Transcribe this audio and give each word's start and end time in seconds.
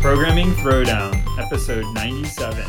Programming 0.00 0.52
Throwdown, 0.52 1.38
episode 1.38 1.84
97, 1.94 2.64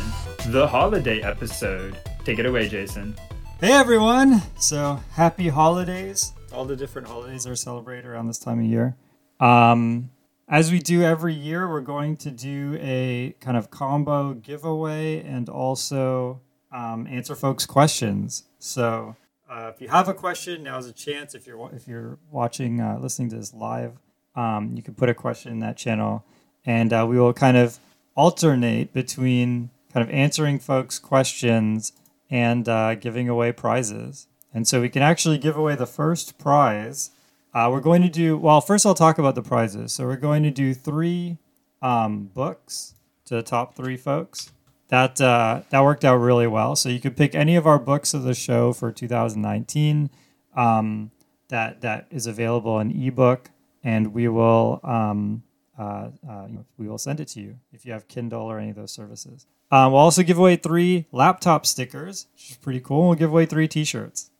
the 0.48 0.66
holiday 0.66 1.20
episode. 1.22 1.98
Take 2.24 2.38
it 2.38 2.46
away, 2.46 2.68
Jason. 2.68 3.14
Hey 3.60 3.72
everyone! 3.72 4.42
So 4.58 5.00
happy 5.12 5.48
holidays! 5.48 6.32
All 6.52 6.64
the 6.64 6.76
different 6.76 7.08
holidays 7.08 7.46
are 7.46 7.54
celebrated 7.54 8.06
around 8.06 8.26
this 8.26 8.38
time 8.38 8.58
of 8.58 8.64
year. 8.64 8.96
Um, 9.38 10.10
as 10.48 10.70
we 10.70 10.78
do 10.78 11.02
every 11.02 11.34
year, 11.34 11.68
we're 11.68 11.80
going 11.80 12.16
to 12.18 12.30
do 12.30 12.78
a 12.80 13.34
kind 13.40 13.56
of 13.56 13.70
combo 13.70 14.34
giveaway 14.34 15.22
and 15.22 15.48
also 15.48 16.40
um, 16.72 17.06
answer 17.08 17.34
folks' 17.34 17.66
questions. 17.66 18.44
So 18.58 19.16
uh, 19.50 19.72
if 19.74 19.80
you 19.80 19.88
have 19.88 20.08
a 20.08 20.14
question, 20.14 20.62
now's 20.62 20.86
a 20.86 20.92
chance. 20.92 21.34
If 21.34 21.46
you're 21.46 21.70
if 21.74 21.88
you're 21.88 22.18
watching, 22.30 22.80
uh, 22.80 22.98
listening 23.00 23.30
to 23.30 23.36
this 23.36 23.52
live, 23.52 23.92
um, 24.34 24.72
you 24.76 24.82
can 24.82 24.94
put 24.94 25.08
a 25.08 25.14
question 25.14 25.52
in 25.52 25.58
that 25.60 25.76
channel, 25.76 26.24
and 26.64 26.92
uh, 26.92 27.06
we 27.08 27.18
will 27.18 27.32
kind 27.32 27.56
of 27.56 27.78
alternate 28.14 28.92
between 28.92 29.70
kind 29.92 30.06
of 30.06 30.14
answering 30.14 30.58
folks' 30.58 30.98
questions 30.98 31.92
and 32.30 32.68
uh, 32.68 32.94
giving 32.94 33.28
away 33.28 33.52
prizes. 33.52 34.26
And 34.52 34.66
so 34.66 34.80
we 34.80 34.88
can 34.88 35.02
actually 35.02 35.38
give 35.38 35.56
away 35.56 35.74
the 35.74 35.86
first 35.86 36.38
prize. 36.38 37.10
Uh, 37.56 37.70
we're 37.70 37.80
going 37.80 38.02
to 38.02 38.10
do, 38.10 38.36
well, 38.36 38.60
first 38.60 38.84
I'll 38.84 38.92
talk 38.92 39.16
about 39.16 39.34
the 39.34 39.42
prizes. 39.42 39.90
So 39.90 40.04
we're 40.04 40.18
going 40.18 40.42
to 40.42 40.50
do 40.50 40.74
three 40.74 41.38
um, 41.80 42.24
books 42.34 42.96
to 43.24 43.36
the 43.36 43.42
top 43.42 43.74
three 43.74 43.96
folks. 43.96 44.52
That, 44.88 45.18
uh, 45.22 45.62
that 45.70 45.82
worked 45.82 46.04
out 46.04 46.16
really 46.16 46.46
well. 46.46 46.76
So 46.76 46.90
you 46.90 47.00
could 47.00 47.16
pick 47.16 47.34
any 47.34 47.56
of 47.56 47.66
our 47.66 47.78
books 47.78 48.12
of 48.12 48.24
the 48.24 48.34
show 48.34 48.74
for 48.74 48.92
2019 48.92 50.10
um, 50.54 51.10
that, 51.48 51.80
that 51.80 52.08
is 52.10 52.26
available 52.26 52.78
in 52.78 52.90
ebook, 52.90 53.48
and 53.82 54.12
we 54.12 54.28
will 54.28 54.78
um, 54.84 55.42
uh, 55.78 56.10
uh, 56.28 56.48
we 56.76 56.88
will 56.88 56.98
send 56.98 57.20
it 57.20 57.28
to 57.28 57.40
you 57.40 57.58
if 57.72 57.86
you 57.86 57.92
have 57.92 58.06
Kindle 58.06 58.42
or 58.42 58.58
any 58.58 58.70
of 58.70 58.76
those 58.76 58.92
services. 58.92 59.46
Um, 59.70 59.92
we'll 59.92 60.02
also 60.02 60.22
give 60.22 60.38
away 60.38 60.56
three 60.56 61.06
laptop 61.10 61.64
stickers, 61.64 62.26
which 62.34 62.50
is 62.50 62.56
pretty 62.58 62.80
cool. 62.80 63.08
We'll 63.08 63.16
give 63.16 63.30
away 63.30 63.46
three 63.46 63.66
T-shirts. 63.66 64.30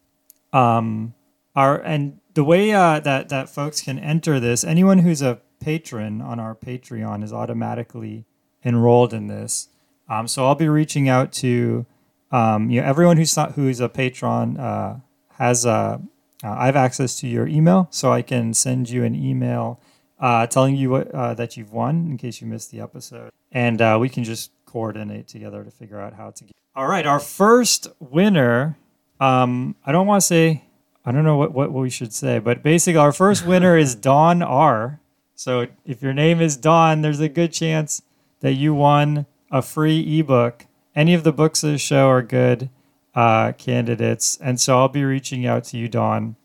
Um, 0.53 1.15
our 1.55 1.81
and 1.81 2.21
the 2.37 2.45
way 2.45 2.71
uh, 2.71 3.01
that 3.01 3.31
that 3.31 3.49
folks 3.49 3.81
can 3.81 3.99
enter 3.99 4.39
this, 4.39 4.63
anyone 4.63 4.99
who's 4.99 5.23
a 5.23 5.41
patron 5.59 6.21
on 6.21 6.39
our 6.39 6.55
Patreon 6.55 7.25
is 7.25 7.33
automatically 7.33 8.27
enrolled 8.63 9.15
in 9.15 9.27
this. 9.27 9.69
Um, 10.07 10.29
so 10.29 10.47
I'll 10.47 10.55
be 10.55 10.69
reaching 10.69 11.09
out 11.09 11.33
to 11.35 11.87
um, 12.31 12.69
you 12.71 12.81
know 12.81 12.87
everyone 12.87 13.17
who's 13.17 13.35
not 13.37 13.53
who's 13.53 13.81
a 13.81 13.89
patron 13.89 14.59
uh, 14.59 15.01
has 15.39 15.65
uh, 15.65 15.99
I 16.45 16.67
have 16.67 16.77
access 16.77 17.19
to 17.21 17.27
your 17.27 17.49
email, 17.49 17.89
so 17.91 18.13
I 18.13 18.21
can 18.21 18.53
send 18.53 18.91
you 18.91 19.03
an 19.03 19.15
email 19.15 19.81
uh, 20.21 20.47
telling 20.47 20.77
you 20.77 20.91
what, 20.91 21.11
uh, 21.13 21.33
that 21.35 21.57
you've 21.57 21.73
won 21.73 22.07
in 22.11 22.19
case 22.19 22.43
you 22.43 22.47
missed 22.47 22.71
the 22.71 22.81
episode, 22.81 23.31
and 23.51 23.81
uh, 23.81 23.97
we 23.99 24.11
can 24.11 24.25
just 24.25 24.51
coordinate 24.67 25.27
together 25.27 25.65
to 25.65 25.71
figure 25.71 25.99
out 25.99 26.13
how 26.13 26.33
to. 26.33 26.45
Get... 26.45 26.53
All 26.75 26.87
right, 26.87 27.07
our 27.07 27.19
first 27.19 27.89
winner. 27.99 28.77
Um, 29.21 29.75
I 29.87 29.93
don't 29.93 30.07
want 30.07 30.21
to 30.21 30.27
say. 30.27 30.66
I 31.07 31.13
don't 31.13 31.25
know 31.25 31.37
what, 31.37 31.53
what 31.53 31.73
we 31.73 31.89
should 31.89 32.13
say, 32.13 32.41
but 32.41 32.63
basically, 32.65 32.99
our 32.99 33.13
first 33.13 33.47
winner 33.53 33.79
is 33.79 33.95
Don 33.95 34.43
R. 34.43 35.01
So 35.37 35.69
if 35.85 36.03
your 36.03 36.13
name 36.13 36.41
is 36.41 36.57
Don, 36.57 37.03
there's 37.03 37.21
a 37.21 37.29
good 37.29 37.53
chance 37.53 38.03
that 38.41 38.55
you 38.55 38.75
won 38.75 39.27
a 39.51 39.63
free 39.63 40.19
ebook. 40.19 40.67
Any 40.95 41.15
of 41.15 41.25
the 41.25 41.33
books 41.33 41.63
of 41.63 41.71
the 41.71 41.79
show 41.79 42.09
are 42.09 42.23
good 42.23 42.71
uh, 43.15 43.53
candidates, 43.53 44.39
and 44.43 44.61
so 44.61 44.79
I'll 44.79 44.89
be 44.89 45.05
reaching 45.05 45.47
out 45.47 45.65
to 45.65 45.77
you, 45.79 45.89
Don, 45.89 46.37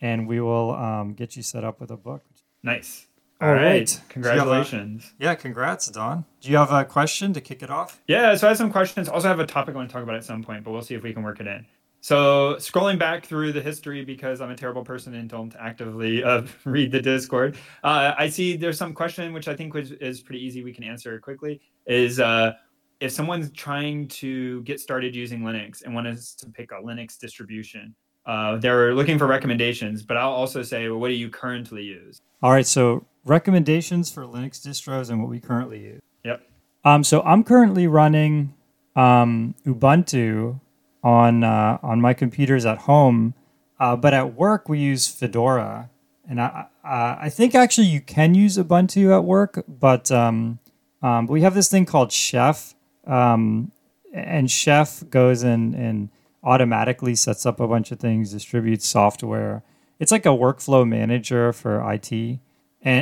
and 0.00 0.28
we 0.28 0.40
will 0.40 0.72
um, 0.72 1.14
get 1.14 1.36
you 1.36 1.42
set 1.42 1.64
up 1.64 1.80
with 1.80 1.90
a 1.90 1.96
book. 1.96 2.22
Nice. 2.62 3.06
All 3.40 3.48
All 3.48 3.54
right. 3.54 3.64
right. 3.64 4.00
Congratulations. 4.10 5.12
Yeah, 5.18 5.34
congrats, 5.34 5.88
Don. 5.88 6.24
Do 6.40 6.50
you 6.50 6.56
have 6.56 6.70
a 6.70 6.84
question 6.84 7.32
to 7.32 7.40
kick 7.40 7.62
it 7.62 7.70
off? 7.70 8.00
Yeah, 8.06 8.34
so 8.36 8.46
I 8.46 8.50
have 8.50 8.58
some 8.58 8.70
questions. 8.70 9.08
Also, 9.08 9.26
I 9.26 9.30
have 9.30 9.40
a 9.40 9.46
topic 9.46 9.74
I 9.74 9.78
want 9.78 9.88
to 9.88 9.92
talk 9.92 10.02
about 10.02 10.14
at 10.16 10.24
some 10.24 10.42
point, 10.44 10.64
but 10.64 10.70
we'll 10.70 10.82
see 10.82 10.94
if 10.94 11.02
we 11.02 11.12
can 11.12 11.22
work 11.22 11.40
it 11.40 11.46
in. 11.46 11.66
So, 12.04 12.56
scrolling 12.56 12.98
back 12.98 13.24
through 13.24 13.52
the 13.52 13.62
history 13.62 14.04
because 14.04 14.42
I'm 14.42 14.50
a 14.50 14.54
terrible 14.54 14.84
person 14.84 15.14
and 15.14 15.26
don't 15.26 15.56
actively 15.58 16.22
uh, 16.22 16.42
read 16.66 16.92
the 16.92 17.00
Discord, 17.00 17.56
uh, 17.82 18.12
I 18.18 18.28
see 18.28 18.58
there's 18.58 18.76
some 18.76 18.92
question 18.92 19.32
which 19.32 19.48
I 19.48 19.56
think 19.56 19.72
was, 19.72 19.92
is 19.92 20.20
pretty 20.20 20.44
easy. 20.44 20.62
We 20.62 20.74
can 20.74 20.84
answer 20.84 21.18
quickly. 21.18 21.62
Is 21.86 22.20
uh, 22.20 22.52
if 23.00 23.10
someone's 23.10 23.50
trying 23.52 24.08
to 24.08 24.60
get 24.64 24.80
started 24.80 25.16
using 25.16 25.40
Linux 25.40 25.82
and 25.82 25.94
wants 25.94 26.34
to 26.34 26.46
pick 26.50 26.72
a 26.72 26.74
Linux 26.74 27.18
distribution, 27.18 27.94
uh, 28.26 28.58
they're 28.58 28.94
looking 28.94 29.18
for 29.18 29.26
recommendations. 29.26 30.02
But 30.02 30.18
I'll 30.18 30.28
also 30.28 30.62
say, 30.62 30.86
well, 30.90 31.00
what 31.00 31.08
do 31.08 31.14
you 31.14 31.30
currently 31.30 31.84
use? 31.84 32.20
All 32.42 32.50
right, 32.50 32.66
so 32.66 33.06
recommendations 33.24 34.12
for 34.12 34.24
Linux 34.24 34.60
distros 34.60 35.08
and 35.08 35.22
what 35.22 35.30
we 35.30 35.40
currently 35.40 35.80
use. 35.80 36.02
Yep. 36.22 36.42
Um, 36.84 37.02
so 37.02 37.22
I'm 37.22 37.42
currently 37.42 37.86
running 37.86 38.52
um, 38.94 39.54
Ubuntu 39.64 40.60
on 41.04 41.44
uh, 41.44 41.78
on 41.82 42.00
my 42.00 42.14
computers 42.14 42.64
at 42.64 42.78
home, 42.78 43.34
uh, 43.78 43.94
but 43.94 44.14
at 44.14 44.34
work 44.34 44.68
we 44.68 44.80
use 44.80 45.06
Fedora, 45.06 45.90
and 46.28 46.40
I 46.40 46.66
I 46.82 47.18
I 47.20 47.28
think 47.28 47.54
actually 47.54 47.86
you 47.88 48.00
can 48.00 48.34
use 48.34 48.56
Ubuntu 48.56 49.14
at 49.14 49.22
work, 49.22 49.62
but 49.68 50.10
um, 50.10 50.58
um, 51.02 51.26
we 51.26 51.42
have 51.42 51.54
this 51.54 51.68
thing 51.68 51.84
called 51.84 52.10
Chef, 52.10 52.74
um, 53.06 53.70
and 54.12 54.50
Chef 54.50 55.04
goes 55.10 55.42
and 55.42 55.74
and 55.74 56.08
automatically 56.42 57.14
sets 57.14 57.44
up 57.46 57.60
a 57.60 57.68
bunch 57.68 57.92
of 57.92 58.00
things, 58.00 58.32
distributes 58.32 58.88
software. 58.88 59.62
It's 60.00 60.10
like 60.10 60.26
a 60.26 60.30
workflow 60.30 60.88
manager 60.88 61.52
for 61.52 61.92
IT, 61.92 62.12
and 62.12 62.40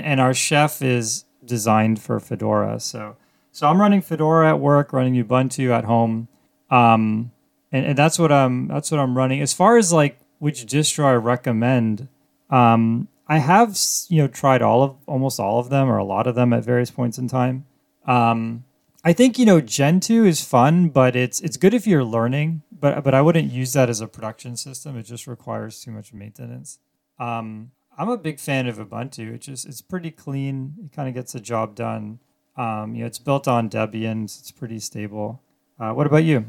and 0.05 0.21
our 0.21 0.35
Chef 0.35 0.83
is 0.83 1.25
designed 1.45 2.03
for 2.03 2.19
Fedora. 2.19 2.81
So 2.81 3.17
so 3.53 3.69
I'm 3.69 3.81
running 3.81 4.01
Fedora 4.01 4.49
at 4.49 4.59
work, 4.59 4.93
running 4.93 5.15
Ubuntu 5.23 5.71
at 5.71 5.85
home. 5.85 6.27
Um, 6.69 7.31
and, 7.73 7.87
and 7.87 7.99
that's 7.99 8.19
what 8.19 8.31
I'm 8.31 8.69
that's 8.69 8.91
what 8.91 9.01
I'm 9.01 9.17
running. 9.17 9.41
As 9.41 9.53
far 9.53 9.79
as 9.79 9.93
like 9.93 10.19
which 10.39 10.67
distro 10.67 11.05
I 11.05 11.15
recommend, 11.15 12.09
um, 12.51 13.09
I 13.27 13.39
have 13.39 13.79
you 14.09 14.23
know 14.23 14.29
tried 14.29 14.63
all 14.63 14.83
of 14.83 14.97
almost 15.07 15.41
all 15.41 15.59
of 15.59 15.71
them 15.71 15.89
or 15.89 15.97
a 15.97 16.05
lot 16.05 16.27
of 16.27 16.35
them 16.35 16.53
at 16.53 16.65
various 16.65 16.91
points 16.91 17.19
in 17.19 17.29
time. 17.29 17.65
Um, 18.07 18.65
I 19.05 19.13
think 19.13 19.39
you 19.39 19.47
know 19.47 19.61
Gentoo 19.61 20.25
is 20.25 20.45
fun, 20.45 20.91
but 20.91 21.17
it's 21.17 21.41
it's 21.41 21.57
good 21.57 21.75
if 21.75 21.87
you're 21.87 22.05
learning. 22.05 22.63
But 22.71 23.03
but 23.03 23.15
I 23.15 23.23
wouldn't 23.23 23.51
use 23.51 23.73
that 23.73 23.89
as 23.89 24.01
a 24.01 24.07
production 24.07 24.57
system. 24.57 24.97
It 24.97 25.05
just 25.05 25.27
requires 25.27 25.81
too 25.81 25.91
much 25.91 26.13
maintenance. 26.13 26.79
Um, 27.19 27.73
I'm 27.97 28.09
a 28.09 28.17
big 28.17 28.41
fan 28.41 28.67
of 28.67 28.77
Ubuntu. 28.79 29.35
It 29.35 29.43
just 29.43 29.67
it's 29.67 29.81
pretty 29.81 30.11
clean. 30.11 30.75
It 30.85 30.93
kind 30.93 31.09
of 31.09 31.15
gets 31.15 31.33
the 31.33 31.41
job 31.41 31.75
done. 31.75 32.19
Um, 32.57 32.95
you 32.95 33.01
know, 33.01 33.07
it's 33.07 33.19
built 33.19 33.49
on 33.49 33.71
Debian. 33.71 34.29
so 34.29 34.41
It's 34.41 34.51
pretty 34.51 34.79
stable. 34.79 35.41
Uh, 35.79 35.93
what 35.93 36.07
about 36.07 36.25
you? 36.25 36.47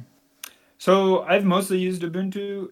So 0.77 1.23
I've 1.23 1.45
mostly 1.45 1.79
used 1.79 2.01
Ubuntu, 2.01 2.69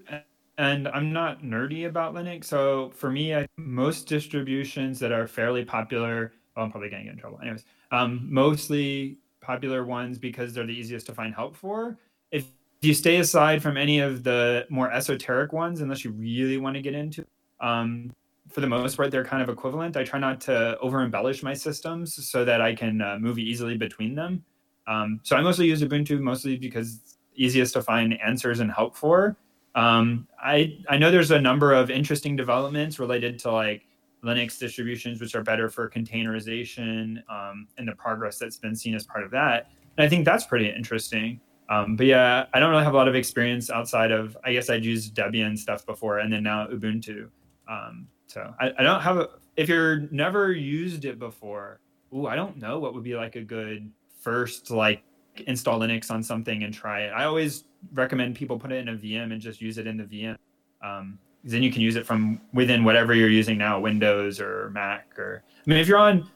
and 0.58 0.88
I'm 0.90 1.14
not 1.14 1.44
nerdy 1.44 1.88
about 1.88 2.14
Linux. 2.14 2.46
So 2.46 2.92
for 2.96 3.10
me, 3.10 3.36
I, 3.36 3.48
most 3.58 4.08
distributions 4.08 5.00
that 5.00 5.12
are 5.12 5.28
fairly 5.28 5.64
popular, 5.64 6.34
well, 6.56 6.66
I'm 6.66 6.72
probably 6.72 6.90
going 6.90 7.04
to 7.04 7.06
get 7.06 7.14
in 7.14 7.20
trouble. 7.20 7.40
Anyways, 7.42 7.64
um, 7.92 8.28
mostly 8.30 9.18
popular 9.42 9.86
ones 9.86 10.18
because 10.18 10.54
they're 10.54 10.68
the 10.68 10.74
easiest 10.74 11.06
to 11.08 11.14
find 11.14 11.34
help 11.34 11.56
for. 11.56 11.98
If 12.32 12.46
you 12.82 12.94
stay 12.94 13.18
aside 13.18 13.62
from 13.62 13.78
any 13.78 14.00
of 14.00 14.24
the 14.24 14.66
more 14.70 14.92
esoteric 14.92 15.54
ones, 15.54 15.82
unless 15.82 16.04
you 16.04 16.12
really 16.12 16.58
want 16.58 16.76
to 16.76 16.82
get 16.82 16.94
into, 16.94 17.26
um, 17.60 18.12
for 18.50 18.62
the 18.62 18.68
most 18.68 18.98
part, 18.98 19.12
they're 19.12 19.24
kind 19.26 19.42
of 19.42 19.50
equivalent. 19.50 19.96
I 19.96 20.04
try 20.04 20.20
not 20.20 20.42
to 20.42 20.78
over 20.80 21.02
embellish 21.02 21.42
my 21.42 21.54
systems 21.54 22.28
so 22.30 22.44
that 22.44 22.62
I 22.62 22.76
can 22.76 23.02
uh, 23.02 23.18
move 23.20 23.40
easily 23.40 23.78
between 23.78 24.14
them. 24.14 24.44
Um, 24.88 25.20
so 25.24 25.36
I 25.36 25.42
mostly 25.42 25.68
use 25.68 25.82
Ubuntu 25.82 26.20
mostly 26.20 26.58
because 26.58 27.18
easiest 27.36 27.74
to 27.74 27.82
find 27.82 28.20
answers 28.22 28.60
and 28.60 28.72
help 28.72 28.96
for. 28.96 29.38
Um, 29.76 30.28
I 30.42 30.78
I 30.90 30.98
know 30.98 31.12
there's 31.12 31.32
a 31.32 31.40
number 31.40 31.74
of 31.74 31.90
interesting 31.90 32.36
developments 32.36 33.00
related 33.00 33.40
to 33.40 33.52
like 33.52 33.84
Linux 34.24 34.60
distributions, 34.60 35.20
which 35.20 35.34
are 35.36 35.44
better 35.44 35.70
for 35.70 35.90
containerization 35.90 37.18
um, 37.30 37.68
and 37.78 37.88
the 37.88 37.96
progress 37.96 38.38
that's 38.38 38.58
been 38.58 38.76
seen 38.76 38.94
as 38.94 39.06
part 39.06 39.24
of 39.24 39.32
that. 39.32 39.72
And 39.98 40.06
I 40.06 40.10
think 40.10 40.26
that's 40.26 40.46
pretty 40.46 40.70
interesting. 40.70 41.40
Um, 41.70 41.96
but 41.96 42.06
yeah, 42.06 42.46
I 42.54 42.60
don't 42.60 42.70
really 42.70 42.84
have 42.84 42.94
a 42.94 42.98
lot 42.98 43.08
of 43.08 43.16
experience 43.16 43.70
outside 43.70 44.12
of 44.12 44.38
I 44.44 44.54
guess 44.54 44.70
I'd 44.70 44.84
used 44.84 45.16
Debian 45.16 45.58
stuff 45.58 45.86
before, 45.86 46.20
and 46.20 46.32
then 46.32 46.44
now 46.44 46.68
Ubuntu. 46.68 47.30
Um, 47.68 48.08
so 48.28 48.54
I, 48.60 48.72
I 48.78 48.84
don't 48.84 49.02
have 49.02 49.18
a. 49.18 49.30
If 49.56 49.70
you're 49.70 50.02
never 50.12 50.52
used 50.52 51.06
it 51.06 51.18
before, 51.18 51.80
ooh, 52.14 52.28
I 52.28 52.36
don't 52.36 52.58
know 52.58 52.80
what 52.80 52.94
would 52.94 53.04
be 53.04 53.16
like 53.16 53.36
a 53.36 53.42
good 53.42 53.90
first 54.20 54.70
like 54.70 55.04
install 55.48 55.80
Linux 55.80 56.12
on 56.12 56.22
something 56.24 56.64
and 56.64 56.74
try 56.74 57.02
it. 57.02 57.10
I 57.10 57.26
always 57.26 57.64
recommend 57.94 58.36
people 58.36 58.60
put 58.60 58.72
it 58.72 58.76
in 58.78 58.90
a 58.90 58.94
VM 58.96 59.32
and 59.32 59.42
just 59.42 59.62
use 59.62 59.78
it 59.78 59.88
in 59.88 59.98
the 59.98 60.04
VM. 60.04 60.38
Um, 60.84 61.18
then 61.44 61.64
you 61.64 61.72
can 61.72 61.82
use 61.82 61.96
it 61.96 62.06
from 62.06 62.40
within 62.54 62.84
whatever 62.84 63.14
you're 63.14 63.30
using 63.30 63.58
now, 63.58 63.80
Windows 63.80 64.40
or 64.40 64.70
Mac 64.72 65.18
or. 65.18 65.44
I 65.66 65.70
mean, 65.70 65.80
if 65.80 65.88
you're 65.88 65.98
on, 65.98 66.30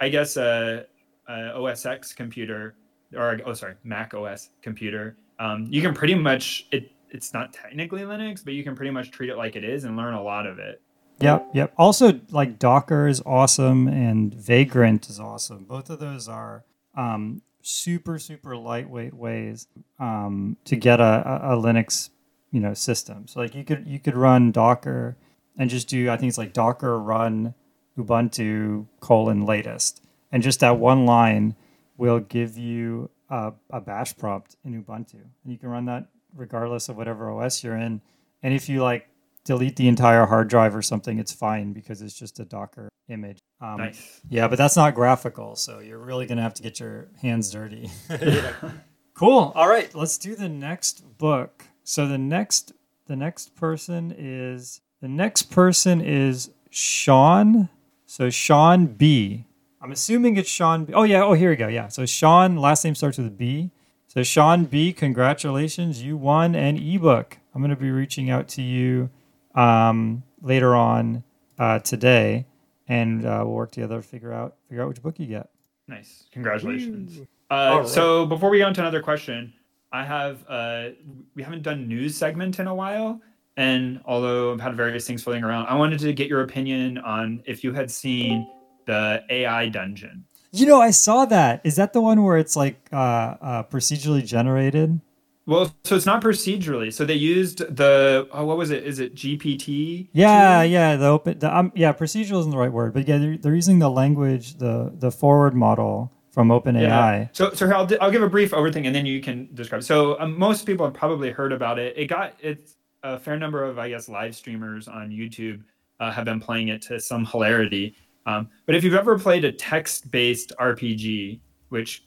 I- 0.00 0.08
guess 0.08 0.36
a, 0.36 0.86
a 1.28 1.54
OS 1.56 1.86
X 1.86 2.12
computer 2.12 2.74
or 3.16 3.40
oh 3.46 3.52
sorry, 3.54 3.74
Mac 3.84 4.14
OS 4.14 4.50
computer, 4.62 5.16
Um, 5.38 5.66
you 5.70 5.82
can 5.82 5.94
pretty 5.94 6.14
much 6.14 6.66
it. 6.70 6.90
It's 7.10 7.32
not 7.32 7.52
technically 7.52 8.00
Linux, 8.02 8.44
but 8.44 8.54
you 8.54 8.64
can 8.64 8.74
pretty 8.74 8.90
much 8.90 9.10
treat 9.12 9.30
it 9.30 9.36
like 9.36 9.54
it 9.56 9.62
is 9.64 9.84
and 9.84 9.96
learn 9.96 10.14
a 10.14 10.22
lot 10.22 10.46
of 10.46 10.58
it. 10.58 10.80
Yep, 11.20 11.50
yep. 11.54 11.72
Also, 11.78 12.20
like 12.30 12.58
Docker 12.58 13.06
is 13.06 13.22
awesome 13.24 13.86
and 13.86 14.34
Vagrant 14.34 15.08
is 15.08 15.20
awesome. 15.20 15.62
Both 15.64 15.90
of 15.90 16.00
those 16.00 16.28
are 16.28 16.64
um, 16.96 17.40
super, 17.64 18.18
super 18.18 18.56
lightweight 18.56 19.14
ways 19.14 19.66
um, 19.98 20.56
to 20.64 20.76
get 20.76 21.00
a, 21.00 21.40
a, 21.42 21.56
Linux, 21.56 22.10
you 22.50 22.60
know, 22.60 22.74
system. 22.74 23.26
So 23.26 23.40
like 23.40 23.54
you 23.54 23.64
could 23.64 23.86
you 23.86 23.98
could 23.98 24.16
run 24.16 24.52
Docker 24.52 25.16
and 25.56 25.70
just 25.70 25.88
do 25.88 26.10
I 26.10 26.16
think 26.16 26.28
it's 26.28 26.38
like 26.38 26.52
Docker 26.52 26.98
run 26.98 27.54
Ubuntu 27.98 28.86
colon 29.00 29.46
latest, 29.46 30.04
and 30.30 30.42
just 30.42 30.60
that 30.60 30.78
one 30.78 31.06
line 31.06 31.56
will 31.96 32.20
give 32.20 32.58
you 32.58 33.10
a, 33.30 33.52
a 33.70 33.80
bash 33.80 34.16
prompt 34.16 34.56
in 34.64 34.82
Ubuntu, 34.82 35.14
and 35.14 35.52
you 35.52 35.58
can 35.58 35.68
run 35.68 35.86
that 35.86 36.08
regardless 36.36 36.88
of 36.88 36.96
whatever 36.96 37.30
OS 37.30 37.64
you're 37.64 37.76
in. 37.76 38.00
And 38.42 38.52
if 38.52 38.68
you 38.68 38.82
like 38.82 39.08
delete 39.44 39.76
the 39.76 39.88
entire 39.88 40.26
hard 40.26 40.48
drive 40.48 40.74
or 40.74 40.82
something, 40.82 41.18
it's 41.18 41.32
fine 41.32 41.72
because 41.72 42.02
it's 42.02 42.14
just 42.14 42.40
a 42.40 42.44
Docker 42.44 42.88
image. 43.08 43.38
Um, 43.60 43.78
nice. 43.78 44.20
Yeah, 44.28 44.48
but 44.48 44.58
that's 44.58 44.76
not 44.76 44.94
graphical, 44.94 45.56
so 45.56 45.78
you're 45.78 45.98
really 45.98 46.26
gonna 46.26 46.42
have 46.42 46.54
to 46.54 46.62
get 46.62 46.80
your 46.80 47.08
hands 47.20 47.50
dirty. 47.50 47.90
cool. 49.14 49.52
All 49.54 49.68
right, 49.68 49.94
let's 49.94 50.18
do 50.18 50.34
the 50.34 50.48
next 50.48 51.18
book. 51.18 51.64
So 51.84 52.08
the 52.08 52.18
next 52.18 52.72
the 53.06 53.16
next 53.16 53.54
person 53.54 54.14
is 54.16 54.80
the 55.00 55.08
next 55.08 55.44
person 55.44 56.00
is 56.00 56.50
Sean. 56.70 57.68
So 58.06 58.30
Sean 58.30 58.86
B. 58.86 59.44
I'm 59.80 59.92
assuming 59.92 60.36
it's 60.36 60.48
Sean. 60.48 60.86
B. 60.86 60.94
Oh 60.94 61.02
yeah. 61.02 61.22
Oh 61.22 61.34
here 61.34 61.50
we 61.50 61.56
go. 61.56 61.68
Yeah. 61.68 61.88
So 61.88 62.06
Sean 62.06 62.56
last 62.56 62.84
name 62.84 62.94
starts 62.94 63.18
with 63.18 63.26
a 63.26 63.30
B. 63.30 63.70
So 64.14 64.22
Sean 64.22 64.64
B. 64.64 64.92
Congratulations, 64.92 66.02
you 66.02 66.16
won 66.16 66.54
an 66.54 66.76
ebook. 66.76 67.38
I'm 67.52 67.60
going 67.60 67.70
to 67.70 67.76
be 67.76 67.90
reaching 67.90 68.30
out 68.30 68.46
to 68.50 68.62
you 68.62 69.10
um, 69.54 70.22
later 70.42 70.74
on 70.74 71.22
uh, 71.58 71.78
today, 71.80 72.46
and 72.88 73.24
uh, 73.24 73.42
we'll 73.44 73.54
work 73.54 73.72
together 73.72 73.96
to 73.96 74.02
figure 74.02 74.32
out 74.32 74.56
figure 74.68 74.82
out 74.82 74.88
which 74.88 75.02
book 75.02 75.18
you 75.18 75.26
get. 75.26 75.50
Nice, 75.88 76.24
congratulations. 76.32 77.20
Uh, 77.50 77.78
right. 77.80 77.88
So 77.88 78.26
before 78.26 78.50
we 78.50 78.58
go 78.58 78.66
on 78.66 78.74
to 78.74 78.80
another 78.80 79.02
question, 79.02 79.52
I 79.92 80.04
have 80.04 80.44
uh, 80.48 80.90
we 81.34 81.42
haven't 81.42 81.62
done 81.62 81.86
news 81.88 82.16
segment 82.16 82.58
in 82.58 82.66
a 82.66 82.74
while, 82.74 83.20
and 83.56 84.00
although 84.04 84.52
I've 84.52 84.60
had 84.60 84.76
various 84.76 85.06
things 85.06 85.22
floating 85.22 85.44
around, 85.44 85.66
I 85.66 85.74
wanted 85.74 86.00
to 86.00 86.12
get 86.12 86.28
your 86.28 86.42
opinion 86.42 86.98
on 86.98 87.42
if 87.46 87.62
you 87.62 87.72
had 87.72 87.90
seen 87.90 88.48
the 88.86 89.22
AI 89.30 89.68
dungeon. 89.68 90.24
You 90.52 90.66
know, 90.66 90.80
I 90.80 90.90
saw 90.90 91.24
that. 91.26 91.60
Is 91.64 91.76
that 91.76 91.92
the 91.92 92.00
one 92.00 92.22
where 92.22 92.36
it's 92.38 92.54
like 92.54 92.76
uh, 92.92 92.96
uh, 92.96 93.62
procedurally 93.64 94.24
generated? 94.24 95.00
Well, 95.46 95.74
so 95.84 95.94
it's 95.94 96.06
not 96.06 96.22
procedurally. 96.22 96.92
So 96.92 97.04
they 97.04 97.14
used 97.14 97.58
the 97.58 98.26
oh, 98.32 98.46
what 98.46 98.56
was 98.56 98.70
it? 98.70 98.84
Is 98.84 98.98
it 98.98 99.14
GPT? 99.14 100.08
Yeah, 100.12 100.62
yeah. 100.62 100.96
The 100.96 101.06
open, 101.06 101.38
the, 101.38 101.54
um, 101.54 101.70
yeah. 101.74 101.92
Procedural 101.92 102.40
isn't 102.40 102.50
the 102.50 102.56
right 102.56 102.72
word, 102.72 102.94
but 102.94 103.06
yeah, 103.06 103.18
they're, 103.18 103.36
they're 103.36 103.54
using 103.54 103.78
the 103.78 103.90
language, 103.90 104.56
the 104.56 104.92
the 104.94 105.10
forward 105.10 105.54
model 105.54 106.10
from 106.34 106.48
OpenAI. 106.48 106.80
Yeah. 106.80 107.28
So, 107.32 107.52
so 107.52 107.70
I'll, 107.70 107.88
I'll 108.00 108.10
give 108.10 108.22
a 108.22 108.28
brief 108.28 108.52
overthing, 108.52 108.86
and 108.86 108.94
then 108.94 109.06
you 109.06 109.20
can 109.20 109.48
describe. 109.54 109.84
So 109.84 110.18
um, 110.18 110.36
most 110.38 110.66
people 110.66 110.86
have 110.86 110.94
probably 110.94 111.30
heard 111.30 111.52
about 111.52 111.78
it. 111.78 111.96
It 111.96 112.06
got 112.06 112.34
it's 112.40 112.76
a 113.02 113.18
fair 113.18 113.38
number 113.38 113.64
of 113.64 113.78
I 113.78 113.90
guess 113.90 114.08
live 114.08 114.34
streamers 114.34 114.88
on 114.88 115.10
YouTube 115.10 115.62
uh, 116.00 116.10
have 116.10 116.24
been 116.24 116.40
playing 116.40 116.68
it 116.68 116.80
to 116.82 116.98
some 116.98 117.26
hilarity. 117.26 117.94
Um, 118.26 118.48
but 118.64 118.74
if 118.74 118.82
you've 118.82 118.94
ever 118.94 119.18
played 119.18 119.44
a 119.44 119.52
text-based 119.52 120.52
RPG, 120.58 121.40
which 121.68 122.04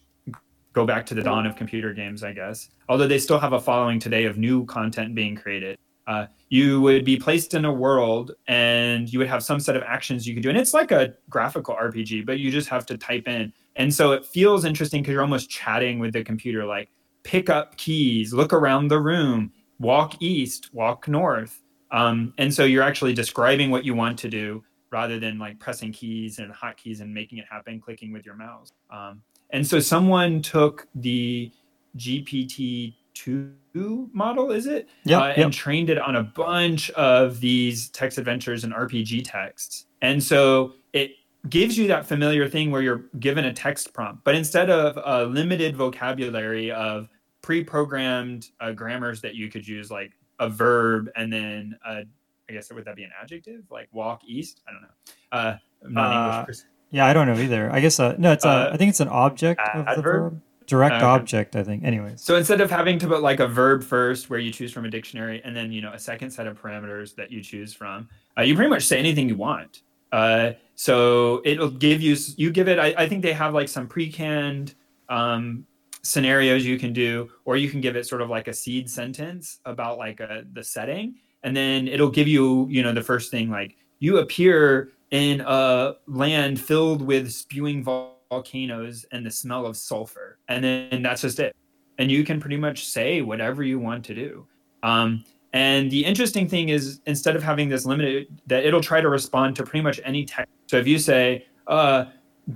go 0.77 0.85
back 0.85 1.07
to 1.07 1.15
the 1.15 1.24
dawn 1.24 1.47
of 1.47 1.56
computer 1.56 1.91
games, 1.91 2.24
I 2.24 2.33
guess, 2.33 2.69
although 2.88 3.07
they 3.07 3.18
still 3.18 3.39
have 3.39 3.53
a 3.53 3.59
following 3.59 4.00
today 4.00 4.25
of 4.25 4.38
new 4.38 4.63
content 4.65 5.15
being 5.15 5.35
created. 5.35 5.79
Uh, 6.06 6.27
you 6.50 6.79
would 6.81 7.03
be 7.03 7.18
placed 7.18 7.56
in 7.56 7.65
a 7.65 7.74
world 7.74 8.33
and 8.47 9.12
you 9.12 9.18
would 9.18 9.27
have 9.27 9.44
some 9.44 9.59
set 9.59 9.75
of 9.75 9.81
actions 9.81 10.27
you 10.27 10.35
could 10.35 10.44
do. 10.44 10.50
And 10.50 10.57
it's 10.57 10.75
like 10.75 10.91
a 10.91 11.15
graphical 11.31 11.75
RPG, 11.75 12.27
but 12.27 12.38
you 12.38 12.51
just 12.51 12.69
have 12.69 12.85
to 12.85 12.97
type 12.97 13.27
in. 13.27 13.51
And 13.75 13.91
so 13.91 14.12
it 14.12 14.24
feels 14.24 14.65
interesting 14.65 15.01
because 15.01 15.13
you're 15.13 15.24
almost 15.24 15.50
chatting 15.50 15.97
with 15.97 16.13
the 16.13 16.24
computer, 16.24 16.63
like 16.63 16.89
pick 17.24 17.50
up 17.50 17.75
keys, 17.77 18.31
look 18.31 18.53
around 18.53 18.89
the 18.89 19.01
room, 19.01 19.51
walk 19.79 20.21
east, 20.21 20.69
walk 20.74 21.07
north. 21.07 21.59
Um, 21.89 22.35
and 22.38 22.53
so 22.53 22.65
you're 22.65 22.83
actually 22.83 23.13
describing 23.13 23.71
what 23.71 23.83
you 23.83 23.95
want 23.95 24.19
to 24.19 24.29
do 24.29 24.63
rather 24.91 25.19
than 25.19 25.39
like 25.39 25.59
pressing 25.59 25.91
keys 25.91 26.38
and 26.38 26.53
hotkeys 26.53 27.01
and 27.01 27.12
making 27.12 27.39
it 27.39 27.45
happen, 27.50 27.81
clicking 27.81 28.13
with 28.13 28.27
your 28.27 28.35
mouse. 28.35 28.69
Um, 28.91 29.24
and 29.52 29.66
so 29.66 29.80
someone 29.80 30.42
took 30.42 30.88
the 30.96 31.52
GPT 31.98 32.96
two 33.14 34.10
model, 34.14 34.52
is 34.52 34.68
it? 34.68 34.88
Yeah. 35.04 35.20
Uh, 35.20 35.28
yep. 35.28 35.38
And 35.38 35.54
trained 35.54 35.90
it 35.90 35.98
on 35.98 36.16
a 36.16 36.24
bunch 36.24 36.90
of 36.92 37.40
these 37.40 37.90
text 37.90 38.18
adventures 38.18 38.64
and 38.64 38.74
RPG 38.74 39.24
texts. 39.26 39.86
And 40.02 40.24
so 40.24 40.74
it 40.94 41.12
gives 41.50 41.78
you 41.78 41.88
that 41.88 42.06
familiar 42.06 42.48
thing 42.48 42.72
where 42.72 42.82
you're 42.82 43.06
given 43.20 43.46
a 43.46 43.54
text 43.54 43.94
prompt, 43.94 44.24
but 44.24 44.36
instead 44.36 44.70
of 44.70 45.00
a 45.04 45.26
limited 45.26 45.76
vocabulary 45.76 46.72
of 46.72 47.08
pre-programmed 47.42 48.50
uh, 48.60 48.72
grammars 48.72 49.22
that 49.22 49.36
you 49.36 49.50
could 49.50 49.68
use, 49.68 49.90
like 49.90 50.12
a 50.40 50.50
verb 50.50 51.10
and 51.16 51.32
then 51.32 51.78
a, 51.86 52.04
I 52.50 52.54
guess 52.54 52.72
would 52.72 52.86
that 52.86 52.96
be 52.96 53.04
an 53.04 53.12
adjective, 53.22 53.64
like 53.72 53.88
walk 53.92 54.22
east? 54.26 54.62
I 54.68 54.72
don't 54.72 54.82
know. 54.82 54.88
Uh, 55.32 55.58
I'm 55.84 55.94
not 55.94 56.12
uh, 56.12 56.30
English 56.30 56.46
person. 56.48 56.70
Yeah, 56.92 57.06
I 57.06 57.13
don't 57.13 57.28
know 57.28 57.38
either. 57.38 57.72
I 57.72 57.80
guess 57.80 58.00
uh, 58.00 58.16
no, 58.18 58.31
it's 58.31 58.45
a, 58.45 58.50
uh, 58.50 58.69
I 58.74 58.78
think 58.78 58.89
it's 58.89 59.00
an 59.00 59.10
object 59.10 59.62
of 59.74 59.95
the 59.95 60.01
verb. 60.01 60.42
Direct 60.68 60.95
okay. 60.95 61.06
object, 61.06 61.56
I 61.56 61.63
think. 61.63 61.86
Anyways. 61.86 62.22
So 62.22 62.36
instead 62.36 62.60
of 62.60 62.69
having 62.69 63.00
to 63.00 63.07
put 63.07 63.22
like 63.22 63.39
a 63.39 63.48
verb 63.48 63.84
first, 63.84 64.30
where 64.30 64.39
you 64.39 64.51
choose 64.51 64.74
from 64.74 64.84
a 64.84 64.89
dictionary, 64.89 65.42
and 65.45 65.56
then 65.56 65.72
you 65.72 65.81
know 65.81 65.94
a 65.94 66.00
second 66.00 66.31
set 66.31 66.45
of 66.45 66.62
parameters 66.62 67.16
that 67.16 67.31
you 67.31 67.42
choose 67.42 67.74
from, 67.74 68.10
uh, 68.38 68.42
you 68.42 68.54
pretty 68.54 68.69
much 68.69 68.84
say 68.84 69.00
anything 69.00 69.30
you 69.30 69.38
want. 69.38 69.81
Uh, 70.12 70.51
so 70.75 71.42
it'll 71.45 71.69
give 71.69 72.01
you 72.01 72.18
you 72.36 72.51
give 72.51 72.68
it. 72.68 72.80
I, 72.80 72.94
I 72.98 73.07
think 73.07 73.22
they 73.22 73.34
have 73.34 73.54
like 73.54 73.69
some 73.69 73.88
pre-canned 73.88 74.75
um, 75.10 75.66
scenarios 76.04 76.66
you 76.66 76.78
can 76.78 76.94
do, 76.94 77.30
or 77.45 77.57
you 77.57 77.69
can 77.69 77.81
give 77.81 77.95
it 77.95 78.06
sort 78.06 78.22
of 78.22 78.30
like 78.30 78.48
a 78.48 78.54
seed 78.54 78.89
sentence 78.89 79.60
about 79.66 79.98
like 79.98 80.19
a, 80.19 80.31
uh, 80.31 80.42
the 80.54 80.63
setting, 80.63 81.16
and 81.44 81.56
then 81.56 81.88
it'll 81.88 82.12
give 82.12 82.28
you 82.28 82.68
you 82.69 82.84
know 82.84 82.94
the 82.94 83.04
first 83.04 83.31
thing 83.31 83.50
like 83.50 83.75
you 84.00 84.18
appear 84.18 84.92
in 85.12 85.42
a 85.42 85.95
land 86.07 86.59
filled 86.59 87.01
with 87.01 87.31
spewing 87.31 87.83
volcanoes 87.83 89.06
and 89.12 89.25
the 89.25 89.31
smell 89.31 89.65
of 89.65 89.77
sulfur. 89.77 90.39
And 90.48 90.63
then 90.63 91.01
that's 91.01 91.21
just 91.21 91.39
it. 91.39 91.56
And 91.98 92.12
you 92.12 92.24
can 92.24 92.39
pretty 92.39 92.58
much 92.58 92.88
say 92.88 93.22
whatever 93.22 93.63
you 93.63 93.79
want 93.79 94.05
to 94.05 94.15
do. 94.15 94.46
Um, 94.84 95.24
and 95.53 95.89
the 95.89 96.03
interesting 96.03 96.48
thing 96.48 96.70
is, 96.70 97.00
instead 97.05 97.36
of 97.36 97.41
having 97.41 97.70
this 97.70 97.86
limited, 97.86 98.27
that 98.48 98.65
it'll 98.65 98.82
try 98.82 99.01
to 99.01 99.10
respond 99.10 99.55
to 99.55 99.63
pretty 99.63 99.82
much 99.82 100.00
any 100.03 100.25
text. 100.25 100.51
So 100.67 100.77
if 100.77 100.86
you 100.86 101.00
say, 101.00 101.46
uh, 101.67 102.05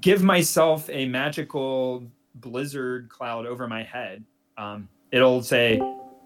give 0.02 0.22
myself 0.22 0.90
a 0.90 1.08
magical 1.08 2.06
blizzard 2.36 3.10
cloud 3.10 3.46
over 3.46 3.68
my 3.68 3.84
head, 3.84 4.24
um, 4.58 4.88
it'll 5.12 5.42
say, 5.42 5.82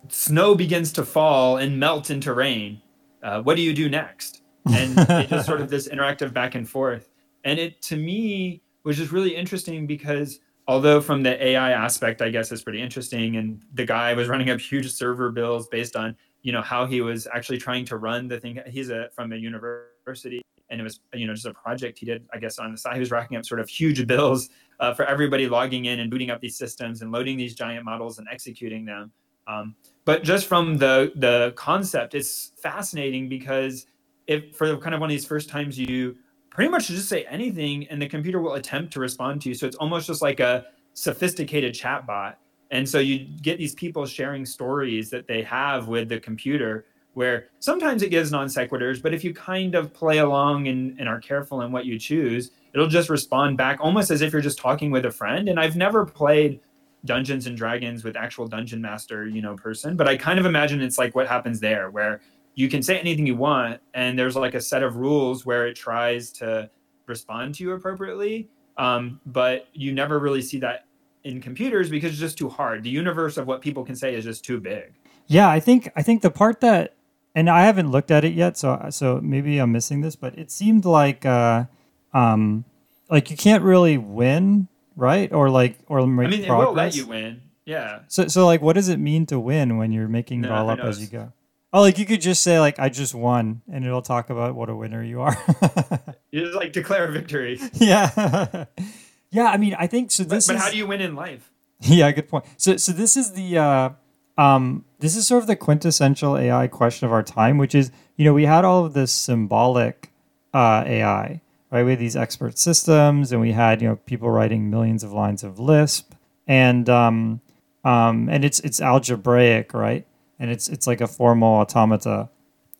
snow 0.09 0.55
begins 0.55 0.91
to 0.93 1.05
fall 1.05 1.57
and 1.57 1.79
melt 1.79 2.09
into 2.09 2.33
rain. 2.33 2.81
Uh, 3.23 3.41
what 3.41 3.55
do 3.55 3.61
you 3.61 3.73
do 3.73 3.89
next? 3.89 4.41
And 4.65 4.97
it 4.97 5.29
just 5.29 5.45
sort 5.45 5.61
of 5.61 5.69
this 5.69 5.87
interactive 5.87 6.33
back 6.33 6.55
and 6.55 6.67
forth. 6.67 7.09
And 7.43 7.59
it 7.59 7.81
to 7.83 7.97
me 7.97 8.61
was 8.83 8.97
just 8.97 9.11
really 9.11 9.35
interesting 9.35 9.87
because 9.87 10.39
although 10.67 11.01
from 11.01 11.23
the 11.23 11.43
AI 11.43 11.71
aspect, 11.71 12.21
I 12.21 12.29
guess 12.29 12.51
is 12.51 12.63
pretty 12.63 12.81
interesting, 12.81 13.37
and 13.37 13.61
the 13.73 13.85
guy 13.85 14.13
was 14.13 14.27
running 14.27 14.49
up 14.49 14.59
huge 14.59 14.91
server 14.91 15.31
bills 15.31 15.67
based 15.67 15.95
on 15.95 16.15
you 16.41 16.51
know 16.51 16.61
how 16.61 16.85
he 16.85 17.01
was 17.01 17.27
actually 17.33 17.57
trying 17.57 17.85
to 17.85 17.97
run 17.97 18.27
the 18.27 18.39
thing. 18.39 18.59
He's 18.67 18.89
a 18.89 19.09
from 19.13 19.31
a 19.31 19.35
university, 19.35 20.41
and 20.69 20.79
it 20.79 20.83
was 20.83 20.99
you 21.13 21.27
know 21.27 21.33
just 21.33 21.45
a 21.45 21.53
project 21.53 21.99
he 21.99 22.05
did, 22.05 22.25
I 22.33 22.39
guess, 22.39 22.59
on 22.59 22.71
the 22.71 22.77
side. 22.77 22.93
He 22.93 22.99
was 22.99 23.11
racking 23.11 23.37
up 23.37 23.45
sort 23.45 23.59
of 23.59 23.69
huge 23.69 24.05
bills 24.07 24.49
uh, 24.79 24.93
for 24.93 25.05
everybody 25.05 25.47
logging 25.47 25.85
in 25.85 25.99
and 25.99 26.09
booting 26.09 26.29
up 26.29 26.41
these 26.41 26.57
systems 26.57 27.01
and 27.01 27.11
loading 27.11 27.37
these 27.37 27.55
giant 27.55 27.85
models 27.85 28.19
and 28.19 28.27
executing 28.31 28.85
them. 28.85 29.11
Um, 29.47 29.75
but 30.05 30.23
just 30.23 30.47
from 30.47 30.77
the 30.77 31.11
the 31.15 31.53
concept, 31.55 32.13
it's 32.15 32.51
fascinating 32.57 33.29
because 33.29 33.87
if 34.27 34.55
for 34.55 34.77
kind 34.77 34.95
of 34.95 35.01
one 35.01 35.09
of 35.09 35.13
these 35.13 35.25
first 35.25 35.49
times 35.49 35.77
you 35.77 36.15
pretty 36.49 36.69
much 36.69 36.87
just 36.87 37.09
say 37.09 37.25
anything 37.25 37.85
and 37.87 38.01
the 38.01 38.07
computer 38.07 38.39
will 38.39 38.53
attempt 38.53 38.93
to 38.93 38.99
respond 38.99 39.41
to 39.41 39.49
you. 39.49 39.55
So 39.55 39.67
it's 39.67 39.75
almost 39.75 40.07
just 40.07 40.21
like 40.21 40.39
a 40.39 40.65
sophisticated 40.93 41.73
chatbot. 41.73 42.35
And 42.71 42.87
so 42.87 42.99
you 42.99 43.27
get 43.41 43.57
these 43.57 43.75
people 43.75 44.05
sharing 44.05 44.45
stories 44.45 45.09
that 45.09 45.27
they 45.27 45.43
have 45.43 45.87
with 45.87 46.09
the 46.09 46.19
computer 46.19 46.85
where 47.13 47.47
sometimes 47.59 48.03
it 48.03 48.09
gives 48.09 48.31
non 48.31 48.47
sequiturs, 48.47 49.01
but 49.01 49.13
if 49.13 49.23
you 49.23 49.33
kind 49.33 49.75
of 49.75 49.93
play 49.93 50.19
along 50.19 50.67
and, 50.67 50.99
and 50.99 51.07
are 51.07 51.19
careful 51.19 51.61
in 51.61 51.71
what 51.71 51.85
you 51.85 51.97
choose, 51.97 52.51
it'll 52.73 52.87
just 52.87 53.09
respond 53.09 53.57
back 53.57 53.77
almost 53.79 54.11
as 54.11 54.21
if 54.21 54.33
you're 54.33 54.41
just 54.41 54.57
talking 54.57 54.91
with 54.91 55.05
a 55.05 55.11
friend. 55.11 55.47
And 55.47 55.59
I've 55.59 55.77
never 55.77 56.05
played 56.05 56.59
Dungeons 57.05 57.47
and 57.47 57.55
Dragons 57.55 58.03
with 58.03 58.17
actual 58.17 58.47
dungeon 58.47 58.81
master, 58.81 59.27
you 59.27 59.41
know, 59.41 59.55
person, 59.55 59.95
but 59.95 60.07
I 60.07 60.17
kind 60.17 60.39
of 60.39 60.45
imagine 60.45 60.81
it's 60.81 60.97
like 60.97 61.15
what 61.15 61.27
happens 61.27 61.59
there 61.59 61.89
where 61.89 62.21
you 62.55 62.69
can 62.69 62.81
say 62.81 62.97
anything 62.97 63.27
you 63.27 63.35
want 63.35 63.79
and 63.93 64.17
there's 64.17 64.35
like 64.35 64.55
a 64.55 64.61
set 64.61 64.81
of 64.81 64.95
rules 64.95 65.45
where 65.45 65.67
it 65.67 65.75
tries 65.75 66.31
to 66.31 66.69
respond 67.05 67.53
to 67.55 67.63
you 67.63 67.71
appropriately 67.73 68.49
um, 68.77 69.19
but 69.25 69.67
you 69.73 69.93
never 69.93 70.19
really 70.19 70.41
see 70.41 70.59
that 70.59 70.85
in 71.23 71.41
computers 71.41 71.89
because 71.89 72.11
it's 72.11 72.19
just 72.19 72.37
too 72.37 72.49
hard. 72.49 72.83
The 72.83 72.89
universe 72.89 73.37
of 73.37 73.47
what 73.47 73.61
people 73.61 73.83
can 73.83 73.95
say 73.95 74.15
is 74.15 74.23
just 74.23 74.43
too 74.45 74.59
big. 74.59 74.93
Yeah, 75.27 75.49
I 75.49 75.59
think 75.59 75.91
I 75.95 76.03
think 76.03 76.21
the 76.21 76.29
part 76.29 76.61
that 76.61 76.93
and 77.33 77.49
I 77.49 77.63
haven't 77.63 77.91
looked 77.91 78.11
at 78.11 78.23
it 78.23 78.33
yet, 78.33 78.57
so 78.57 78.87
so 78.91 79.19
maybe 79.21 79.57
I'm 79.57 79.71
missing 79.71 80.01
this, 80.01 80.15
but 80.15 80.37
it 80.37 80.51
seemed 80.51 80.85
like 80.85 81.25
uh 81.25 81.65
um 82.13 82.65
like 83.09 83.31
you 83.31 83.37
can't 83.37 83.63
really 83.63 83.97
win, 83.97 84.67
right? 84.95 85.31
Or 85.33 85.49
like 85.49 85.79
or 85.87 86.05
make 86.05 86.27
I 86.27 86.29
mean, 86.29 86.45
progress. 86.45 86.63
it 86.63 86.67
will 86.67 86.73
let 86.73 86.95
you 86.95 87.07
win. 87.07 87.41
Yeah. 87.65 87.99
So 88.07 88.27
so 88.27 88.45
like 88.45 88.61
what 88.61 88.73
does 88.73 88.89
it 88.89 88.97
mean 88.97 89.25
to 89.27 89.39
win 89.39 89.77
when 89.77 89.91
you're 89.91 90.07
making 90.07 90.43
it 90.43 90.51
all 90.51 90.69
up 90.69 90.79
as 90.79 91.01
you 91.01 91.07
go? 91.07 91.33
Oh, 91.75 91.81
like 91.81 91.97
you 91.97 92.05
could 92.05 92.21
just 92.21 92.41
say 92.41 92.57
like 92.57 92.79
I 92.79 92.87
just 92.87 93.13
won 93.13 93.61
and 93.69 93.83
it'll 93.85 94.01
talk 94.01 94.29
about 94.29 94.55
what 94.55 94.69
a 94.69 94.75
winner 94.75 95.03
you 95.03 95.19
are. 95.21 95.35
You 96.31 96.45
just 96.45 96.55
like 96.55 96.71
declare 96.73 97.05
a 97.05 97.11
victory. 97.11 97.59
yeah. 97.73 98.65
yeah, 99.31 99.45
I 99.47 99.57
mean, 99.57 99.75
I 99.77 99.87
think 99.87 100.11
so 100.11 100.23
But, 100.23 100.29
this 100.31 100.47
but 100.47 100.55
is 100.57 100.61
how 100.61 100.69
do 100.69 100.77
you 100.77 100.85
win 100.87 100.99
in 101.01 101.15
life? 101.15 101.51
Yeah, 101.81 102.09
good 102.13 102.29
point. 102.29 102.45
So 102.57 102.77
so 102.77 102.91
this 102.93 103.15
is 103.17 103.33
the 103.33 103.57
uh 103.57 103.89
um 104.37 104.85
this 104.99 105.17
is 105.17 105.27
sort 105.27 105.43
of 105.43 105.47
the 105.47 105.55
quintessential 105.57 106.37
AI 106.37 106.67
question 106.67 107.05
of 107.07 107.11
our 107.11 107.23
time, 107.23 107.57
which 107.57 107.75
is, 107.75 107.91
you 108.15 108.23
know, 108.23 108.33
we 108.33 108.45
had 108.45 108.63
all 108.63 108.85
of 108.85 108.93
this 108.93 109.11
symbolic 109.11 110.11
uh 110.53 110.83
AI, 110.85 111.41
right? 111.71 111.83
We 111.83 111.91
had 111.91 111.99
these 111.99 112.15
expert 112.15 112.57
systems 112.57 113.33
and 113.33 113.41
we 113.41 113.51
had, 113.51 113.81
you 113.81 113.89
know, 113.89 113.97
people 113.97 114.29
writing 114.29 114.69
millions 114.69 115.03
of 115.03 115.11
lines 115.11 115.43
of 115.43 115.59
Lisp 115.59 116.13
and 116.47 116.89
um 116.89 117.41
um 117.83 118.29
and 118.29 118.45
it's 118.45 118.61
it's 118.61 118.79
algebraic, 118.81 119.73
right? 119.73 120.05
And 120.39 120.51
it's 120.51 120.67
it's 120.67 120.87
like 120.87 121.01
a 121.01 121.07
formal 121.07 121.55
automata. 121.59 122.29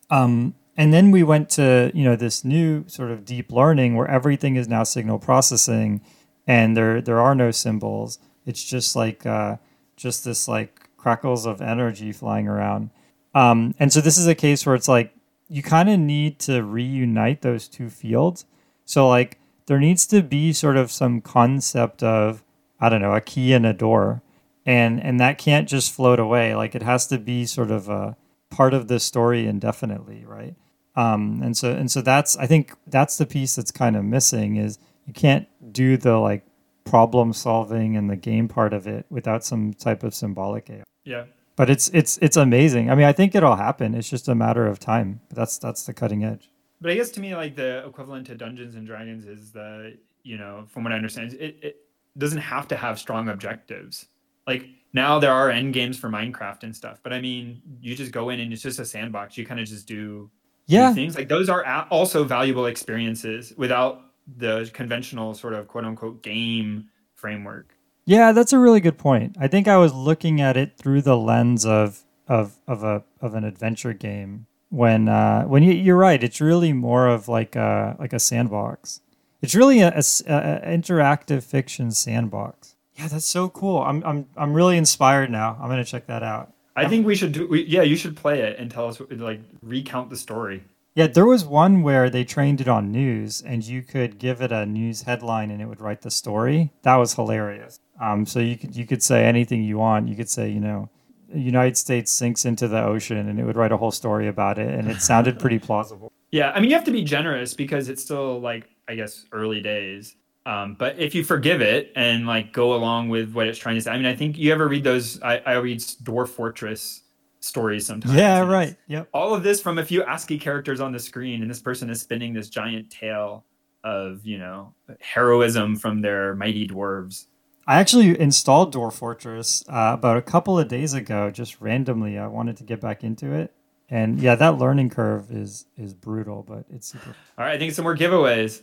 Um 0.10 0.56
and 0.78 0.94
then 0.94 1.12
we 1.12 1.24
went 1.24 1.50
to, 1.52 1.90
you 1.94 2.04
know, 2.04 2.18
this 2.18 2.44
new 2.44 2.84
sort 2.88 3.12
of 3.12 3.24
deep 3.24 3.52
learning 3.52 3.96
where 3.96 4.10
everything 4.10 4.58
is 4.58 4.68
now 4.68 4.84
signal 4.84 5.20
processing 5.20 6.02
and 6.48 6.76
there 6.76 7.02
there 7.02 7.20
are 7.20 7.36
no 7.36 7.52
symbols. 7.52 8.20
It's 8.46 8.64
just 8.64 8.96
like 8.96 9.26
uh, 9.26 9.58
just 9.96 10.24
this 10.24 10.48
like 10.48 10.90
crackles 10.98 11.46
of 11.46 11.62
energy 11.62 12.12
flying 12.12 12.48
around. 12.48 12.90
Um, 13.34 13.76
and 13.80 13.92
so 13.92 14.02
this 14.02 14.18
is 14.18 14.28
a 14.28 14.36
case 14.36 14.66
where 14.66 14.76
it's 14.76 14.88
like 14.88 15.14
you 15.48 15.62
kind 15.62 15.90
of 15.90 16.00
need 16.00 16.40
to 16.40 16.64
reunite 16.64 17.42
those 17.42 17.68
two 17.68 17.90
fields. 17.90 18.46
So 18.86 19.08
like 19.08 19.40
there 19.66 19.80
needs 19.80 20.06
to 20.08 20.22
be 20.22 20.54
sort 20.54 20.78
of 20.78 20.92
some 20.92 21.22
concept 21.22 22.04
of 22.04 22.44
I 22.80 22.90
don't 22.90 23.02
know 23.02 23.14
a 23.14 23.22
key 23.22 23.54
and 23.54 23.66
a 23.66 23.74
door, 23.74 24.22
and 24.66 25.02
and 25.02 25.20
that 25.20 25.38
can't 25.38 25.68
just 25.68 25.94
float 25.94 26.20
away. 26.20 26.56
Like 26.56 26.76
it 26.76 26.84
has 26.84 27.08
to 27.08 27.18
be 27.18 27.46
sort 27.46 27.72
of 27.72 27.90
a 27.90 28.18
part 28.50 28.74
of 28.74 28.88
the 28.88 29.00
story 29.00 29.46
indefinitely, 29.48 30.26
right? 30.26 30.56
Um, 30.96 31.42
and 31.44 31.56
so 31.56 31.72
and 31.72 31.92
so 31.92 32.02
that's 32.02 32.38
I 32.38 32.48
think 32.48 32.74
that's 32.88 33.18
the 33.18 33.26
piece 33.26 33.56
that's 33.56 33.72
kind 33.72 33.96
of 33.96 34.04
missing 34.04 34.56
is 34.56 34.80
you 35.06 35.14
can't 35.14 35.48
do 35.72 35.98
the 35.98 36.18
like 36.18 36.46
problem 36.86 37.34
solving 37.34 37.98
and 37.98 38.10
the 38.10 38.16
game 38.16 38.48
part 38.48 38.74
of 38.74 38.88
it 38.88 39.06
without 39.10 39.44
some 39.44 39.74
type 39.74 40.04
of 40.04 40.14
symbolic 40.14 40.70
AI. 40.70 40.84
Yeah. 41.04 41.26
But 41.56 41.70
it's 41.70 41.90
it's 41.94 42.18
it's 42.22 42.38
amazing. 42.38 42.90
I 42.90 42.96
mean, 42.96 43.06
I 43.06 43.14
think 43.14 43.34
it'll 43.36 43.56
happen. 43.56 43.96
It's 43.96 44.10
just 44.10 44.28
a 44.28 44.36
matter 44.36 44.68
of 44.68 44.80
time. 44.80 45.22
But 45.30 45.38
that's 45.38 45.58
that's 45.58 45.84
the 45.84 45.94
cutting 45.94 46.24
edge. 46.24 46.50
But 46.82 46.92
I 46.92 46.96
guess 46.96 47.10
to 47.12 47.22
me, 47.22 47.36
like 47.36 47.56
the 47.56 47.86
equivalent 47.86 48.28
to 48.28 48.36
Dungeons 48.36 48.76
and 48.76 48.86
Dragons 48.86 49.26
is 49.26 49.52
the, 49.52 49.98
you 50.24 50.38
know, 50.38 50.66
from 50.68 50.84
what 50.84 50.92
I 50.92 50.98
understand, 50.98 51.34
it, 51.34 51.58
it 51.62 51.78
doesn't 52.18 52.40
have 52.40 52.68
to 52.70 52.76
have 52.76 53.00
strong 53.00 53.30
objectives. 53.30 54.08
Like 54.48 54.68
now 54.94 55.20
there 55.20 55.32
are 55.32 55.50
end 55.50 55.74
games 55.74 55.98
for 55.98 56.10
Minecraft 56.10 56.64
and 56.64 56.76
stuff, 56.76 57.00
but 57.04 57.12
I 57.14 57.20
mean, 57.22 57.62
you 57.82 57.96
just 57.96 58.12
go 58.12 58.30
in 58.30 58.40
and 58.40 58.54
it's 58.54 58.62
just 58.62 58.80
a 58.80 58.86
sandbox. 58.86 59.38
You 59.38 59.46
kind 59.46 59.60
of 59.60 59.68
just 59.68 59.88
do, 59.88 60.30
Yeah, 60.68 60.94
things. 60.94 61.16
Like 61.16 61.28
those 61.30 61.50
are 61.50 61.66
also 61.92 62.24
valuable 62.24 62.66
experiences 62.68 63.54
without 63.58 64.02
the 64.38 64.70
conventional 64.74 65.34
sort 65.34 65.54
of 65.54 65.68
quote 65.68 65.86
unquote 65.86 66.24
game 66.24 66.90
framework. 67.16 67.74
yeah, 68.06 68.32
that's 68.32 68.54
a 68.54 68.60
really 68.60 68.80
good 68.80 68.98
point. 68.98 69.36
I 69.40 69.48
think 69.48 69.68
I 69.68 69.78
was 69.78 69.94
looking 69.94 70.40
at 70.42 70.58
it 70.58 70.78
through 70.78 71.02
the 71.02 71.18
lens 71.18 71.66
of 71.66 72.04
of 72.28 72.58
of 72.68 72.84
a 72.84 73.04
of 73.22 73.34
an 73.36 73.44
adventure 73.44 73.94
game. 73.94 74.48
When 74.70 75.08
uh, 75.08 75.44
when 75.44 75.62
you, 75.64 75.74
you're 75.74 75.96
right, 75.98 76.24
it's 76.24 76.42
really 76.42 76.74
more 76.74 77.08
of 77.08 77.28
like 77.28 77.56
a 77.56 77.96
like 78.00 78.14
a 78.14 78.20
sandbox. 78.20 79.02
It's 79.42 79.54
really 79.54 79.80
a, 79.82 79.90
a- 79.90 80.00
a 80.00 80.62
interactive 80.66 81.44
fiction 81.44 81.92
sandbox. 81.92 82.65
Yeah, 82.96 83.08
that's 83.08 83.26
so 83.26 83.50
cool. 83.50 83.80
I'm 83.80 84.04
I'm 84.04 84.28
I'm 84.38 84.54
really 84.54 84.78
inspired 84.78 85.30
now. 85.30 85.58
I'm 85.62 85.70
gonna 85.70 85.86
check 85.86 86.08
that 86.08 86.24
out. 86.24 86.54
I 86.76 86.88
think 86.88 87.06
we 87.06 87.16
should 87.16 87.32
do, 87.32 87.48
we, 87.48 87.64
yeah, 87.64 87.84
you 87.84 87.96
should 87.96 88.18
play 88.18 88.42
it 88.42 88.60
and 88.60 88.70
tell 88.70 88.88
us, 88.88 89.00
like, 89.10 89.40
recount 89.62 90.10
the 90.10 90.18
story. 90.18 90.62
Yeah, 90.94 91.08
there 91.08 91.26
was 91.26 91.46
one 91.46 91.84
where 91.84 92.10
they 92.10 92.24
trained 92.24 92.62
it 92.62 92.68
on 92.68 92.92
news, 92.92 93.42
and 93.42 93.66
you 93.66 93.82
could 93.82 94.18
give 94.18 94.42
it 94.42 94.52
a 94.52 94.66
news 94.66 95.04
headline, 95.04 95.52
and 95.52 95.62
it 95.62 95.68
would 95.68 95.82
write 95.82 96.02
the 96.02 96.12
story. 96.12 96.72
That 96.84 96.96
was 96.96 97.14
hilarious. 97.14 97.80
Um, 98.02 98.26
so 98.26 98.40
you 98.40 98.58
could 98.58 98.76
you 98.76 98.86
could 98.86 99.04
say 99.04 99.26
anything 99.26 99.64
you 99.64 99.78
want. 99.78 100.08
You 100.08 100.16
could 100.16 100.30
say, 100.30 100.50
you 100.50 100.62
know, 100.62 100.90
United 101.34 101.78
States 101.78 102.12
sinks 102.12 102.46
into 102.46 102.68
the 102.70 102.82
ocean, 102.82 103.18
and 103.18 103.40
it 103.40 103.44
would 103.44 103.58
write 103.58 103.74
a 103.74 103.78
whole 103.78 103.92
story 103.92 104.28
about 104.28 104.58
it, 104.58 104.74
and 104.74 104.90
it 104.90 105.02
sounded 105.02 105.38
pretty 105.38 105.60
plausible. 105.68 106.12
Yeah, 106.32 106.52
I 106.52 106.62
mean, 106.62 106.70
you 106.70 106.76
have 106.76 106.86
to 106.86 106.92
be 106.92 107.04
generous 107.04 107.54
because 107.54 107.90
it's 107.90 108.02
still 108.02 108.40
like 108.40 108.70
I 108.88 108.96
guess 108.96 109.26
early 109.34 109.60
days. 109.60 110.16
Um, 110.46 110.76
but 110.76 111.00
if 111.00 111.16
you 111.16 111.24
forgive 111.24 111.62
it 111.62 111.92
and 111.96 112.28
like 112.28 112.54
go 112.54 112.76
along 112.76 113.10
with 113.10 113.34
what 113.34 113.48
it's 113.48 113.58
trying 113.58 113.76
to 113.76 113.82
say, 113.82 113.92
I 113.92 113.98
mean, 113.98 114.06
I 114.06 114.16
think 114.16 114.38
you 114.38 114.52
ever 114.52 114.68
read 114.68 114.84
those? 114.84 115.22
I, 115.22 115.38
I 115.40 115.54
read 115.54 115.80
Dwarf 115.80 116.30
Fortress 116.30 117.02
stories 117.40 117.86
sometimes. 117.86 118.16
Yeah, 118.16 118.42
right. 118.42 118.76
Yep. 118.88 119.10
All 119.14 119.34
of 119.34 119.44
this 119.44 119.62
from 119.62 119.78
a 119.78 119.86
few 119.86 120.04
ASCII 120.04 120.38
characters 120.38 120.80
on 120.80 120.92
the 120.92 121.00
screen, 121.00 121.42
and 121.42 121.50
this 121.50 121.62
person 121.62 121.90
is 121.90 122.02
spinning 122.02 122.34
this 122.34 122.50
giant 122.50 122.92
tale 122.92 123.46
of 123.84 124.26
you 124.26 124.38
know 124.38 124.74
heroism 125.00 125.76
from 125.76 126.02
their 126.02 126.36
mighty 126.36 126.68
dwarves. 126.68 127.28
I 127.68 127.80
actually 127.80 128.20
installed 128.20 128.74
Dwarf 128.74 128.94
Fortress 128.94 129.64
uh, 129.68 129.92
about 129.94 130.18
a 130.18 130.22
couple 130.22 130.60
of 130.60 130.68
days 130.68 130.94
ago, 130.94 131.32
just 131.32 131.60
randomly. 131.60 132.18
I 132.20 132.28
wanted 132.28 132.58
to 132.58 132.64
get 132.64 132.82
back 132.82 133.04
into 133.04 133.32
it, 133.32 133.52
and 133.90 134.20
yeah, 134.20 134.36
that 134.36 134.58
learning 134.58 134.90
curve 134.92 135.32
is 135.32 135.66
is 135.78 135.94
brutal, 135.94 136.44
but 136.48 136.66
it's 136.70 136.90
super 136.90 137.16
All 137.38 137.46
right, 137.46 137.56
I 137.56 137.58
think 137.58 137.74
some 137.74 137.84
more 137.84 137.96
giveaways. 137.96 138.62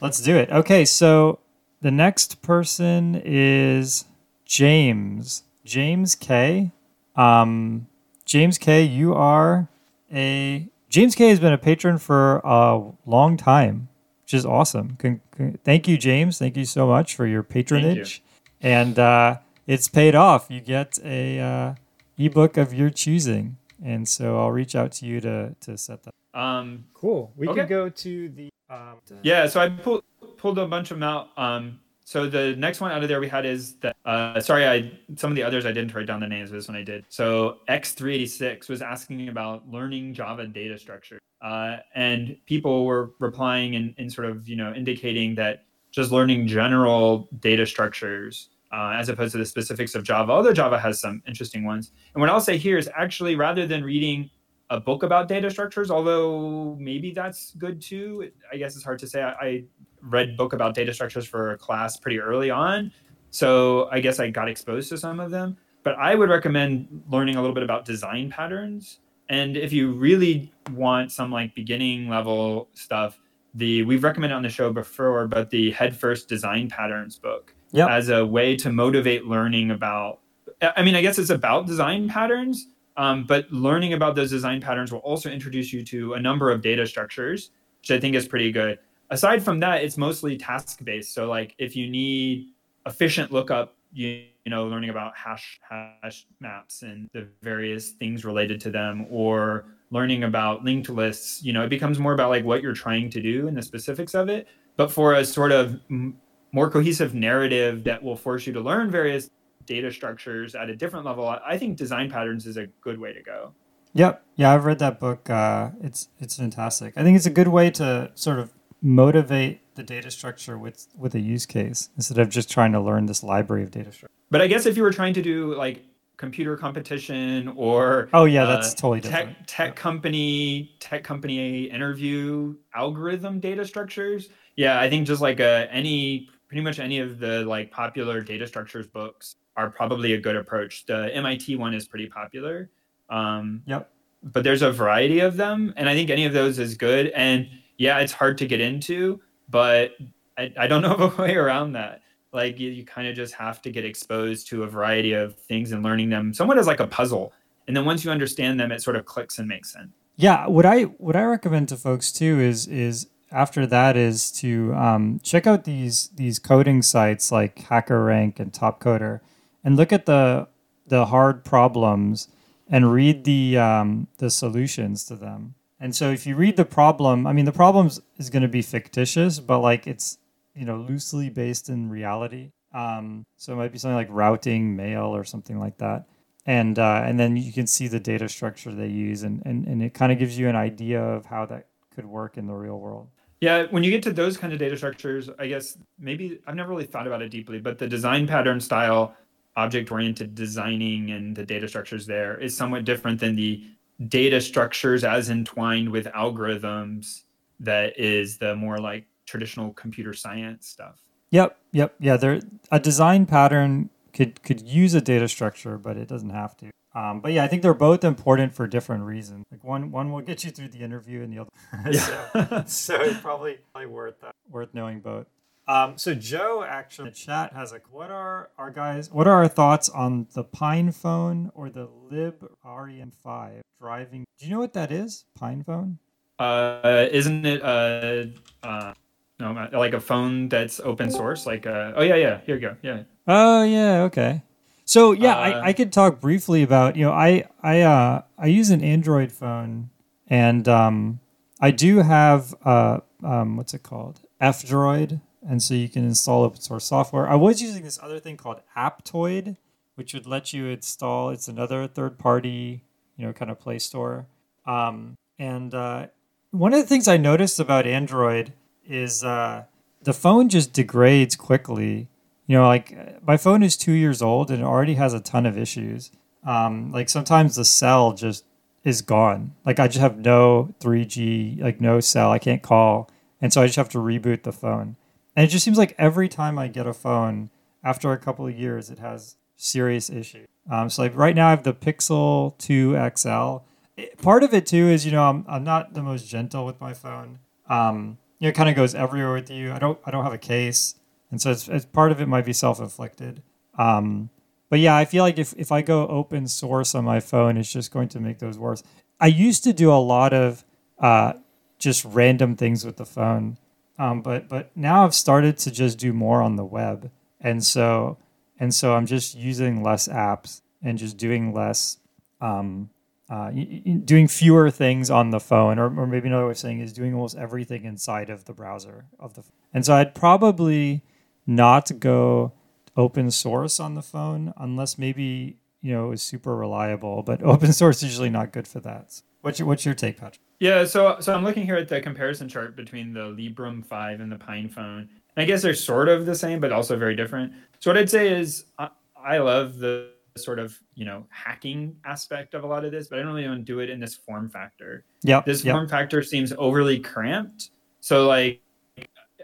Let's 0.00 0.20
do 0.20 0.36
it. 0.36 0.50
Okay, 0.50 0.84
so 0.84 1.38
the 1.80 1.90
next 1.90 2.42
person 2.42 3.20
is 3.24 4.04
James. 4.44 5.42
James 5.64 6.14
K. 6.14 6.70
Um, 7.16 7.86
James 8.24 8.58
K. 8.58 8.82
You 8.82 9.14
are 9.14 9.68
a 10.12 10.68
James 10.88 11.14
K. 11.14 11.28
has 11.28 11.40
been 11.40 11.52
a 11.52 11.58
patron 11.58 11.98
for 11.98 12.40
a 12.44 12.80
long 13.04 13.36
time, 13.36 13.88
which 14.22 14.34
is 14.34 14.46
awesome. 14.46 14.96
Con- 14.98 15.20
con- 15.36 15.58
thank 15.64 15.88
you, 15.88 15.98
James. 15.98 16.38
Thank 16.38 16.56
you 16.56 16.64
so 16.64 16.86
much 16.86 17.16
for 17.16 17.26
your 17.26 17.42
patronage, 17.42 18.22
and 18.60 18.98
uh, 18.98 19.38
it's 19.66 19.88
paid 19.88 20.14
off. 20.14 20.46
You 20.48 20.60
get 20.60 20.98
a 21.04 21.40
uh, 21.40 21.74
ebook 22.18 22.56
of 22.56 22.72
your 22.72 22.90
choosing, 22.90 23.56
and 23.82 24.08
so 24.08 24.38
I'll 24.38 24.52
reach 24.52 24.76
out 24.76 24.92
to 24.92 25.06
you 25.06 25.20
to 25.20 25.56
to 25.60 25.76
set 25.76 26.04
that. 26.04 26.12
Um, 26.36 26.84
Cool. 26.94 27.32
We 27.36 27.48
Okay. 27.48 27.60
can 27.60 27.68
go 27.68 27.88
to 27.88 28.28
the. 28.28 28.48
Um, 28.70 28.96
Yeah, 29.22 29.46
so 29.46 29.60
I 29.60 29.68
pulled 29.68 30.02
pulled 30.36 30.58
a 30.58 30.66
bunch 30.66 30.90
of 30.90 30.96
them 30.98 31.02
out. 31.02 31.28
Um, 31.36 31.80
so 32.04 32.28
the 32.28 32.54
next 32.56 32.80
one 32.80 32.92
out 32.92 33.02
of 33.02 33.08
there 33.08 33.20
we 33.20 33.28
had 33.28 33.46
is 33.46 33.76
that. 33.76 33.96
Uh, 34.04 34.38
sorry, 34.40 34.66
I 34.66 34.92
some 35.16 35.30
of 35.32 35.36
the 35.36 35.42
others 35.42 35.64
I 35.66 35.72
didn't 35.72 35.94
write 35.94 36.06
down 36.06 36.20
the 36.20 36.26
names. 36.28 36.50
Of 36.50 36.56
this 36.56 36.68
one 36.68 36.76
I 36.76 36.82
did. 36.82 37.04
So 37.08 37.58
X386 37.68 38.68
was 38.68 38.82
asking 38.82 39.28
about 39.28 39.68
learning 39.68 40.14
Java 40.14 40.46
data 40.46 40.78
structure, 40.78 41.18
uh, 41.42 41.78
and 41.94 42.36
people 42.46 42.84
were 42.84 43.12
replying 43.18 43.76
and, 43.76 43.94
and 43.98 44.12
sort 44.12 44.28
of 44.28 44.46
you 44.48 44.56
know 44.56 44.72
indicating 44.74 45.34
that 45.36 45.64
just 45.90 46.10
learning 46.12 46.46
general 46.46 47.28
data 47.40 47.64
structures. 47.66 48.50
Uh, 48.72 48.90
as 48.96 49.08
opposed 49.08 49.30
to 49.30 49.38
the 49.38 49.46
specifics 49.46 49.94
of 49.94 50.02
Java, 50.02 50.32
although 50.32 50.52
Java 50.52 50.76
has 50.78 51.00
some 51.00 51.22
interesting 51.26 51.64
ones. 51.64 51.92
And 52.12 52.20
what 52.20 52.28
I'll 52.28 52.40
say 52.40 52.56
here 52.58 52.76
is 52.76 52.90
actually 52.96 53.36
rather 53.36 53.64
than 53.64 53.84
reading 53.84 54.28
a 54.70 54.80
book 54.80 55.02
about 55.02 55.28
data 55.28 55.50
structures, 55.50 55.90
although 55.90 56.76
maybe 56.78 57.12
that's 57.12 57.52
good 57.56 57.80
too. 57.80 58.30
I 58.52 58.56
guess 58.56 58.74
it's 58.74 58.84
hard 58.84 58.98
to 59.00 59.06
say. 59.06 59.22
I, 59.22 59.30
I 59.40 59.64
read 60.02 60.36
book 60.36 60.52
about 60.52 60.74
data 60.74 60.92
structures 60.92 61.26
for 61.26 61.52
a 61.52 61.58
class 61.58 61.96
pretty 61.96 62.18
early 62.20 62.50
on, 62.50 62.92
so 63.30 63.88
I 63.90 64.00
guess 64.00 64.18
I 64.20 64.30
got 64.30 64.48
exposed 64.48 64.88
to 64.90 64.98
some 64.98 65.20
of 65.20 65.30
them. 65.30 65.56
But 65.82 65.96
I 65.98 66.14
would 66.14 66.28
recommend 66.28 67.02
learning 67.08 67.36
a 67.36 67.40
little 67.40 67.54
bit 67.54 67.62
about 67.62 67.84
design 67.84 68.28
patterns. 68.30 68.98
And 69.28 69.56
if 69.56 69.72
you 69.72 69.92
really 69.92 70.52
want 70.72 71.12
some 71.12 71.30
like 71.30 71.54
beginning 71.54 72.08
level 72.08 72.68
stuff, 72.74 73.20
the 73.54 73.82
we've 73.84 74.02
recommended 74.04 74.34
on 74.34 74.42
the 74.42 74.48
show 74.48 74.72
before, 74.72 75.26
but 75.28 75.50
the 75.50 75.70
Head 75.72 75.96
First 75.96 76.28
Design 76.28 76.68
Patterns 76.68 77.18
book 77.18 77.52
Yep. 77.72 77.88
as 77.90 78.08
a 78.08 78.24
way 78.24 78.56
to 78.56 78.70
motivate 78.70 79.26
learning 79.26 79.70
about. 79.72 80.20
I 80.62 80.82
mean, 80.82 80.94
I 80.94 81.02
guess 81.02 81.18
it's 81.18 81.30
about 81.30 81.66
design 81.66 82.08
patterns, 82.08 82.68
um, 82.96 83.24
but 83.24 83.50
learning 83.52 83.92
about 83.92 84.14
those 84.14 84.30
design 84.30 84.60
patterns 84.60 84.92
will 84.92 85.00
also 85.00 85.30
introduce 85.30 85.72
you 85.72 85.84
to 85.84 86.14
a 86.14 86.20
number 86.20 86.50
of 86.50 86.62
data 86.62 86.86
structures, 86.86 87.50
which 87.80 87.90
I 87.90 88.00
think 88.00 88.14
is 88.14 88.26
pretty 88.26 88.50
good. 88.50 88.78
Aside 89.10 89.42
from 89.42 89.60
that, 89.60 89.84
it's 89.84 89.96
mostly 89.96 90.36
task 90.36 90.82
based. 90.84 91.14
So, 91.14 91.28
like, 91.28 91.54
if 91.58 91.76
you 91.76 91.88
need 91.88 92.48
efficient 92.86 93.32
lookup, 93.32 93.76
you, 93.92 94.24
you 94.44 94.50
know, 94.50 94.66
learning 94.66 94.90
about 94.90 95.16
hash 95.16 95.60
hash 95.68 96.26
maps 96.40 96.82
and 96.82 97.08
the 97.12 97.28
various 97.42 97.90
things 97.90 98.24
related 98.24 98.60
to 98.62 98.70
them, 98.70 99.06
or 99.10 99.66
learning 99.90 100.24
about 100.24 100.64
linked 100.64 100.88
lists, 100.88 101.42
you 101.42 101.52
know, 101.52 101.62
it 101.62 101.68
becomes 101.68 101.98
more 101.98 102.14
about 102.14 102.30
like 102.30 102.44
what 102.44 102.62
you're 102.62 102.74
trying 102.74 103.10
to 103.10 103.20
do 103.20 103.46
and 103.46 103.56
the 103.56 103.62
specifics 103.62 104.14
of 104.14 104.28
it. 104.28 104.48
But 104.76 104.90
for 104.90 105.14
a 105.14 105.24
sort 105.24 105.52
of 105.52 105.78
mm, 105.90 106.12
more 106.52 106.70
cohesive 106.70 107.14
narrative 107.14 107.84
that 107.84 108.02
will 108.02 108.16
force 108.16 108.46
you 108.46 108.52
to 108.54 108.60
learn 108.60 108.90
various 108.90 109.30
data 109.66 109.92
structures 109.92 110.54
at 110.54 110.70
a 110.70 110.76
different 110.76 111.04
level, 111.04 111.28
I 111.28 111.58
think 111.58 111.76
design 111.76 112.10
patterns 112.10 112.46
is 112.46 112.56
a 112.56 112.66
good 112.80 112.98
way 112.98 113.12
to 113.12 113.22
go. 113.22 113.52
Yep. 113.94 114.22
Yeah, 114.36 114.52
I've 114.52 114.64
read 114.64 114.78
that 114.80 115.00
book. 115.00 115.30
Uh, 115.30 115.70
it's 115.80 116.08
it's 116.18 116.36
fantastic. 116.36 116.92
I 116.96 117.02
think 117.02 117.16
it's 117.16 117.26
a 117.26 117.30
good 117.30 117.48
way 117.48 117.70
to 117.72 118.10
sort 118.14 118.38
of 118.38 118.52
motivate 118.82 119.60
the 119.74 119.82
data 119.82 120.10
structure 120.10 120.58
with 120.58 120.86
with 120.96 121.14
a 121.14 121.20
use 121.20 121.46
case 121.46 121.88
instead 121.96 122.18
of 122.18 122.28
just 122.28 122.50
trying 122.50 122.72
to 122.72 122.80
learn 122.80 123.06
this 123.06 123.22
library 123.22 123.62
of 123.62 123.70
data 123.70 123.92
structure. 123.92 124.14
But 124.30 124.42
I 124.42 124.48
guess 124.48 124.66
if 124.66 124.76
you 124.76 124.82
were 124.82 124.92
trying 124.92 125.14
to 125.14 125.22
do 125.22 125.54
like 125.54 125.82
computer 126.18 126.56
competition 126.56 127.52
or 127.56 128.08
oh 128.12 128.26
yeah, 128.26 128.44
that's 128.44 128.72
uh, 128.72 128.76
totally 128.76 129.00
different. 129.00 129.38
Tech 129.38 129.46
tech 129.46 129.68
yeah. 129.68 129.82
company 129.82 130.76
tech 130.78 131.02
company 131.02 131.64
interview 131.64 132.54
algorithm 132.74 133.40
data 133.40 133.64
structures. 133.64 134.28
Yeah, 134.56 134.78
I 134.78 134.90
think 134.90 135.06
just 135.06 135.22
like 135.22 135.40
uh, 135.40 135.66
any 135.70 136.28
pretty 136.48 136.62
much 136.62 136.78
any 136.78 136.98
of 136.98 137.18
the 137.18 137.44
like 137.44 137.70
popular 137.70 138.20
data 138.20 138.46
structures 138.46 138.86
books 138.86 139.36
are 139.56 139.70
probably 139.70 140.12
a 140.12 140.20
good 140.20 140.36
approach. 140.36 140.86
The 140.86 141.14
MIT 141.14 141.56
one 141.56 141.74
is 141.74 141.86
pretty 141.86 142.06
popular. 142.06 142.70
Um, 143.08 143.62
yep. 143.66 143.90
But 144.22 144.44
there's 144.44 144.62
a 144.62 144.72
variety 144.72 145.20
of 145.20 145.36
them, 145.36 145.72
and 145.76 145.88
I 145.88 145.94
think 145.94 146.10
any 146.10 146.24
of 146.24 146.32
those 146.32 146.58
is 146.58 146.74
good. 146.74 147.08
And 147.08 147.48
yeah, 147.78 147.98
it's 147.98 148.12
hard 148.12 148.38
to 148.38 148.46
get 148.46 148.60
into, 148.60 149.20
but 149.48 149.92
I, 150.36 150.52
I 150.58 150.66
don't 150.66 150.82
know 150.82 150.94
of 150.94 151.18
a 151.18 151.22
way 151.22 151.36
around 151.36 151.72
that. 151.72 152.02
Like 152.32 152.58
you, 152.58 152.70
you 152.70 152.84
kind 152.84 153.08
of 153.08 153.14
just 153.14 153.34
have 153.34 153.62
to 153.62 153.70
get 153.70 153.84
exposed 153.84 154.48
to 154.48 154.64
a 154.64 154.66
variety 154.66 155.12
of 155.12 155.36
things 155.36 155.72
and 155.72 155.82
learning 155.82 156.10
them 156.10 156.34
somewhat 156.34 156.58
as 156.58 156.66
like 156.66 156.80
a 156.80 156.86
puzzle. 156.86 157.32
And 157.66 157.76
then 157.76 157.84
once 157.84 158.04
you 158.04 158.10
understand 158.10 158.60
them, 158.60 158.70
it 158.72 158.82
sort 158.82 158.96
of 158.96 159.06
clicks 159.06 159.38
and 159.38 159.48
makes 159.48 159.72
sense. 159.72 159.90
Yeah, 160.16 160.46
what 160.46 160.64
I 160.64 160.82
what 160.82 161.14
I 161.14 161.24
recommend 161.24 161.68
to 161.70 161.76
folks 161.76 162.10
too 162.10 162.40
is 162.40 162.66
is 162.66 163.06
after 163.30 163.66
that 163.66 163.96
is 163.96 164.30
to 164.32 164.72
um, 164.74 165.20
check 165.22 165.46
out 165.46 165.64
these 165.64 166.08
these 166.16 166.38
coding 166.38 166.82
sites 166.82 167.30
like 167.30 167.56
HackerRank 167.56 168.40
and 168.40 168.52
TopCoder, 168.52 169.20
and 169.66 169.76
look 169.76 169.92
at 169.92 170.06
the 170.06 170.48
the 170.86 171.06
hard 171.06 171.44
problems 171.44 172.28
and 172.68 172.92
read 172.92 173.24
the 173.24 173.58
um, 173.58 174.06
the 174.18 174.30
solutions 174.30 175.04
to 175.04 175.16
them. 175.16 175.56
And 175.78 175.94
so 175.94 176.10
if 176.10 176.26
you 176.26 176.36
read 176.36 176.56
the 176.56 176.64
problem, 176.64 177.26
I 177.26 177.32
mean 177.34 177.44
the 177.44 177.52
problems 177.52 178.00
is 178.16 178.30
going 178.30 178.42
to 178.42 178.48
be 178.48 178.62
fictitious, 178.62 179.40
but 179.40 179.58
like 179.58 179.86
it's 179.86 180.18
you 180.54 180.64
know 180.64 180.76
loosely 180.76 181.28
based 181.28 181.68
in 181.68 181.90
reality. 181.90 182.52
Um, 182.72 183.24
so 183.36 183.52
it 183.52 183.56
might 183.56 183.72
be 183.72 183.78
something 183.78 183.96
like 183.96 184.08
routing 184.10 184.76
mail 184.76 185.14
or 185.14 185.24
something 185.24 185.58
like 185.58 185.78
that. 185.78 186.06
And 186.46 186.78
uh, 186.78 187.02
and 187.04 187.18
then 187.18 187.36
you 187.36 187.52
can 187.52 187.66
see 187.66 187.88
the 187.88 187.98
data 187.98 188.28
structure 188.28 188.72
they 188.72 188.86
use, 188.86 189.24
and, 189.24 189.42
and, 189.44 189.66
and 189.66 189.82
it 189.82 189.94
kind 189.94 190.12
of 190.12 190.18
gives 190.20 190.38
you 190.38 190.48
an 190.48 190.54
idea 190.54 191.02
of 191.02 191.26
how 191.26 191.44
that 191.46 191.66
could 191.92 192.06
work 192.06 192.38
in 192.38 192.46
the 192.46 192.54
real 192.54 192.78
world. 192.78 193.08
Yeah, 193.40 193.64
when 193.70 193.82
you 193.82 193.90
get 193.90 194.02
to 194.04 194.12
those 194.12 194.36
kind 194.36 194.52
of 194.52 194.58
data 194.58 194.76
structures, 194.76 195.28
I 195.38 195.48
guess 195.48 195.76
maybe 195.98 196.38
I've 196.46 196.54
never 196.54 196.70
really 196.70 196.86
thought 196.86 197.06
about 197.06 197.20
it 197.20 197.30
deeply, 197.30 197.58
but 197.58 197.78
the 197.78 197.88
design 197.88 198.26
pattern 198.26 198.60
style, 198.60 199.14
object 199.56 199.90
oriented 199.90 200.34
designing 200.34 201.10
and 201.10 201.34
the 201.34 201.44
data 201.44 201.66
structures 201.66 202.06
there 202.06 202.38
is 202.38 202.56
somewhat 202.56 202.84
different 202.84 203.18
than 203.18 203.34
the 203.34 203.64
data 204.08 204.40
structures 204.40 205.04
as 205.04 205.30
entwined 205.30 205.90
with 205.90 206.06
algorithms 206.06 207.22
that 207.60 207.98
is 207.98 208.38
the 208.38 208.54
more 208.54 208.78
like 208.78 209.06
traditional 209.24 209.72
computer 209.72 210.12
science 210.12 210.68
stuff. 210.68 211.02
Yep, 211.30 211.58
yep, 211.72 211.94
yeah. 211.98 212.16
There 212.16 212.40
a 212.70 212.78
design 212.78 213.26
pattern 213.26 213.90
could 214.12 214.42
could 214.42 214.60
use 214.60 214.94
a 214.94 215.00
data 215.00 215.28
structure, 215.28 215.78
but 215.78 215.96
it 215.96 216.08
doesn't 216.08 216.30
have 216.30 216.56
to. 216.58 216.70
Um, 216.94 217.20
but 217.20 217.32
yeah, 217.32 217.44
I 217.44 217.48
think 217.48 217.62
they're 217.62 217.74
both 217.74 218.04
important 218.04 218.54
for 218.54 218.66
different 218.66 219.04
reasons. 219.04 219.44
Like 219.50 219.64
one 219.64 219.90
one 219.90 220.12
will 220.12 220.22
get 220.22 220.44
you 220.44 220.50
through 220.50 220.68
the 220.68 220.78
interview, 220.78 221.22
and 221.22 221.32
the 221.32 221.40
other. 221.40 221.50
Yeah. 221.90 222.64
so, 222.64 222.96
so 222.96 223.02
it's 223.02 223.20
probably, 223.22 223.58
probably 223.72 223.88
worth 223.88 224.20
that, 224.20 224.34
worth 224.48 224.72
knowing 224.72 225.00
both. 225.00 225.26
Um, 225.68 225.98
so 225.98 226.14
Joe 226.14 226.64
actually 226.66 227.08
in 227.08 227.12
the 227.12 227.18
chat 227.18 227.52
has 227.52 227.72
like, 227.72 227.92
what 227.92 228.10
are 228.10 228.50
our 228.56 228.70
guys? 228.70 229.10
What 229.10 229.26
are 229.26 229.34
our 229.34 229.48
thoughts 229.48 229.88
on 229.88 230.28
the 230.34 230.44
Pine 230.44 230.92
phone 230.92 231.50
or 231.54 231.70
the 231.70 231.88
Librem 232.10 233.12
5 233.12 233.62
driving? 233.80 234.24
Do 234.38 234.46
you 234.46 234.52
know 234.52 234.60
what 234.60 234.74
that 234.74 234.92
is? 234.92 235.24
Pine 235.34 235.64
phone? 235.64 235.98
Uh, 236.38 237.06
isn't 237.10 237.46
it 237.46 237.62
uh, 237.62 238.26
uh, 238.62 238.94
no, 239.40 239.68
like 239.72 239.94
a 239.94 240.00
phone 240.00 240.48
that's 240.48 240.80
open 240.80 241.10
source? 241.10 241.46
Like, 241.46 241.66
uh, 241.66 241.92
oh 241.96 242.02
yeah, 242.02 242.16
yeah, 242.16 242.40
here 242.44 242.56
you 242.56 242.60
go, 242.60 242.76
yeah. 242.82 243.02
Oh 243.26 243.62
yeah, 243.64 244.02
okay. 244.02 244.42
So 244.84 245.12
yeah, 245.12 245.36
uh, 245.36 245.40
I, 245.40 245.66
I 245.68 245.72
could 245.72 245.92
talk 245.92 246.20
briefly 246.20 246.62
about 246.62 246.94
you 246.94 247.06
know 247.06 247.12
I 247.12 247.48
I 247.62 247.80
uh, 247.80 248.22
I 248.38 248.46
use 248.46 248.70
an 248.70 248.82
Android 248.82 249.32
phone 249.32 249.90
and 250.28 250.68
um, 250.68 251.20
I 251.60 251.70
do 251.70 251.98
have 251.98 252.54
uh, 252.64 253.00
um, 253.24 253.56
what's 253.56 253.74
it 253.74 253.82
called 253.82 254.20
F 254.40 254.62
Droid, 254.62 255.20
and 255.48 255.62
so 255.62 255.74
you 255.74 255.88
can 255.88 256.04
install 256.04 256.44
open 256.44 256.60
source 256.60 256.84
software. 256.84 257.28
I 257.28 257.34
was 257.34 257.62
using 257.62 257.84
this 257.84 257.98
other 258.02 258.18
thing 258.18 258.36
called 258.36 258.60
Aptoide, 258.76 259.56
which 259.94 260.14
would 260.14 260.26
let 260.26 260.52
you 260.52 260.66
install. 260.66 261.30
It's 261.30 261.48
another 261.48 261.86
third 261.86 262.18
party 262.18 262.82
you 263.16 263.26
know 263.26 263.32
kind 263.32 263.50
of 263.50 263.60
Play 263.60 263.78
Store. 263.78 264.26
Um, 264.66 265.16
and 265.38 265.74
uh, 265.74 266.08
one 266.50 266.72
of 266.72 266.80
the 266.80 266.86
things 266.86 267.08
I 267.08 267.16
noticed 267.16 267.60
about 267.60 267.86
Android 267.86 268.52
is 268.86 269.22
uh, 269.22 269.64
the 270.02 270.12
phone 270.12 270.48
just 270.48 270.72
degrades 270.72 271.36
quickly 271.36 272.08
you 272.46 272.56
know, 272.56 272.66
like 272.66 272.96
my 273.26 273.36
phone 273.36 273.62
is 273.62 273.76
two 273.76 273.92
years 273.92 274.22
old 274.22 274.50
and 274.50 274.60
it 274.62 274.64
already 274.64 274.94
has 274.94 275.12
a 275.12 275.20
ton 275.20 275.46
of 275.46 275.58
issues. 275.58 276.10
Um, 276.44 276.92
like 276.92 277.08
sometimes 277.08 277.56
the 277.56 277.64
cell 277.64 278.12
just 278.12 278.44
is 278.84 279.02
gone. 279.02 279.54
Like 279.64 279.80
I 279.80 279.88
just 279.88 279.98
have 279.98 280.16
no 280.16 280.72
3G, 280.80 281.60
like 281.60 281.80
no 281.80 281.98
cell. 281.98 282.30
I 282.30 282.38
can't 282.38 282.62
call. 282.62 283.10
And 283.40 283.52
so 283.52 283.62
I 283.62 283.66
just 283.66 283.76
have 283.76 283.88
to 283.90 283.98
reboot 283.98 284.44
the 284.44 284.52
phone. 284.52 284.96
And 285.36 285.44
it 285.44 285.48
just 285.48 285.64
seems 285.64 285.78
like 285.78 285.94
every 285.98 286.28
time 286.28 286.58
I 286.58 286.68
get 286.68 286.86
a 286.86 286.94
phone, 286.94 287.50
after 287.84 288.10
a 288.10 288.18
couple 288.18 288.46
of 288.46 288.58
years, 288.58 288.90
it 288.90 288.98
has 288.98 289.36
serious 289.56 290.10
issues. 290.10 290.48
Um, 290.70 290.90
so 290.90 291.02
like 291.02 291.14
right 291.14 291.36
now 291.36 291.48
I 291.48 291.50
have 291.50 291.62
the 291.62 291.74
Pixel 291.74 292.58
2 292.58 292.98
XL. 293.16 293.64
It, 293.96 294.20
part 294.20 294.42
of 294.42 294.52
it 294.52 294.66
too 294.66 294.88
is, 294.88 295.06
you 295.06 295.12
know, 295.12 295.22
I'm, 295.22 295.44
I'm 295.46 295.62
not 295.62 295.94
the 295.94 296.02
most 296.02 296.26
gentle 296.26 296.66
with 296.66 296.80
my 296.80 296.94
phone. 296.94 297.38
Um, 297.68 298.18
you 298.38 298.46
know, 298.46 298.48
it 298.48 298.54
kind 298.54 298.68
of 298.68 298.74
goes 298.74 298.94
everywhere 298.94 299.32
with 299.34 299.50
you. 299.50 299.72
I 299.72 299.78
don't, 299.78 299.98
I 300.04 300.10
don't 300.10 300.24
have 300.24 300.32
a 300.32 300.38
case 300.38 300.96
and 301.30 301.40
so 301.40 301.50
it's, 301.50 301.68
it's 301.68 301.84
part 301.84 302.12
of 302.12 302.20
it 302.20 302.26
might 302.26 302.44
be 302.44 302.52
self-inflicted 302.52 303.42
um, 303.78 304.30
but 304.68 304.78
yeah 304.78 304.96
i 304.96 305.04
feel 305.04 305.22
like 305.22 305.38
if, 305.38 305.54
if 305.56 305.72
i 305.72 305.82
go 305.82 306.06
open 306.08 306.46
source 306.46 306.94
on 306.94 307.04
my 307.04 307.20
phone 307.20 307.56
it's 307.56 307.72
just 307.72 307.90
going 307.90 308.08
to 308.08 308.20
make 308.20 308.38
those 308.38 308.58
worse 308.58 308.82
i 309.20 309.26
used 309.26 309.64
to 309.64 309.72
do 309.72 309.92
a 309.92 309.94
lot 309.94 310.32
of 310.32 310.64
uh, 310.98 311.34
just 311.78 312.04
random 312.04 312.56
things 312.56 312.84
with 312.84 312.96
the 312.96 313.04
phone 313.04 313.58
um, 313.98 314.22
but 314.22 314.48
but 314.48 314.70
now 314.76 315.04
i've 315.04 315.14
started 315.14 315.56
to 315.58 315.70
just 315.70 315.98
do 315.98 316.12
more 316.12 316.42
on 316.42 316.56
the 316.56 316.64
web 316.64 317.10
and 317.40 317.64
so 317.64 318.16
and 318.58 318.74
so 318.74 318.94
i'm 318.94 319.06
just 319.06 319.34
using 319.34 319.82
less 319.82 320.08
apps 320.08 320.60
and 320.82 320.98
just 320.98 321.16
doing 321.16 321.52
less 321.52 321.98
um, 322.40 322.90
uh, 323.28 323.50
doing 323.50 324.28
fewer 324.28 324.70
things 324.70 325.10
on 325.10 325.30
the 325.30 325.40
phone, 325.40 325.78
or, 325.78 325.86
or 325.98 326.06
maybe 326.06 326.28
another 326.28 326.44
way 326.44 326.52
of 326.52 326.58
saying 326.58 326.80
is 326.80 326.92
doing 326.92 327.12
almost 327.12 327.36
everything 327.36 327.84
inside 327.84 328.30
of 328.30 328.44
the 328.44 328.52
browser 328.52 329.06
of 329.18 329.34
the. 329.34 329.42
And 329.74 329.84
so 329.84 329.94
I'd 329.94 330.14
probably 330.14 331.02
not 331.46 331.98
go 331.98 332.52
open 332.96 333.30
source 333.30 333.80
on 333.80 333.94
the 333.94 334.02
phone 334.02 334.54
unless 334.56 334.96
maybe 334.96 335.56
you 335.82 335.92
know 335.92 336.12
is 336.12 336.22
super 336.22 336.54
reliable. 336.54 337.24
But 337.24 337.42
open 337.44 337.72
source 337.72 337.98
is 337.98 338.04
usually 338.04 338.30
not 338.30 338.52
good 338.52 338.68
for 338.68 338.78
that. 338.80 339.20
What's 339.40 339.58
your 339.58 339.66
what's 339.66 339.84
your 339.84 339.94
take, 339.94 340.18
Patrick? 340.18 340.45
Yeah, 340.58 340.84
so 340.84 341.18
so 341.20 341.34
I'm 341.34 341.44
looking 341.44 341.64
here 341.64 341.76
at 341.76 341.88
the 341.88 342.00
comparison 342.00 342.48
chart 342.48 342.76
between 342.76 343.12
the 343.12 343.20
Librem 343.20 343.84
5 343.84 344.20
and 344.20 344.32
the 344.32 344.38
Pine 344.38 344.68
phone. 344.68 345.08
And 345.36 345.42
I 345.42 345.44
guess 345.44 345.62
they're 345.62 345.74
sort 345.74 346.08
of 346.08 346.24
the 346.24 346.34
same, 346.34 346.60
but 346.60 346.72
also 346.72 346.96
very 346.96 347.14
different. 347.14 347.52
So 347.80 347.90
what 347.90 347.98
I'd 347.98 348.10
say 348.10 348.28
is 348.32 348.66
I, 348.78 348.88
I 349.22 349.38
love 349.38 349.78
the 349.78 350.10
sort 350.36 350.58
of 350.58 350.78
you 350.94 351.04
know 351.04 351.26
hacking 351.30 351.96
aspect 352.04 352.54
of 352.54 352.64
a 352.64 352.66
lot 352.66 352.84
of 352.84 352.92
this, 352.92 353.08
but 353.08 353.18
I 353.18 353.22
don't 353.22 353.32
really 353.32 353.48
want 353.48 353.60
to 353.60 353.64
do 353.64 353.80
it 353.80 353.90
in 353.90 354.00
this 354.00 354.14
form 354.14 354.48
factor. 354.48 355.04
Yeah, 355.22 355.42
this 355.44 355.64
yep. 355.64 355.74
form 355.74 355.88
factor 355.88 356.22
seems 356.22 356.52
overly 356.56 357.00
cramped. 357.00 357.70
So 358.00 358.26
like 358.26 358.62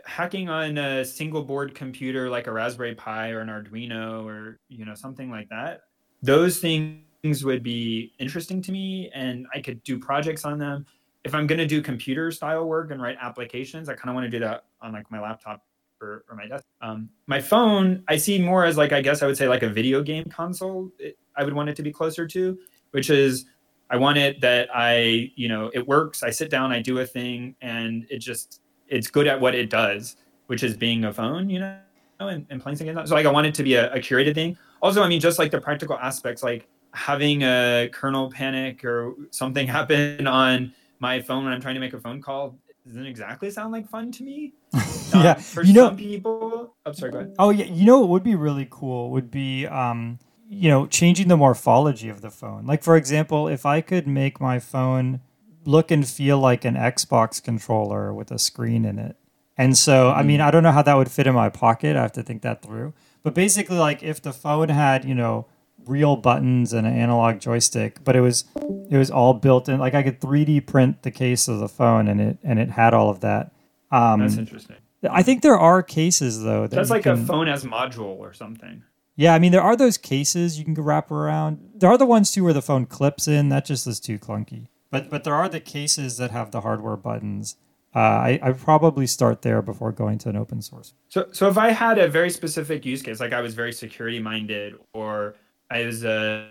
hacking 0.05 0.49
on 0.49 0.79
a 0.79 1.05
single 1.05 1.43
board 1.43 1.75
computer 1.75 2.29
like 2.29 2.47
a 2.47 2.53
Raspberry 2.53 2.95
Pi 2.95 3.31
or 3.31 3.41
an 3.41 3.49
Arduino 3.49 4.25
or 4.25 4.59
you 4.69 4.85
know 4.85 4.95
something 4.95 5.31
like 5.31 5.49
that, 5.51 5.83
those 6.23 6.59
things 6.59 7.45
would 7.45 7.63
be 7.63 8.13
interesting 8.19 8.63
to 8.63 8.73
me, 8.73 9.11
and 9.15 9.47
I 9.55 9.61
could 9.61 9.83
do 9.83 9.99
projects 9.99 10.45
on 10.45 10.59
them. 10.59 10.87
If 11.25 11.35
I'm 11.35 11.47
to 11.47 11.67
do 11.67 11.81
computer 11.81 12.31
style 12.33 12.67
work 12.67 12.91
and 12.91 13.01
write 13.01 13.17
applications, 13.21 13.89
I 13.89 13.95
kind 13.95 14.11
of 14.11 14.15
want 14.15 14.25
to 14.25 14.31
do 14.31 14.41
that 14.41 14.65
on 14.81 14.93
like 14.93 15.11
my 15.11 15.21
laptop 15.21 15.65
or, 16.01 16.25
or 16.29 16.37
my 16.37 16.47
desk. 16.47 16.65
Um, 16.81 17.09
my 17.27 17.41
phone, 17.41 18.03
I 18.09 18.17
see 18.17 18.39
more 18.41 18.65
as 18.65 18.77
like 18.77 18.93
I 18.93 19.01
guess 19.01 19.23
I 19.23 19.27
would 19.27 19.37
say 19.37 19.49
like 19.49 19.63
a 19.63 19.69
video 19.69 20.03
game 20.03 20.25
console. 20.25 20.91
It, 20.99 21.17
I 21.37 21.45
would 21.45 21.55
want 21.55 21.69
it 21.69 21.77
to 21.77 21.83
be 21.83 21.93
closer 21.93 22.27
to, 22.27 22.59
which 22.91 23.09
is 23.09 23.47
I 23.89 23.97
want 23.97 24.19
it 24.19 24.41
that 24.41 24.69
I 24.75 25.31
you 25.37 25.49
know 25.49 25.71
it 25.73 25.87
works. 25.87 26.23
I 26.23 26.31
sit 26.31 26.51
down, 26.51 26.73
I 26.73 26.83
do 26.83 26.99
a 26.99 27.07
thing, 27.07 27.55
and 27.61 28.07
it 28.11 28.19
just 28.19 28.61
it's 28.89 29.09
good 29.09 29.27
at 29.27 29.41
what 29.41 29.55
it 29.55 29.71
does, 29.71 30.17
which 30.49 30.63
is 30.63 30.77
being 30.77 31.05
a 31.05 31.13
phone, 31.13 31.49
you 31.49 31.61
know, 31.61 31.79
and, 32.21 32.47
and 32.51 32.61
playing 32.61 32.77
things. 32.77 33.09
So 33.09 33.15
like 33.15 33.27
I 33.27 33.31
want 33.31 33.47
it 33.47 33.55
to 33.55 33.63
be 33.63 33.75
a, 33.75 33.93
a 33.93 33.99
curated 33.99 34.35
thing. 34.35 34.59
Also, 34.83 35.03
I 35.03 35.09
mean, 35.09 35.21
just 35.21 35.39
like 35.39 35.51
the 35.51 35.61
practical 35.61 35.99
aspects, 35.99 36.43
like 36.43 36.69
having 36.93 37.43
a 37.43 37.89
kernel 37.93 38.31
panic 38.31 38.85
or 38.85 39.15
something 39.31 39.67
happen 39.79 40.27
on 40.27 40.73
my 41.03 41.21
phone 41.21 41.45
when 41.45 41.53
I'm 41.53 41.61
trying 41.61 41.75
to 41.75 41.81
make 41.81 41.93
a 41.93 42.01
phone 42.01 42.23
call, 42.23 42.57
doesn't 42.87 43.07
exactly 43.07 43.51
sound 43.51 43.73
like 43.73 43.89
fun 43.89 44.13
to 44.13 44.23
me. 44.23 44.55
yeah, 45.15 45.33
Um, 45.33 45.41
for 45.41 45.63
you 45.65 45.75
know, 45.75 45.89
some 45.89 45.97
people. 45.97 46.75
I'm 46.87 46.95
sorry. 46.95 47.13
Go 47.13 47.19
ahead. 47.19 47.35
Oh 47.39 47.51
yeah, 47.51 47.67
you 47.67 47.85
know 47.85 47.99
what 48.01 48.09
would 48.09 48.23
be 48.23 48.37
really 48.37 48.67
cool 48.71 49.11
would 49.11 49.31
be 49.31 49.67
um, 49.67 50.21
you 50.49 50.71
know 50.71 50.87
changing 50.87 51.29
the 51.29 51.37
morphology 51.37 52.09
of 52.09 52.21
the 52.23 52.31
phone. 52.31 52.67
Like 52.67 52.83
for 52.83 52.97
example, 52.97 53.49
if 53.49 53.67
I 53.67 53.81
could 53.81 54.07
make 54.07 54.41
my 54.41 54.59
phone 54.61 55.21
look 55.65 55.91
and 55.91 56.09
feel 56.09 56.39
like 56.39 56.65
an 56.65 56.75
Xbox 56.77 57.43
controller 57.43 58.15
with 58.15 58.31
a 58.31 58.39
screen 58.39 58.85
in 58.85 58.99
it. 58.99 59.17
And 59.57 59.77
so, 59.77 60.11
I 60.11 60.23
mean, 60.23 60.41
I 60.41 60.51
don't 60.51 60.63
know 60.63 60.73
how 60.73 60.83
that 60.83 60.95
would 60.95 61.11
fit 61.11 61.27
in 61.27 61.35
my 61.35 61.49
pocket. 61.51 61.95
I 61.95 62.03
have 62.03 62.13
to 62.13 62.23
think 62.23 62.43
that 62.43 62.63
through. 62.63 62.95
But 63.23 63.35
basically, 63.35 63.77
like 63.77 64.03
if 64.03 64.21
the 64.21 64.33
phone 64.33 64.71
had, 64.71 65.05
you 65.05 65.15
know, 65.15 65.47
real 65.87 66.17
buttons 66.17 66.73
and 66.73 66.87
an 66.87 66.93
analog 66.95 67.41
joystick, 67.41 68.03
but 68.05 68.17
it 68.17 68.21
was 68.21 68.45
it 68.91 68.97
was 68.97 69.11
all 69.11 69.35
built 69.35 69.69
in. 69.69 69.79
Like 69.79 69.95
I 69.95 70.03
could 70.03 70.21
3D 70.21 70.67
print 70.67 71.03
the 71.03 71.11
case 71.11 71.49
of 71.49 71.59
the 71.59 71.69
phone, 71.69 72.09
and 72.09 72.21
it 72.21 72.39
and 72.43 72.59
it 72.59 72.71
had 72.71 72.95
all 72.95 73.11
of 73.11 73.21
that. 73.21 73.53
Um, 73.91 74.21
That's 74.21 74.37
interesting. 74.37 74.77
I 75.09 75.23
think 75.23 75.43
there 75.43 75.59
are 75.59 75.83
cases 75.83 76.43
though. 76.43 76.63
That 76.67 76.77
That's 76.77 76.91
like 76.91 77.07
a 77.07 77.17
phone 77.17 77.49
as 77.49 77.65
module 77.65 78.19
or 78.19 78.33
something. 78.33 78.83
yeah, 79.17 79.35
I 79.35 79.39
mean, 79.39 79.53
there 79.53 79.63
are 79.63 79.77
those 79.77 79.99
cases 79.99 80.59
you 80.59 80.65
can 80.65 80.75
wrap 80.75 81.11
around. 81.11 81.59
There 81.75 81.91
are 81.91 81.99
the 81.99 82.07
ones 82.07 82.31
too 82.31 82.45
where 82.45 82.53
the 82.53 82.63
phone 82.63 82.87
clips 82.87 83.27
in. 83.27 83.49
That 83.49 83.65
just 83.65 83.87
is 83.87 84.01
too 84.01 84.19
clunky. 84.19 84.69
But 84.91 85.11
but 85.11 85.25
there 85.25 85.35
are 85.35 85.49
the 85.49 85.61
cases 85.61 86.19
that 86.19 86.31
have 86.31 86.51
the 86.51 86.61
hardware 86.61 86.97
buttons. 86.97 87.57
Uh, 87.95 87.99
I 87.99 88.41
I 88.43 88.53
probably 88.53 89.07
start 89.07 89.43
there 89.43 89.61
before 89.61 89.93
going 89.93 90.19
to 90.19 90.29
an 90.29 90.37
open 90.37 90.63
source. 90.63 90.95
So, 91.09 91.29
so 91.33 91.49
if 91.49 91.59
I 91.59 91.71
had 91.73 91.99
a 91.99 92.09
very 92.09 92.31
specific 92.31 92.87
use 92.87 93.03
case, 93.03 93.21
like 93.21 93.33
I 93.33 93.41
was 93.41 93.55
very 93.55 93.73
security 93.73 94.19
minded, 94.19 94.75
or 94.95 95.35
I 95.73 95.87
was, 95.87 96.05
uh, 96.05 96.49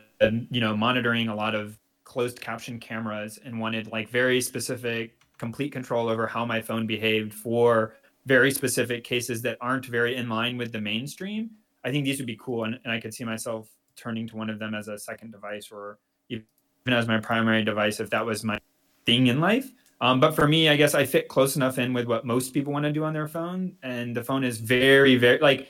you 0.50 0.62
know, 0.62 0.76
monitoring 0.76 1.28
a 1.28 1.36
lot 1.36 1.54
of 1.54 1.78
closed 2.04 2.42
caption 2.42 2.80
cameras 2.80 3.40
and 3.46 3.60
wanted 3.60 3.92
like 3.92 4.10
very 4.10 4.42
specific, 4.42 5.16
complete 5.38 5.72
control 5.72 6.10
over 6.10 6.26
how 6.26 6.44
my 6.44 6.60
phone 6.60 6.88
behaved 6.88 7.34
for 7.34 7.94
very 8.26 8.52
specific 8.52 9.04
cases 9.04 9.42
that 9.44 9.58
aren't 9.62 9.86
very 9.86 10.16
in 10.16 10.28
line 10.28 10.58
with 10.58 10.72
the 10.72 10.82
mainstream, 10.82 11.52
I 11.84 11.92
think 11.92 12.06
these 12.06 12.18
would 12.18 12.28
be 12.28 12.38
cool, 12.40 12.66
and, 12.66 12.80
and 12.84 12.92
I 12.92 13.00
could 13.00 13.14
see 13.14 13.24
myself 13.24 13.70
turning 13.96 14.28
to 14.30 14.36
one 14.36 14.50
of 14.50 14.60
them 14.60 14.74
as 14.74 14.88
a 14.88 14.98
second 14.98 15.32
device 15.32 15.70
or 15.72 16.00
even 16.30 16.46
as 16.88 17.08
my 17.08 17.20
primary 17.20 17.64
device 17.64 18.00
if 18.00 18.10
that 18.10 18.26
was 18.26 18.44
my 18.44 18.60
thing 19.06 19.28
in 19.28 19.40
life. 19.40 19.72
Um, 20.00 20.20
but 20.20 20.34
for 20.34 20.48
me, 20.48 20.70
I 20.70 20.76
guess 20.76 20.96
I 20.96 21.06
fit 21.06 21.28
close 21.28 21.56
enough 21.56 21.78
in 21.78 21.94
with 21.94 22.08
what 22.08 22.26
most 22.26 22.56
people 22.56 22.74
want 22.74 22.86
to 22.86 22.92
do 22.92 23.04
on 23.04 23.14
their 23.14 23.28
phone. 23.28 23.76
And 23.84 24.16
the 24.16 24.24
phone 24.24 24.44
is 24.44 24.58
very, 24.58 25.16
very 25.16 25.38
like 25.38 25.70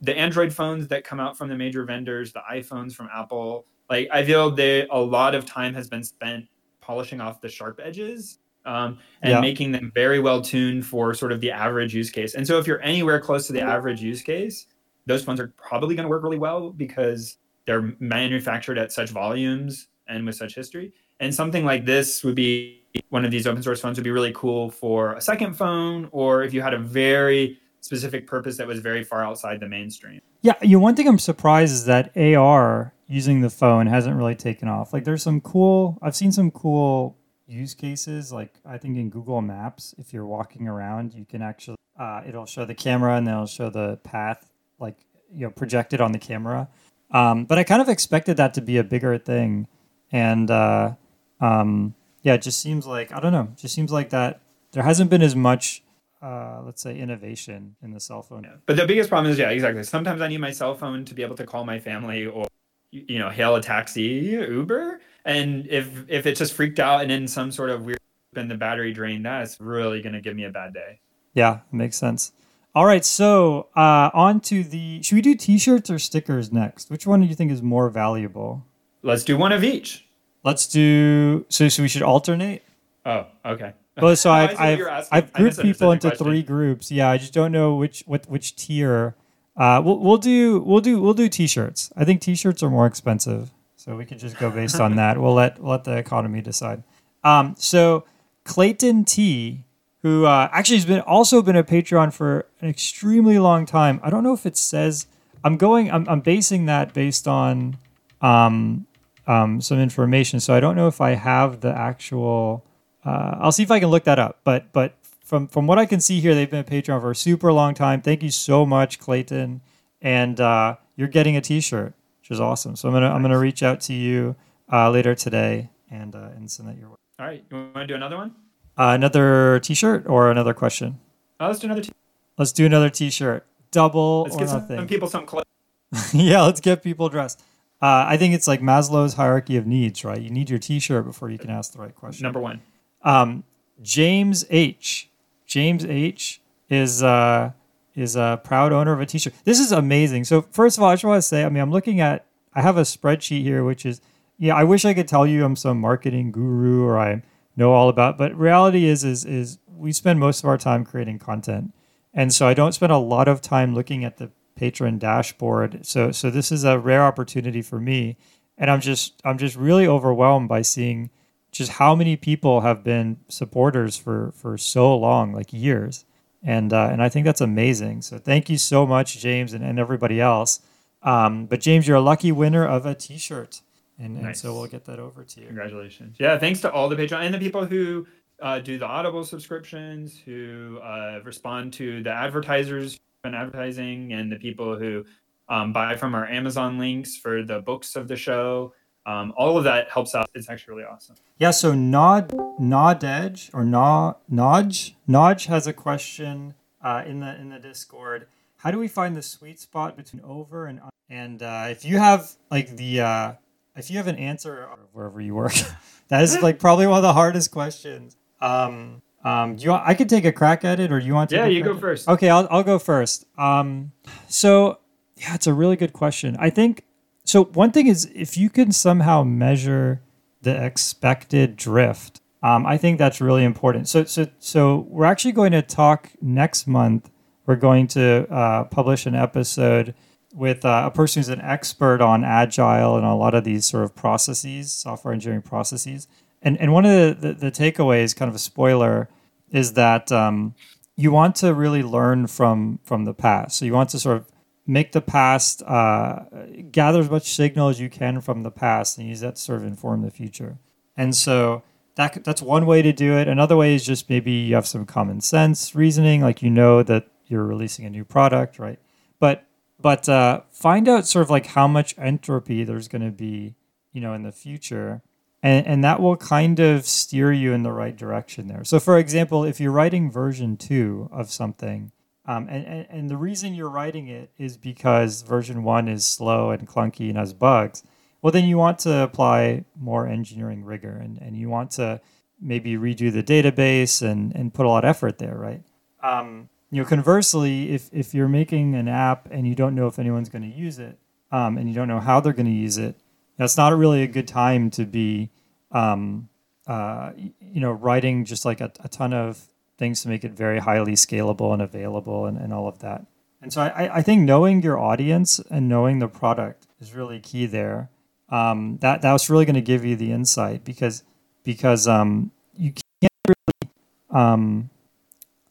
the 0.00 0.16
Android 0.16 0.52
phones 0.52 0.88
that 0.88 1.04
come 1.04 1.20
out 1.20 1.36
from 1.36 1.48
the 1.48 1.56
major 1.56 1.84
vendors, 1.84 2.32
the 2.32 2.42
iPhones 2.50 2.94
from 2.94 3.08
Apple. 3.14 3.66
Like 3.90 4.08
I 4.12 4.24
feel 4.24 4.50
that 4.52 4.88
a 4.90 5.00
lot 5.00 5.34
of 5.34 5.44
time 5.46 5.74
has 5.74 5.88
been 5.88 6.02
spent 6.04 6.46
polishing 6.80 7.20
off 7.20 7.40
the 7.40 7.48
sharp 7.48 7.80
edges 7.82 8.38
um, 8.64 8.98
and 9.22 9.32
Yeah. 9.32 9.40
making 9.40 9.72
them 9.72 9.92
very 9.94 10.18
well 10.20 10.40
tuned 10.42 10.84
for 10.86 11.14
sort 11.14 11.32
of 11.32 11.40
the 11.40 11.50
average 11.50 11.94
use 11.94 12.10
case. 12.10 12.34
And 12.34 12.46
so 12.46 12.58
if 12.58 12.66
you're 12.66 12.82
anywhere 12.82 13.20
close 13.20 13.46
to 13.46 13.52
the 13.52 13.60
average 13.60 14.00
use 14.02 14.22
case, 14.22 14.66
those 15.06 15.22
phones 15.24 15.38
are 15.38 15.52
probably 15.56 15.94
going 15.94 16.04
to 16.04 16.08
work 16.08 16.22
really 16.24 16.38
well 16.38 16.70
because 16.70 17.38
they're 17.66 17.94
manufactured 18.00 18.78
at 18.78 18.92
such 18.92 19.10
volumes 19.10 19.88
and 20.08 20.26
with 20.26 20.34
such 20.34 20.54
history. 20.54 20.92
And 21.20 21.34
something 21.34 21.64
like 21.64 21.84
this 21.84 22.22
would 22.24 22.34
be 22.34 22.82
one 23.10 23.24
of 23.24 23.30
these 23.30 23.46
open 23.46 23.62
source 23.62 23.80
phones 23.80 23.98
would 23.98 24.04
be 24.04 24.10
really 24.10 24.32
cool 24.34 24.70
for 24.70 25.14
a 25.14 25.20
second 25.20 25.54
phone, 25.54 26.08
or 26.12 26.42
if 26.42 26.52
you 26.54 26.60
had 26.62 26.74
a 26.74 26.78
very 26.78 27.58
specific 27.86 28.26
purpose 28.26 28.56
that 28.58 28.66
was 28.66 28.80
very 28.80 29.04
far 29.04 29.24
outside 29.24 29.60
the 29.60 29.68
mainstream. 29.68 30.20
Yeah, 30.42 30.54
you 30.60 30.76
know, 30.76 30.80
one 30.80 30.94
thing 30.94 31.08
I'm 31.08 31.18
surprised 31.18 31.72
is 31.72 31.84
that 31.86 32.16
AR 32.16 32.92
using 33.06 33.40
the 33.40 33.50
phone 33.50 33.86
hasn't 33.86 34.16
really 34.16 34.34
taken 34.34 34.68
off. 34.68 34.92
Like 34.92 35.04
there's 35.04 35.22
some 35.22 35.40
cool 35.40 35.98
I've 36.02 36.16
seen 36.16 36.32
some 36.32 36.50
cool 36.50 37.16
use 37.46 37.74
cases 37.74 38.32
like 38.32 38.60
I 38.66 38.76
think 38.76 38.96
in 38.96 39.08
Google 39.08 39.40
Maps 39.40 39.94
if 39.98 40.12
you're 40.12 40.26
walking 40.26 40.66
around 40.66 41.14
you 41.14 41.24
can 41.24 41.42
actually 41.42 41.76
uh, 41.98 42.22
it'll 42.26 42.44
show 42.44 42.64
the 42.64 42.74
camera 42.74 43.16
and 43.16 43.28
it'll 43.28 43.46
show 43.46 43.70
the 43.70 43.98
path 43.98 44.50
like 44.80 44.96
you 45.32 45.46
know 45.46 45.50
projected 45.50 46.00
on 46.00 46.12
the 46.12 46.18
camera. 46.18 46.68
Um, 47.12 47.44
but 47.44 47.56
I 47.56 47.62
kind 47.62 47.80
of 47.80 47.88
expected 47.88 48.36
that 48.38 48.54
to 48.54 48.60
be 48.60 48.76
a 48.78 48.84
bigger 48.84 49.16
thing 49.16 49.68
and 50.10 50.50
uh, 50.50 50.94
um, 51.40 51.94
yeah, 52.22 52.34
it 52.34 52.42
just 52.42 52.60
seems 52.60 52.86
like 52.86 53.12
I 53.12 53.20
don't 53.20 53.32
know, 53.32 53.48
just 53.56 53.74
seems 53.74 53.92
like 53.92 54.10
that 54.10 54.40
there 54.72 54.82
hasn't 54.82 55.10
been 55.10 55.22
as 55.22 55.36
much 55.36 55.82
uh, 56.22 56.62
let's 56.64 56.82
say 56.82 56.98
innovation 56.98 57.76
in 57.82 57.92
the 57.92 58.00
cell 58.00 58.22
phone. 58.22 58.44
Yeah. 58.44 58.56
But 58.66 58.76
the 58.76 58.86
biggest 58.86 59.08
problem 59.08 59.32
is, 59.32 59.38
yeah, 59.38 59.50
exactly. 59.50 59.82
Sometimes 59.82 60.20
I 60.20 60.28
need 60.28 60.38
my 60.38 60.50
cell 60.50 60.74
phone 60.74 61.04
to 61.04 61.14
be 61.14 61.22
able 61.22 61.36
to 61.36 61.46
call 61.46 61.64
my 61.64 61.78
family 61.78 62.26
or 62.26 62.46
you 62.90 63.18
know 63.18 63.30
hail 63.30 63.56
a 63.56 63.62
taxi, 63.62 64.02
Uber, 64.02 65.00
and 65.24 65.66
if 65.68 66.04
if 66.08 66.26
it's 66.26 66.38
just 66.38 66.54
freaked 66.54 66.80
out 66.80 67.02
and 67.02 67.12
in 67.12 67.28
some 67.28 67.50
sort 67.50 67.70
of 67.70 67.84
weird 67.84 67.98
and 68.36 68.50
the 68.50 68.54
battery 68.54 68.92
drained, 68.92 69.24
that's 69.24 69.60
really 69.60 70.02
going 70.02 70.12
to 70.12 70.20
give 70.20 70.36
me 70.36 70.44
a 70.44 70.50
bad 70.50 70.74
day. 70.74 71.00
Yeah, 71.34 71.60
makes 71.72 71.96
sense. 71.96 72.32
All 72.74 72.84
right, 72.84 73.04
so 73.04 73.68
uh, 73.74 74.10
on 74.12 74.40
to 74.40 74.62
the. 74.62 75.02
Should 75.02 75.14
we 75.14 75.22
do 75.22 75.34
T-shirts 75.34 75.88
or 75.88 75.98
stickers 75.98 76.52
next? 76.52 76.90
Which 76.90 77.06
one 77.06 77.20
do 77.22 77.26
you 77.26 77.34
think 77.34 77.50
is 77.50 77.62
more 77.62 77.88
valuable? 77.88 78.66
Let's 79.02 79.24
do 79.24 79.36
one 79.36 79.52
of 79.52 79.64
each. 79.64 80.06
Let's 80.44 80.66
do. 80.66 81.46
So, 81.48 81.68
so 81.68 81.82
we 81.82 81.88
should 81.88 82.02
alternate. 82.02 82.62
Oh, 83.06 83.26
okay. 83.44 83.72
Well, 84.02 84.14
so 84.14 84.30
I've 84.30 84.60
I've. 84.60 85.08
I've 85.10 85.32
grouped 85.32 85.58
people 85.60 85.90
into 85.90 86.08
question. 86.08 86.26
three 86.26 86.42
groups. 86.42 86.92
Yeah, 86.92 87.08
I 87.08 87.16
just 87.16 87.32
don't 87.32 87.50
know 87.50 87.76
which 87.76 88.02
what 88.06 88.28
which 88.28 88.54
tier. 88.54 89.14
Uh, 89.56 89.80
we'll 89.82 89.98
we'll 89.98 90.18
do 90.18 90.60
we'll 90.60 90.82
do 90.82 91.00
we'll 91.00 91.14
do 91.14 91.30
T-shirts. 91.30 91.90
I 91.96 92.04
think 92.04 92.20
T-shirts 92.20 92.62
are 92.62 92.68
more 92.68 92.86
expensive, 92.86 93.52
so 93.76 93.96
we 93.96 94.04
could 94.04 94.18
just 94.18 94.38
go 94.38 94.50
based 94.50 94.78
on 94.80 94.96
that. 94.96 95.18
We'll 95.18 95.32
let 95.32 95.58
we'll 95.58 95.70
let 95.72 95.84
the 95.84 95.96
economy 95.96 96.42
decide. 96.42 96.82
Um, 97.24 97.54
so 97.58 98.04
Clayton 98.44 99.06
T, 99.06 99.64
who 100.02 100.26
uh, 100.26 100.50
actually 100.52 100.76
has 100.76 100.84
been 100.84 101.00
also 101.00 101.40
been 101.40 101.56
a 101.56 101.64
Patreon 101.64 102.12
for 102.12 102.46
an 102.60 102.68
extremely 102.68 103.38
long 103.38 103.64
time. 103.64 103.98
I 104.02 104.10
don't 104.10 104.22
know 104.22 104.34
if 104.34 104.44
it 104.44 104.58
says. 104.58 105.06
I'm 105.42 105.56
going. 105.56 105.90
I'm, 105.90 106.06
I'm 106.08 106.20
basing 106.20 106.66
that 106.66 106.92
based 106.92 107.26
on 107.26 107.78
um, 108.20 108.86
um, 109.26 109.60
some 109.62 109.78
information. 109.80 110.38
So 110.40 110.54
I 110.54 110.60
don't 110.60 110.76
know 110.76 110.88
if 110.88 111.00
I 111.00 111.12
have 111.12 111.60
the 111.60 111.74
actual. 111.74 112.62
Uh, 113.06 113.36
I'll 113.40 113.52
see 113.52 113.62
if 113.62 113.70
I 113.70 113.78
can 113.78 113.88
look 113.90 114.04
that 114.04 114.18
up. 114.18 114.40
But 114.42 114.72
but 114.72 114.94
from 115.24 115.46
from 115.46 115.66
what 115.66 115.78
I 115.78 115.86
can 115.86 116.00
see 116.00 116.20
here, 116.20 116.34
they've 116.34 116.50
been 116.50 116.60
a 116.60 116.64
Patreon 116.64 117.00
for 117.00 117.12
a 117.12 117.16
super 117.16 117.52
long 117.52 117.72
time. 117.74 118.02
Thank 118.02 118.22
you 118.22 118.30
so 118.30 118.66
much, 118.66 118.98
Clayton, 118.98 119.60
and 120.02 120.40
uh, 120.40 120.76
you're 120.96 121.08
getting 121.08 121.36
a 121.36 121.40
T-shirt, 121.40 121.94
which 122.20 122.30
is 122.30 122.40
awesome. 122.40 122.74
So 122.74 122.88
I'm 122.88 122.94
gonna 122.94 123.10
I'm 123.10 123.22
gonna 123.22 123.38
reach 123.38 123.62
out 123.62 123.80
to 123.82 123.92
you 123.92 124.34
uh, 124.72 124.90
later 124.90 125.14
today 125.14 125.70
and 125.90 126.14
uh, 126.16 126.30
and 126.36 126.50
send 126.50 126.68
that 126.68 126.76
your 126.78 126.88
way. 126.88 126.96
All 127.20 127.26
right, 127.26 127.44
you 127.50 127.56
want 127.56 127.74
to 127.76 127.86
do 127.86 127.94
another 127.94 128.16
one? 128.16 128.34
Uh, 128.76 128.92
another 128.94 129.58
T-shirt 129.60 130.04
or 130.06 130.30
another 130.30 130.52
question? 130.52 130.98
Oh, 131.40 131.46
let's 131.46 131.60
do 131.60 131.66
another. 131.66 131.82
T- 131.82 131.92
Let's 132.38 132.52
do 132.52 132.66
another 132.66 132.90
T-shirt. 132.90 133.46
Double 133.70 134.24
let's 134.24 134.36
get 134.36 134.50
some 134.50 134.86
people 134.86 135.08
some 135.08 135.24
clothes. 135.24 135.46
yeah, 136.12 136.42
let's 136.42 136.60
get 136.60 136.82
people 136.82 137.08
dressed. 137.08 137.40
Uh, 137.80 138.04
I 138.06 138.18
think 138.18 138.34
it's 138.34 138.46
like 138.46 138.60
Maslow's 138.60 139.14
hierarchy 139.14 139.56
of 139.56 139.66
needs, 139.66 140.04
right? 140.04 140.20
You 140.20 140.28
need 140.30 140.50
your 140.50 140.58
T-shirt 140.58 141.06
before 141.06 141.30
you 141.30 141.38
can 141.38 141.48
ask 141.48 141.72
the 141.72 141.78
right 141.78 141.94
question. 141.94 142.24
Number 142.24 142.40
one. 142.40 142.60
Um, 143.06 143.44
James 143.80 144.44
H. 144.50 145.08
James 145.46 145.84
H. 145.84 146.42
is 146.68 147.02
uh, 147.02 147.52
is 147.94 148.16
a 148.16 148.40
proud 148.44 148.72
owner 148.72 148.92
of 148.92 149.00
a 149.00 149.06
T-shirt. 149.06 149.32
This 149.44 149.60
is 149.60 149.72
amazing. 149.72 150.24
So 150.24 150.42
first 150.42 150.76
of 150.76 150.82
all, 150.82 150.90
I 150.90 150.94
just 150.94 151.04
want 151.04 151.18
to 151.18 151.22
say, 151.22 151.44
I 151.44 151.48
mean, 151.48 151.62
I'm 151.62 151.70
looking 151.70 152.00
at. 152.00 152.26
I 152.52 152.62
have 152.62 152.76
a 152.76 152.82
spreadsheet 152.82 153.42
here, 153.42 153.62
which 153.64 153.86
is 153.86 154.00
yeah. 154.38 154.56
I 154.56 154.64
wish 154.64 154.84
I 154.84 154.92
could 154.92 155.06
tell 155.06 155.26
you 155.26 155.44
I'm 155.44 155.56
some 155.56 155.80
marketing 155.80 156.32
guru 156.32 156.84
or 156.84 156.98
I 156.98 157.22
know 157.56 157.72
all 157.72 157.88
about, 157.88 158.18
but 158.18 158.36
reality 158.36 158.86
is 158.86 159.04
is 159.04 159.24
is 159.24 159.58
we 159.76 159.92
spend 159.92 160.18
most 160.18 160.42
of 160.42 160.48
our 160.48 160.58
time 160.58 160.84
creating 160.84 161.18
content, 161.18 161.72
and 162.12 162.34
so 162.34 162.48
I 162.48 162.54
don't 162.54 162.72
spend 162.72 162.92
a 162.92 162.98
lot 162.98 163.28
of 163.28 163.40
time 163.40 163.74
looking 163.74 164.04
at 164.04 164.16
the 164.16 164.30
patron 164.56 164.98
dashboard. 164.98 165.86
So 165.86 166.10
so 166.10 166.30
this 166.30 166.50
is 166.50 166.64
a 166.64 166.78
rare 166.78 167.04
opportunity 167.04 167.62
for 167.62 167.78
me, 167.78 168.16
and 168.58 168.70
I'm 168.70 168.80
just 168.80 169.20
I'm 169.24 169.38
just 169.38 169.54
really 169.54 169.86
overwhelmed 169.86 170.48
by 170.48 170.62
seeing 170.62 171.10
just 171.56 171.72
how 171.72 171.94
many 171.94 172.16
people 172.16 172.60
have 172.60 172.84
been 172.84 173.18
supporters 173.28 173.96
for 173.96 174.32
for 174.32 174.58
so 174.58 174.96
long, 174.96 175.32
like 175.32 175.52
years, 175.52 176.04
and 176.42 176.72
uh, 176.72 176.88
and 176.92 177.02
I 177.02 177.08
think 177.08 177.24
that's 177.24 177.40
amazing. 177.40 178.02
So 178.02 178.18
thank 178.18 178.48
you 178.48 178.58
so 178.58 178.86
much, 178.86 179.18
James, 179.18 179.52
and, 179.52 179.64
and 179.64 179.78
everybody 179.78 180.20
else. 180.20 180.60
Um, 181.02 181.46
but 181.46 181.60
James, 181.60 181.86
you're 181.86 181.96
a 181.96 182.00
lucky 182.00 182.32
winner 182.32 182.66
of 182.66 182.84
a 182.84 182.94
T-shirt, 182.94 183.60
and, 183.98 184.18
and 184.18 184.36
so 184.36 184.54
we'll 184.54 184.66
get 184.66 184.84
that 184.86 184.98
over 184.98 185.22
to 185.24 185.40
you. 185.40 185.46
Congratulations. 185.46 186.16
Yeah, 186.18 186.38
thanks 186.38 186.60
to 186.62 186.72
all 186.72 186.88
the 186.88 186.96
Patreon 186.96 187.20
and 187.20 187.34
the 187.34 187.38
people 187.38 187.64
who 187.64 188.06
uh, 188.42 188.58
do 188.58 188.76
the 188.78 188.86
Audible 188.86 189.24
subscriptions, 189.24 190.18
who 190.18 190.78
uh, 190.82 191.20
respond 191.24 191.72
to 191.74 192.02
the 192.02 192.10
advertisers 192.10 192.98
and 193.24 193.34
advertising, 193.34 194.12
and 194.12 194.30
the 194.30 194.36
people 194.36 194.76
who 194.76 195.04
um, 195.48 195.72
buy 195.72 195.96
from 195.96 196.14
our 196.14 196.26
Amazon 196.26 196.78
links 196.78 197.16
for 197.16 197.42
the 197.42 197.60
books 197.60 197.96
of 197.96 198.08
the 198.08 198.16
show. 198.16 198.74
Um, 199.06 199.32
all 199.36 199.56
of 199.56 199.64
that 199.64 199.88
helps 199.90 200.14
out. 200.14 200.28
It's 200.34 200.50
actually 200.50 200.74
really 200.74 200.86
awesome. 200.88 201.14
Yeah. 201.38 201.52
So 201.52 201.72
Nod 201.74 202.34
Nod 202.58 203.02
Edge 203.04 203.50
or 203.54 203.64
Nod 203.64 204.16
Nodge 204.28 204.96
Nodge 205.06 205.46
has 205.46 205.66
a 205.66 205.72
question 205.72 206.54
uh, 206.82 207.02
in 207.06 207.20
the 207.20 207.34
in 207.40 207.50
the 207.50 207.58
Discord. 207.58 208.26
How 208.58 208.70
do 208.72 208.78
we 208.78 208.88
find 208.88 209.16
the 209.16 209.22
sweet 209.22 209.60
spot 209.60 209.96
between 209.96 210.22
over 210.24 210.66
and 210.66 210.80
and 211.08 211.42
uh, 211.42 211.66
if 211.68 211.84
you 211.84 211.98
have 211.98 212.32
like 212.50 212.76
the 212.76 213.00
uh, 213.00 213.32
if 213.76 213.90
you 213.90 213.96
have 213.98 214.08
an 214.08 214.16
answer 214.16 214.66
wherever 214.92 215.20
you 215.20 215.34
work, 215.34 215.52
that 216.08 216.22
is 216.22 216.42
like 216.42 216.58
probably 216.58 216.86
one 216.86 216.96
of 216.96 217.02
the 217.02 217.12
hardest 217.12 217.50
questions. 217.52 218.16
Um, 218.40 219.02
Um, 219.24 219.56
do 219.56 219.64
you 219.64 219.70
want, 219.70 219.82
I 219.84 219.94
could 219.94 220.08
take 220.08 220.24
a 220.24 220.30
crack 220.30 220.64
at 220.64 220.78
it, 220.78 220.92
or 220.92 221.00
do 221.00 221.06
you 221.06 221.12
want 221.14 221.30
to? 221.30 221.36
Yeah, 221.36 221.46
you 221.46 221.62
go 221.64 221.76
first. 221.76 222.08
Okay, 222.08 222.28
I'll 222.30 222.46
I'll 222.50 222.62
go 222.62 222.78
first. 222.78 223.24
Um, 223.36 223.92
so 224.28 224.78
yeah, 225.16 225.34
it's 225.34 225.46
a 225.46 225.52
really 225.52 225.76
good 225.76 225.92
question. 225.92 226.36
I 226.38 226.50
think 226.50 226.84
so. 227.26 227.44
One 227.44 227.72
thing 227.72 227.86
is 227.86 228.10
if 228.14 228.36
you 228.36 228.48
can 228.48 228.72
somehow 228.72 229.22
measure 229.22 230.00
the 230.42 230.64
expected 230.64 231.56
drift, 231.56 232.20
um, 232.42 232.64
I 232.64 232.78
think 232.78 232.98
that's 232.98 233.20
really 233.20 233.44
important. 233.44 233.88
So 233.88 234.04
so 234.04 234.28
so 234.38 234.86
we're 234.88 235.04
actually 235.04 235.32
going 235.32 235.52
to 235.52 235.62
talk 235.62 236.12
next 236.22 236.66
month. 236.66 237.10
We're 237.44 237.56
going 237.56 237.86
to 237.88 238.26
uh, 238.30 238.64
publish 238.64 239.06
an 239.06 239.14
episode 239.14 239.94
with 240.34 240.64
uh, 240.64 240.84
a 240.86 240.90
person 240.90 241.20
who's 241.20 241.28
an 241.28 241.40
expert 241.40 242.00
on 242.00 242.22
agile 242.24 242.96
and 242.96 243.06
a 243.06 243.14
lot 243.14 243.34
of 243.34 243.44
these 243.44 243.64
sort 243.64 243.84
of 243.84 243.94
processes, 243.94 244.70
software 244.70 245.14
engineering 245.14 245.42
processes. 245.42 246.08
And 246.42 246.58
and 246.60 246.72
one 246.72 246.84
of 246.84 246.92
the, 247.20 247.28
the, 247.28 247.32
the 247.34 247.50
takeaways, 247.50 248.14
kind 248.14 248.28
of 248.28 248.34
a 248.34 248.38
spoiler, 248.38 249.08
is 249.50 249.72
that 249.72 250.12
um, 250.12 250.54
you 250.96 251.10
want 251.10 251.36
to 251.36 251.54
really 251.54 251.82
learn 251.82 252.26
from 252.26 252.78
from 252.84 253.04
the 253.04 253.14
past. 253.14 253.56
So 253.56 253.64
you 253.64 253.72
want 253.72 253.90
to 253.90 253.98
sort 253.98 254.18
of 254.18 254.28
make 254.66 254.92
the 254.92 255.00
past 255.00 255.62
uh, 255.62 256.24
gather 256.70 257.00
as 257.00 257.10
much 257.10 257.34
signal 257.34 257.68
as 257.68 257.80
you 257.80 257.88
can 257.88 258.20
from 258.20 258.42
the 258.42 258.50
past 258.50 258.98
and 258.98 259.08
use 259.08 259.20
that 259.20 259.36
to 259.36 259.40
sort 259.40 259.58
of 259.58 259.64
inform 259.64 260.02
the 260.02 260.10
future. 260.10 260.58
And 260.96 261.14
so 261.14 261.62
that 261.96 262.24
that's 262.24 262.42
one 262.42 262.66
way 262.66 262.82
to 262.82 262.92
do 262.92 263.16
it. 263.16 263.28
Another 263.28 263.56
way 263.56 263.74
is 263.74 263.84
just 263.84 264.08
maybe 264.08 264.32
you 264.32 264.54
have 264.54 264.66
some 264.66 264.86
common 264.86 265.20
sense 265.20 265.74
reasoning, 265.74 266.20
like 266.20 266.42
you 266.42 266.50
know 266.50 266.82
that 266.82 267.08
you're 267.26 267.44
releasing 267.44 267.84
a 267.84 267.90
new 267.90 268.04
product, 268.04 268.58
right? 268.58 268.78
But 269.18 269.46
but 269.80 270.08
uh, 270.08 270.42
find 270.50 270.88
out 270.88 271.06
sort 271.06 271.24
of 271.24 271.30
like 271.30 271.46
how 271.46 271.66
much 271.68 271.94
entropy 271.98 272.64
there's 272.64 272.88
going 272.88 273.02
to 273.02 273.10
be, 273.10 273.54
you 273.92 274.00
know, 274.00 274.14
in 274.14 274.22
the 274.22 274.32
future, 274.32 275.02
and 275.42 275.66
and 275.66 275.84
that 275.84 276.00
will 276.00 276.16
kind 276.16 276.60
of 276.60 276.86
steer 276.86 277.32
you 277.32 277.52
in 277.52 277.62
the 277.62 277.72
right 277.72 277.96
direction 277.96 278.48
there. 278.48 278.64
So, 278.64 278.78
for 278.78 278.98
example, 278.98 279.44
if 279.44 279.60
you're 279.60 279.72
writing 279.72 280.10
version 280.10 280.56
two 280.56 281.08
of 281.12 281.30
something, 281.30 281.92
um, 282.26 282.48
and, 282.48 282.64
and 282.66 282.86
and 282.90 283.10
the 283.10 283.16
reason 283.16 283.54
you're 283.54 283.70
writing 283.70 284.08
it 284.08 284.30
is 284.38 284.56
because 284.56 285.22
version 285.22 285.62
one 285.62 285.88
is 285.88 286.04
slow 286.04 286.50
and 286.50 286.66
clunky 286.66 287.08
and 287.08 287.16
has 287.16 287.32
bugs, 287.32 287.82
well, 288.22 288.32
then 288.32 288.44
you 288.44 288.58
want 288.58 288.78
to 288.80 289.02
apply 289.02 289.64
more 289.78 290.06
engineering 290.06 290.64
rigor, 290.64 290.96
and 290.96 291.18
and 291.20 291.36
you 291.36 291.48
want 291.48 291.70
to 291.72 292.00
maybe 292.40 292.76
redo 292.76 293.12
the 293.12 293.22
database 293.22 294.02
and 294.02 294.34
and 294.34 294.52
put 294.52 294.66
a 294.66 294.68
lot 294.68 294.84
of 294.84 294.88
effort 294.88 295.18
there, 295.18 295.36
right? 295.36 295.62
Um, 296.02 296.48
you 296.70 296.82
know, 296.82 296.88
conversely, 296.88 297.72
if 297.72 297.88
if 297.92 298.14
you're 298.14 298.28
making 298.28 298.74
an 298.74 298.88
app 298.88 299.28
and 299.30 299.46
you 299.46 299.54
don't 299.54 299.74
know 299.74 299.86
if 299.86 299.98
anyone's 299.98 300.28
going 300.28 300.42
to 300.42 300.56
use 300.56 300.78
it, 300.78 300.98
um, 301.30 301.56
and 301.58 301.68
you 301.68 301.74
don't 301.74 301.88
know 301.88 302.00
how 302.00 302.20
they're 302.20 302.32
going 302.32 302.46
to 302.46 302.52
use 302.52 302.78
it, 302.78 302.96
that's 303.36 303.56
not 303.56 303.76
really 303.76 304.02
a 304.02 304.06
good 304.06 304.26
time 304.26 304.70
to 304.70 304.84
be, 304.84 305.30
um, 305.70 306.28
uh, 306.66 307.12
you 307.16 307.60
know, 307.60 307.72
writing 307.72 308.24
just 308.24 308.44
like 308.44 308.60
a, 308.60 308.72
a, 308.82 308.88
ton 308.88 309.12
of 309.12 309.40
things 309.78 310.02
to 310.02 310.08
make 310.08 310.24
it 310.24 310.32
very 310.32 310.58
highly 310.58 310.92
scalable 310.92 311.52
and 311.52 311.62
available 311.62 312.26
and, 312.26 312.38
and 312.38 312.52
all 312.52 312.68
of 312.68 312.78
that. 312.80 313.06
And 313.42 313.52
so 313.52 313.60
I, 313.60 313.98
I 313.98 314.02
think 314.02 314.22
knowing 314.22 314.62
your 314.62 314.78
audience 314.78 315.38
and 315.50 315.68
knowing 315.68 315.98
the 315.98 316.08
product 316.08 316.66
is 316.80 316.94
really 316.94 317.20
key 317.20 317.46
there. 317.46 317.90
Um, 318.28 318.78
that 318.80 319.02
that's 319.02 319.30
really 319.30 319.44
going 319.44 319.54
to 319.54 319.60
give 319.60 319.84
you 319.84 319.94
the 319.94 320.10
insight 320.10 320.64
because 320.64 321.04
because 321.44 321.86
um, 321.86 322.32
you 322.56 322.72
can't 322.72 323.12
really 323.28 323.72
um, 324.10 324.70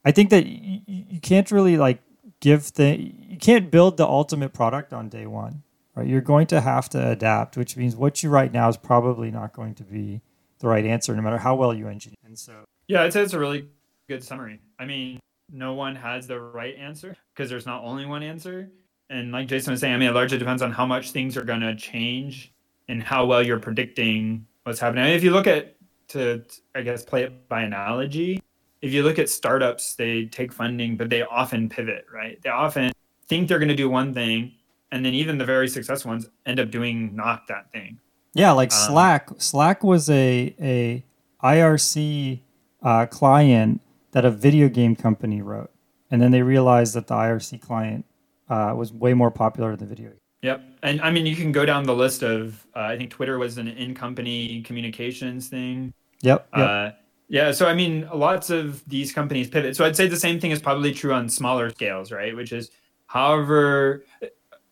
I 0.03 0.11
think 0.11 0.29
that 0.29 0.45
you, 0.45 0.81
you 0.87 1.19
can't 1.19 1.49
really 1.51 1.77
like 1.77 2.01
give 2.39 2.73
the 2.73 2.95
you 2.95 3.37
can't 3.37 3.71
build 3.71 3.97
the 3.97 4.05
ultimate 4.05 4.53
product 4.53 4.93
on 4.93 5.09
day 5.09 5.25
one, 5.25 5.63
right? 5.95 6.07
You're 6.07 6.21
going 6.21 6.47
to 6.47 6.61
have 6.61 6.87
to 6.89 7.09
adapt, 7.09 7.57
which 7.57 7.75
means 7.75 7.95
what 7.95 8.21
you 8.21 8.29
write 8.29 8.53
now 8.53 8.69
is 8.69 8.77
probably 8.77 9.31
not 9.31 9.53
going 9.53 9.73
to 9.75 9.83
be 9.83 10.21
the 10.59 10.67
right 10.67 10.85
answer, 10.85 11.15
no 11.15 11.21
matter 11.21 11.39
how 11.39 11.55
well 11.55 11.73
you 11.73 11.87
engineer. 11.87 12.17
And 12.23 12.37
so, 12.37 12.65
yeah, 12.87 13.03
I'd 13.03 13.13
say 13.13 13.21
it's 13.21 13.33
a 13.33 13.39
really 13.39 13.67
good 14.07 14.23
summary. 14.23 14.59
I 14.79 14.85
mean, 14.85 15.19
no 15.51 15.73
one 15.73 15.95
has 15.95 16.27
the 16.27 16.39
right 16.39 16.75
answer 16.75 17.15
because 17.33 17.49
there's 17.49 17.65
not 17.65 17.83
only 17.83 18.05
one 18.05 18.23
answer. 18.23 18.69
And 19.09 19.31
like 19.31 19.47
Jason 19.47 19.71
was 19.71 19.79
saying, 19.79 19.93
I 19.93 19.97
mean, 19.97 20.09
it 20.09 20.13
largely 20.13 20.37
depends 20.37 20.61
on 20.61 20.71
how 20.71 20.85
much 20.85 21.11
things 21.11 21.37
are 21.37 21.43
going 21.43 21.61
to 21.61 21.75
change 21.75 22.53
and 22.87 23.01
how 23.01 23.25
well 23.25 23.43
you're 23.43 23.59
predicting 23.59 24.45
what's 24.63 24.79
happening. 24.79 25.03
I 25.03 25.07
mean, 25.07 25.15
if 25.15 25.23
you 25.23 25.31
look 25.31 25.47
at 25.47 25.75
to, 26.09 26.43
I 26.73 26.81
guess, 26.81 27.03
play 27.03 27.23
it 27.23 27.47
by 27.47 27.61
analogy, 27.61 28.41
if 28.81 28.93
you 28.93 29.03
look 29.03 29.19
at 29.19 29.29
startups, 29.29 29.95
they 29.95 30.25
take 30.25 30.51
funding, 30.51 30.97
but 30.97 31.09
they 31.09 31.23
often 31.23 31.69
pivot, 31.69 32.05
right? 32.13 32.41
They 32.41 32.49
often 32.49 32.91
think 33.27 33.47
they're 33.47 33.59
going 33.59 33.69
to 33.69 33.75
do 33.75 33.89
one 33.89 34.13
thing, 34.13 34.53
and 34.91 35.03
then 35.03 35.13
even 35.13 35.37
the 35.37 35.45
very 35.45 35.67
successful 35.67 36.11
ones 36.11 36.27
end 36.45 36.59
up 36.59 36.69
doing 36.69 37.15
not 37.15 37.47
that 37.47 37.71
thing. 37.71 37.99
Yeah, 38.33 38.51
like 38.51 38.71
um, 38.71 38.77
Slack. 38.77 39.29
Slack 39.37 39.83
was 39.83 40.09
a 40.09 40.55
a 40.61 41.03
IRC 41.43 42.41
uh, 42.83 43.05
client 43.07 43.81
that 44.15 44.23
a 44.23 44.31
video 44.31 44.69
game 44.69 44.95
company 44.95 45.41
wrote, 45.41 45.71
and 46.09 46.21
then 46.21 46.31
they 46.31 46.41
realized 46.41 46.93
that 46.93 47.07
the 47.07 47.13
IRC 47.13 47.61
client 47.61 48.05
uh, 48.47 48.73
was 48.75 48.93
way 48.93 49.13
more 49.13 49.29
popular 49.29 49.75
than 49.75 49.89
the 49.89 49.93
video. 49.93 50.09
Game. 50.11 50.19
Yep, 50.41 50.63
and 50.83 51.01
I 51.01 51.11
mean 51.11 51.25
you 51.25 51.35
can 51.35 51.51
go 51.51 51.65
down 51.65 51.83
the 51.83 51.93
list 51.93 52.23
of 52.23 52.65
uh, 52.75 52.79
I 52.79 52.97
think 52.97 53.09
Twitter 53.09 53.37
was 53.37 53.57
an 53.57 53.67
in-company 53.67 54.61
communications 54.61 55.49
thing. 55.49 55.93
Yep. 56.21 56.47
yep. 56.55 56.69
Uh, 56.69 56.91
yeah, 57.27 57.51
so 57.51 57.67
I 57.67 57.73
mean, 57.73 58.07
lots 58.13 58.49
of 58.49 58.87
these 58.87 59.11
companies 59.11 59.49
pivot. 59.49 59.75
So 59.75 59.83
I'd 59.83 59.97
say 59.97 60.07
the 60.07 60.15
same 60.15 60.39
thing 60.39 60.51
is 60.51 60.61
probably 60.61 60.93
true 60.93 61.11
on 61.11 61.27
smaller 61.27 61.69
scales, 61.71 62.11
right? 62.11 62.33
Which 62.35 62.53
is, 62.53 62.71
however, 63.07 64.05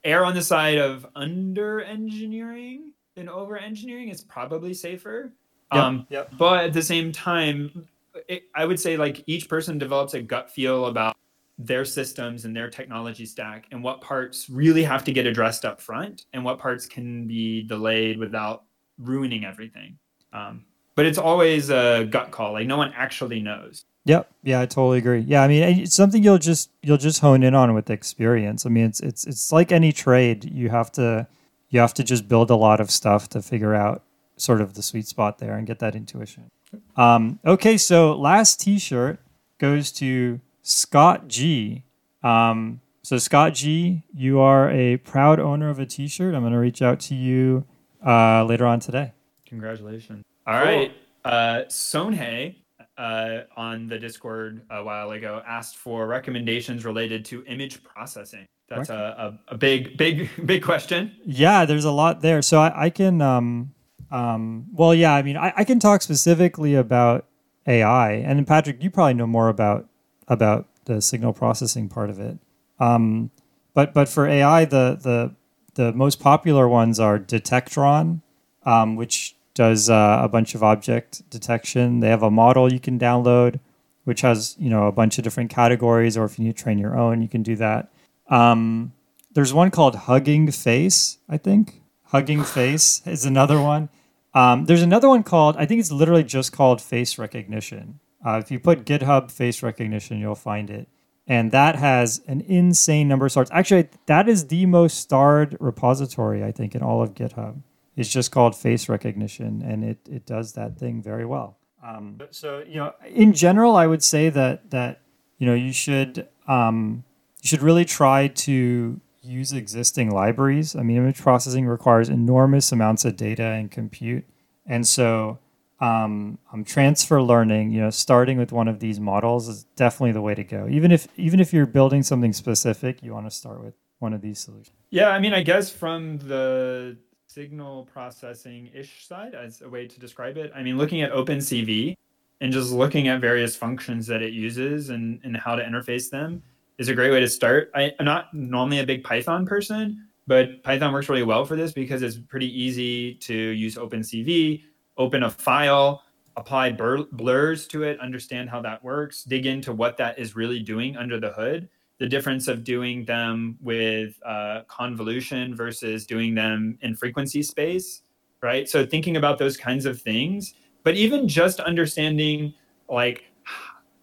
err 0.05 0.23
on 0.23 0.35
the 0.35 0.41
side 0.41 0.77
of 0.77 1.05
under 1.15 1.81
engineering 1.81 2.93
than 3.15 3.27
over 3.27 3.57
engineering 3.57 4.07
is 4.07 4.21
probably 4.21 4.73
safer. 4.73 5.33
Yep, 5.73 5.83
um, 5.83 6.07
yep. 6.09 6.31
But 6.37 6.65
at 6.65 6.73
the 6.73 6.81
same 6.83 7.11
time, 7.11 7.89
it, 8.27 8.43
I 8.55 8.65
would 8.65 8.79
say 8.79 8.97
like 8.97 9.23
each 9.27 9.49
person 9.49 9.77
develops 9.77 10.13
a 10.13 10.21
gut 10.21 10.51
feel 10.51 10.85
about 10.85 11.15
their 11.57 11.85
systems 11.85 12.45
and 12.45 12.55
their 12.55 12.69
technology 12.69 13.25
stack 13.25 13.67
and 13.71 13.83
what 13.83 14.01
parts 14.01 14.49
really 14.49 14.83
have 14.83 15.03
to 15.03 15.11
get 15.11 15.25
addressed 15.25 15.65
up 15.65 15.79
front 15.79 16.25
and 16.33 16.43
what 16.43 16.57
parts 16.57 16.85
can 16.85 17.27
be 17.27 17.63
delayed 17.63 18.17
without 18.17 18.63
ruining 18.97 19.45
everything. 19.45 19.97
Um, 20.31 20.65
but 20.95 21.05
it's 21.05 21.17
always 21.17 21.69
a 21.69 22.07
gut 22.09 22.31
call. 22.31 22.53
Like 22.53 22.67
no 22.67 22.77
one 22.77 22.91
actually 22.95 23.41
knows. 23.41 23.85
Yep. 24.05 24.29
Yeah, 24.43 24.61
I 24.61 24.65
totally 24.65 24.97
agree. 24.97 25.21
Yeah, 25.21 25.43
I 25.43 25.47
mean, 25.47 25.63
it's 25.63 25.95
something 25.95 26.23
you'll 26.23 26.37
just 26.37 26.69
you'll 26.81 26.97
just 26.97 27.21
hone 27.21 27.41
in 27.43 27.55
on 27.55 27.73
with 27.73 27.89
experience. 27.89 28.65
I 28.65 28.69
mean, 28.69 28.85
it's 28.85 28.99
it's 28.99 29.25
it's 29.25 29.51
like 29.51 29.71
any 29.71 29.91
trade. 29.91 30.43
You 30.43 30.69
have 30.69 30.91
to 30.93 31.27
you 31.69 31.79
have 31.79 31.93
to 31.95 32.03
just 32.03 32.27
build 32.27 32.49
a 32.49 32.55
lot 32.55 32.79
of 32.81 32.91
stuff 32.91 33.29
to 33.29 33.41
figure 33.41 33.73
out 33.73 34.03
sort 34.35 34.61
of 34.61 34.73
the 34.73 34.81
sweet 34.81 35.07
spot 35.07 35.39
there 35.39 35.55
and 35.55 35.65
get 35.65 35.79
that 35.79 35.95
intuition. 35.95 36.51
Um, 36.95 37.39
okay, 37.45 37.77
so 37.77 38.15
last 38.15 38.59
T-shirt 38.59 39.19
goes 39.57 39.91
to 39.93 40.39
Scott 40.61 41.27
G. 41.27 41.83
Um, 42.23 42.81
so 43.01 43.17
Scott 43.17 43.53
G, 43.53 44.03
you 44.13 44.39
are 44.39 44.71
a 44.71 44.97
proud 44.97 45.39
owner 45.39 45.69
of 45.69 45.79
a 45.79 45.85
T-shirt. 45.85 46.33
I'm 46.33 46.41
going 46.41 46.53
to 46.53 46.59
reach 46.59 46.81
out 46.81 46.99
to 47.01 47.15
you 47.15 47.65
uh, 48.05 48.45
later 48.45 48.65
on 48.65 48.79
today. 48.79 49.11
Congratulations. 49.45 50.23
All 50.47 50.53
cool. 50.55 50.65
right. 50.65 50.93
Uh, 51.25 51.63
Sonhei 51.69 52.55
uh, 52.97 53.41
on 53.55 53.87
the 53.87 53.97
Discord 53.97 54.61
a 54.69 54.83
while 54.83 55.11
ago 55.11 55.41
asked 55.45 55.77
for 55.77 56.07
recommendations 56.07 56.85
related 56.85 57.25
to 57.25 57.43
image 57.45 57.83
processing. 57.83 58.45
That's 58.69 58.89
a, 58.89 59.37
a, 59.49 59.53
a, 59.53 59.57
big, 59.57 59.97
big, 59.97 60.29
big 60.45 60.63
question. 60.63 61.15
Yeah, 61.25 61.65
there's 61.65 61.85
a 61.85 61.91
lot 61.91 62.21
there. 62.21 62.41
So 62.41 62.59
I, 62.59 62.85
I 62.85 62.89
can, 62.89 63.21
um, 63.21 63.73
um, 64.13 64.67
well, 64.71 64.93
yeah, 64.93 65.15
I 65.15 65.23
mean, 65.23 65.37
I, 65.37 65.53
I 65.57 65.63
can 65.63 65.79
talk 65.79 66.03
specifically 66.03 66.75
about 66.75 67.25
AI, 67.65 68.11
and 68.11 68.45
Patrick, 68.45 68.83
you 68.83 68.91
probably 68.91 69.15
know 69.15 69.25
more 69.25 69.49
about 69.49 69.87
about 70.27 70.67
the 70.85 71.01
signal 71.01 71.33
processing 71.33 71.89
part 71.89 72.11
of 72.11 72.19
it. 72.19 72.37
Um, 72.79 73.31
but 73.73 73.91
but 73.91 74.07
for 74.07 74.27
AI, 74.27 74.65
the 74.65 74.99
the 75.01 75.35
the 75.73 75.91
most 75.93 76.19
popular 76.19 76.67
ones 76.67 76.99
are 76.99 77.17
Detectron, 77.17 78.21
um, 78.67 78.95
which 78.95 79.35
does 79.55 79.89
uh, 79.89 80.19
a 80.21 80.29
bunch 80.29 80.53
of 80.53 80.61
object 80.61 81.27
detection. 81.31 81.99
They 81.99 82.09
have 82.09 82.21
a 82.21 82.29
model 82.29 82.71
you 82.71 82.79
can 82.79 82.99
download, 82.99 83.59
which 84.03 84.21
has 84.21 84.55
you 84.59 84.69
know 84.69 84.85
a 84.85 84.91
bunch 84.91 85.17
of 85.17 85.23
different 85.23 85.49
categories. 85.49 86.15
Or 86.15 86.25
if 86.25 86.37
you 86.37 86.45
need 86.45 86.55
to 86.55 86.63
train 86.63 86.77
your 86.77 86.95
own, 86.95 87.23
you 87.23 87.27
can 87.27 87.41
do 87.41 87.55
that. 87.55 87.91
Um, 88.29 88.93
there's 89.33 89.55
one 89.55 89.71
called 89.71 89.95
Hugging 89.95 90.51
Face. 90.51 91.17
I 91.27 91.37
think 91.37 91.81
Hugging 92.05 92.43
Face 92.43 93.01
is 93.07 93.25
another 93.25 93.59
one. 93.59 93.89
Um, 94.33 94.65
there's 94.65 94.81
another 94.81 95.09
one 95.09 95.23
called 95.23 95.55
I 95.57 95.65
think 95.65 95.79
it's 95.79 95.91
literally 95.91 96.23
just 96.23 96.51
called 96.51 96.81
face 96.81 97.17
recognition. 97.17 97.99
Uh, 98.25 98.39
if 98.41 98.51
you 98.51 98.59
put 98.59 98.85
GitHub 98.85 99.31
face 99.31 99.61
recognition, 99.61 100.19
you'll 100.19 100.35
find 100.35 100.69
it. 100.69 100.87
And 101.27 101.51
that 101.51 101.75
has 101.77 102.21
an 102.27 102.41
insane 102.41 103.07
number 103.07 103.25
of 103.25 103.31
stars. 103.31 103.49
Actually, 103.51 103.87
that 104.07 104.27
is 104.27 104.47
the 104.47 104.65
most 104.65 104.97
starred 104.97 105.55
repository, 105.59 106.43
I 106.43 106.51
think, 106.51 106.75
in 106.75 106.81
all 106.81 107.01
of 107.01 107.13
GitHub. 107.13 107.61
It's 107.95 108.09
just 108.09 108.31
called 108.31 108.55
face 108.55 108.89
recognition, 108.89 109.61
and 109.61 109.83
it, 109.83 109.99
it 110.09 110.25
does 110.25 110.53
that 110.53 110.77
thing 110.77 111.01
very 111.01 111.25
well. 111.25 111.57
Um, 111.83 112.19
so 112.31 112.63
you 112.67 112.75
know, 112.75 112.93
in 113.07 113.33
general, 113.33 113.75
I 113.75 113.87
would 113.87 114.03
say 114.03 114.29
that 114.29 114.71
that 114.71 115.01
you 115.37 115.45
know 115.45 115.53
you 115.53 115.71
should 115.71 116.27
um, 116.47 117.03
you 117.41 117.47
should 117.47 117.61
really 117.61 117.85
try 117.85 118.27
to 118.27 118.99
use 119.23 119.53
existing 119.53 120.11
libraries. 120.11 120.75
I 120.75 120.83
mean, 120.83 120.97
image 120.97 121.21
processing 121.21 121.65
requires 121.65 122.09
enormous 122.09 122.71
amounts 122.71 123.05
of 123.05 123.15
data 123.15 123.43
and 123.43 123.71
compute, 123.71 124.25
and 124.65 124.85
so 124.87 125.39
um, 125.79 126.37
um, 126.51 126.63
transfer 126.63 127.21
learning, 127.21 127.71
you 127.71 127.81
know, 127.81 127.89
starting 127.89 128.37
with 128.37 128.51
one 128.51 128.67
of 128.67 128.79
these 128.79 128.99
models 128.99 129.49
is 129.49 129.63
definitely 129.75 130.13
the 130.13 130.21
way 130.21 130.33
to 130.35 130.43
go. 130.43 130.67
Even 130.69 130.91
if 130.91 131.07
even 131.17 131.39
if 131.39 131.51
you're 131.51 131.65
building 131.65 132.03
something 132.03 132.31
specific, 132.33 133.03
you 133.03 133.13
want 133.13 133.25
to 133.25 133.31
start 133.31 133.63
with 133.63 133.73
one 133.99 134.13
of 134.13 134.21
these 134.21 134.39
solutions. 134.39 134.75
Yeah, 134.91 135.09
I 135.09 135.19
mean, 135.19 135.33
I 135.33 135.41
guess 135.41 135.69
from 135.69 136.17
the 136.19 136.97
signal 137.27 137.89
processing 137.91 138.69
ish 138.73 139.07
side, 139.07 139.33
as 139.33 139.61
a 139.61 139.69
way 139.69 139.87
to 139.87 139.99
describe 139.99 140.37
it, 140.37 140.51
I 140.55 140.61
mean, 140.63 140.77
looking 140.77 141.01
at 141.01 141.11
OpenCV 141.11 141.95
and 142.39 142.53
just 142.53 142.71
looking 142.71 143.07
at 143.07 143.19
various 143.19 143.55
functions 143.55 144.07
that 144.07 144.21
it 144.21 144.33
uses 144.33 144.89
and, 144.89 145.19
and 145.23 145.35
how 145.35 145.55
to 145.55 145.63
interface 145.63 146.09
them 146.09 146.43
is 146.77 146.89
a 146.89 146.95
great 146.95 147.11
way 147.11 147.19
to 147.19 147.27
start. 147.27 147.71
I, 147.75 147.91
I'm 147.99 148.05
not 148.05 148.33
normally 148.33 148.79
a 148.79 148.85
big 148.85 149.03
Python 149.03 149.45
person, 149.45 150.07
but 150.27 150.63
Python 150.63 150.93
works 150.93 151.09
really 151.09 151.23
well 151.23 151.45
for 151.45 151.55
this 151.55 151.71
because 151.71 152.01
it's 152.01 152.17
pretty 152.17 152.47
easy 152.59 153.15
to 153.15 153.33
use 153.33 153.75
OpenCV, 153.75 154.63
open 154.97 155.23
a 155.23 155.29
file, 155.29 156.03
apply 156.35 156.71
blur- 156.71 157.05
blurs 157.11 157.67
to 157.67 157.83
it, 157.83 157.99
understand 157.99 158.49
how 158.49 158.61
that 158.61 158.83
works, 158.83 159.23
dig 159.23 159.45
into 159.45 159.71
what 159.73 159.97
that 159.97 160.17
is 160.17 160.35
really 160.35 160.59
doing 160.59 160.97
under 160.97 161.19
the 161.19 161.31
hood 161.31 161.69
the 161.99 162.09
difference 162.09 162.49
of 162.49 162.63
doing 162.63 163.05
them 163.05 163.57
with 163.61 164.19
uh, 164.25 164.61
convolution 164.67 165.55
versus 165.55 166.05
doing 166.05 166.35
them 166.35 166.77
in 166.81 166.95
frequency 166.95 167.43
space, 167.43 168.01
right? 168.41 168.67
So 168.67 168.85
thinking 168.85 169.15
about 169.15 169.37
those 169.37 169.55
kinds 169.55 169.85
of 169.85 170.01
things, 170.01 170.53
but 170.83 170.95
even 170.95 171.27
just 171.27 171.59
understanding 171.61 172.53
like 172.89 173.31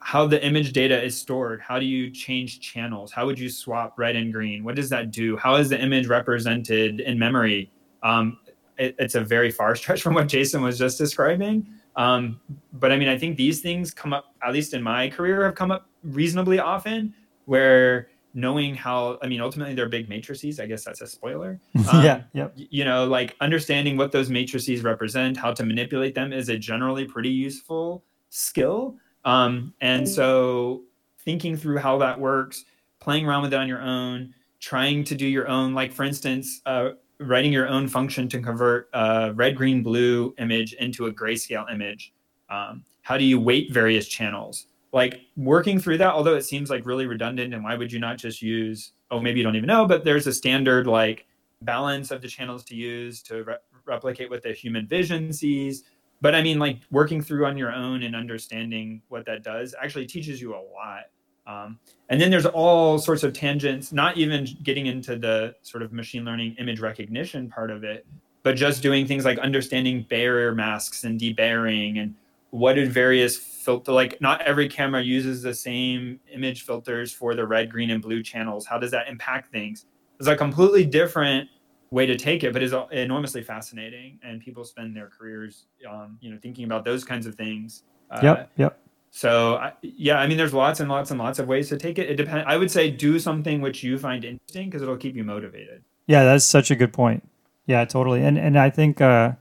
how 0.01 0.27
the 0.27 0.45
image 0.45 0.73
data 0.73 1.03
is 1.03 1.17
stored. 1.17 1.61
How 1.61 1.79
do 1.79 1.85
you 1.85 2.11
change 2.11 2.61
channels? 2.61 3.13
How 3.13 3.27
would 3.27 3.39
you 3.39 3.49
swap 3.49 3.99
red 3.99 4.17
and 4.17 4.33
green? 4.33 4.65
What 4.65 4.75
does 4.75 4.89
that 4.91 5.11
do? 5.11 5.37
How 5.37 5.57
is 5.57 5.69
the 5.69 5.81
image 5.81 6.07
represented 6.07 7.01
in 7.01 7.19
memory? 7.19 7.71
Um, 8.03 8.39
it, 8.79 8.97
it's 8.99 9.15
a 9.15 9.21
very 9.21 9.51
far 9.51 9.77
stretch 9.77 10.03
from 10.03 10.15
what 10.15 10.29
Jason 10.29 10.63
was 10.63 10.79
just 10.79 10.99
describing. 10.99 11.67
Um, 11.97 12.41
but 12.73 12.93
I 12.93 12.97
mean, 12.97 13.09
I 13.09 13.19
think 13.19 13.37
these 13.37 13.61
things 13.61 13.91
come 13.93 14.13
up, 14.13 14.35
at 14.43 14.53
least 14.53 14.75
in 14.75 14.83
my 14.83 15.11
career, 15.11 15.45
have 15.45 15.55
come 15.55 15.71
up 15.71 15.89
reasonably 16.03 16.59
often 16.59 17.15
where 17.45 18.09
knowing 18.33 18.77
how 18.77 19.19
i 19.23 19.27
mean 19.27 19.41
ultimately 19.41 19.75
they're 19.75 19.89
big 19.89 20.09
matrices 20.09 20.61
i 20.61 20.67
guess 20.67 20.85
that's 20.85 21.01
a 21.01 21.07
spoiler 21.07 21.61
um, 21.93 22.05
yeah 22.05 22.23
yep. 22.33 22.53
you 22.55 22.85
know 22.85 23.05
like 23.05 23.35
understanding 23.41 23.97
what 23.97 24.13
those 24.13 24.31
matrices 24.31 24.83
represent 24.83 25.37
how 25.37 25.53
to 25.53 25.65
manipulate 25.65 26.15
them 26.15 26.33
is 26.33 26.49
a 26.49 26.57
generally 26.57 27.05
pretty 27.05 27.29
useful 27.29 28.05
skill 28.29 28.97
um, 29.25 29.75
and 29.81 30.09
so 30.09 30.83
thinking 31.25 31.57
through 31.57 31.79
how 31.79 31.99
that 31.99 32.19
works 32.19 32.65
playing 33.01 33.27
around 33.27 33.43
with 33.43 33.53
it 33.53 33.57
on 33.57 33.69
your 33.69 33.83
own 33.83 34.35
trying 34.61 35.03
to 35.05 35.15
do 35.15 35.27
your 35.27 35.49
own 35.49 35.75
like 35.75 35.93
for 35.93 36.05
instance 36.05 36.61
uh, 36.67 36.91
writing 37.19 37.53
your 37.53 37.69
own 37.69 37.89
function 37.89 38.29
to 38.29 38.41
convert 38.41 38.89
a 38.93 39.33
red 39.35 39.57
green 39.57 39.83
blue 39.83 40.35
image 40.39 40.73
into 40.75 41.07
a 41.07 41.13
grayscale 41.13 41.71
image. 41.73 42.13
Um, 42.49 42.85
how 43.03 43.17
do 43.17 43.25
you 43.25 43.39
weight 43.39 43.73
various 43.73 44.09
channels? 44.09 44.67
Like 44.93 45.21
working 45.37 45.79
through 45.79 45.99
that 45.99 46.13
although 46.13 46.35
it 46.35 46.43
seems 46.43 46.69
like 46.69 46.85
really 46.85 47.07
redundant 47.07 47.55
and 47.55 47.63
why 47.63 47.77
would 47.77 47.93
you 47.93 48.01
not 48.01 48.19
just 48.19 48.43
use 48.43 48.93
oh 49.11 49.21
maybe 49.21 49.39
you 49.39 49.45
don't 49.45 49.55
even 49.55 49.69
know 49.69 49.87
but 49.87 50.05
there's 50.05 50.27
a 50.27 50.33
standard 50.33 50.87
like 50.89 51.27
balance 51.63 52.11
of 52.11 52.23
the 52.23 52.29
channels 52.29 52.65
to 52.65 52.75
use 52.75 53.23
to 53.23 53.45
re- 53.45 53.55
replicate 53.85 54.31
what 54.31 54.43
the 54.43 54.53
human 54.53 54.87
vision 54.89 55.33
sees 55.33 55.85
but 56.21 56.35
i 56.35 56.43
mean 56.43 56.59
like 56.59 56.79
working 56.91 57.23
through 57.23 57.47
on 57.47 57.57
your 57.57 57.73
own 57.73 58.03
and 58.03 58.15
understanding 58.15 59.03
what 59.09 59.25
that 59.27 59.43
does 59.43 59.75
actually 59.81 60.07
teaches 60.07 60.41
you 60.41 60.55
a 60.55 60.63
lot. 60.75 61.05
Um, 61.47 61.79
and 62.11 62.21
then 62.21 62.31
there's 62.31 62.47
all 62.47 62.99
sorts 62.99 63.23
of 63.23 63.33
tangents 63.33 63.93
not 63.93 64.17
even 64.17 64.47
getting 64.63 64.87
into 64.87 65.17
the 65.17 65.55
sort 65.63 65.83
of 65.83 65.93
machine 65.93 66.25
learning 66.25 66.55
image 66.59 66.81
recognition 66.81 67.49
part 67.49 67.71
of 67.71 67.83
it 67.83 68.07
but 68.43 68.57
just 68.57 68.83
doing 68.83 69.07
things 69.07 69.25
like 69.25 69.39
understanding 69.39 70.07
Bayer 70.09 70.55
masks 70.55 71.05
and 71.05 71.21
debayering 71.21 72.01
and 72.01 72.15
what 72.51 72.75
did 72.75 72.91
various 72.91 73.37
filter 73.37 73.93
like 73.93 74.21
not 74.21 74.41
every 74.43 74.69
camera 74.69 75.03
uses 75.03 75.43
the 75.43 75.55
same 75.55 76.19
image 76.33 76.63
filters 76.63 77.13
for 77.13 77.35
the 77.35 77.47
red 77.47 77.71
green 77.71 77.91
and 77.91 78.03
blue 78.03 78.23
channels. 78.23 78.67
How 78.67 78.79
does 78.79 78.91
that 78.91 79.09
impact 79.09 79.53
things? 79.53 79.87
It's 80.19 80.29
a 80.29 80.37
completely 80.37 80.85
different 80.85 81.49
way 81.91 82.07
to 82.07 82.17
take 82.17 82.45
it 82.45 82.53
but 82.53 82.63
it's 82.63 82.75
enormously 82.93 83.43
fascinating 83.43 84.19
and 84.23 84.41
people 84.41 84.65
spend 84.65 84.97
their 84.97 85.09
careers 85.09 85.67
um, 85.89 86.17
you 86.21 86.31
know 86.31 86.39
thinking 86.41 86.65
about 86.65 86.85
those 86.85 87.05
kinds 87.05 87.27
of 87.27 87.35
things 87.35 87.83
uh, 88.11 88.21
yep 88.23 88.51
yep. 88.57 88.79
So 89.13 89.57
I, 89.57 89.73
yeah 89.83 90.21
i 90.21 90.27
mean 90.27 90.37
there's 90.37 90.55
lots 90.55 90.79
and 90.81 90.89
lots 90.89 91.11
and 91.11 91.19
lots 91.19 91.39
of 91.41 91.49
ways 91.49 91.69
to 91.71 91.77
take 91.77 91.99
it. 91.99 92.09
It 92.09 92.15
depends 92.15 92.45
i 92.47 92.57
would 92.57 92.71
say 92.71 92.91
do 92.91 93.19
something 93.19 93.61
which 93.61 93.83
you 93.83 93.99
find 93.99 94.25
interesting 94.25 94.69
because 94.69 94.83
it'll 94.83 94.97
keep 94.97 95.17
you 95.17 95.25
motivated. 95.25 95.83
Yeah 96.07 96.25
that's 96.25 96.45
such 96.45 96.71
a 96.71 96.77
good 96.77 96.93
point. 96.93 97.29
Yeah 97.67 97.85
totally 97.85 98.23
and 98.23 98.39
and 98.39 98.59
i 98.59 98.71
think 98.71 99.01
uh 99.01 99.33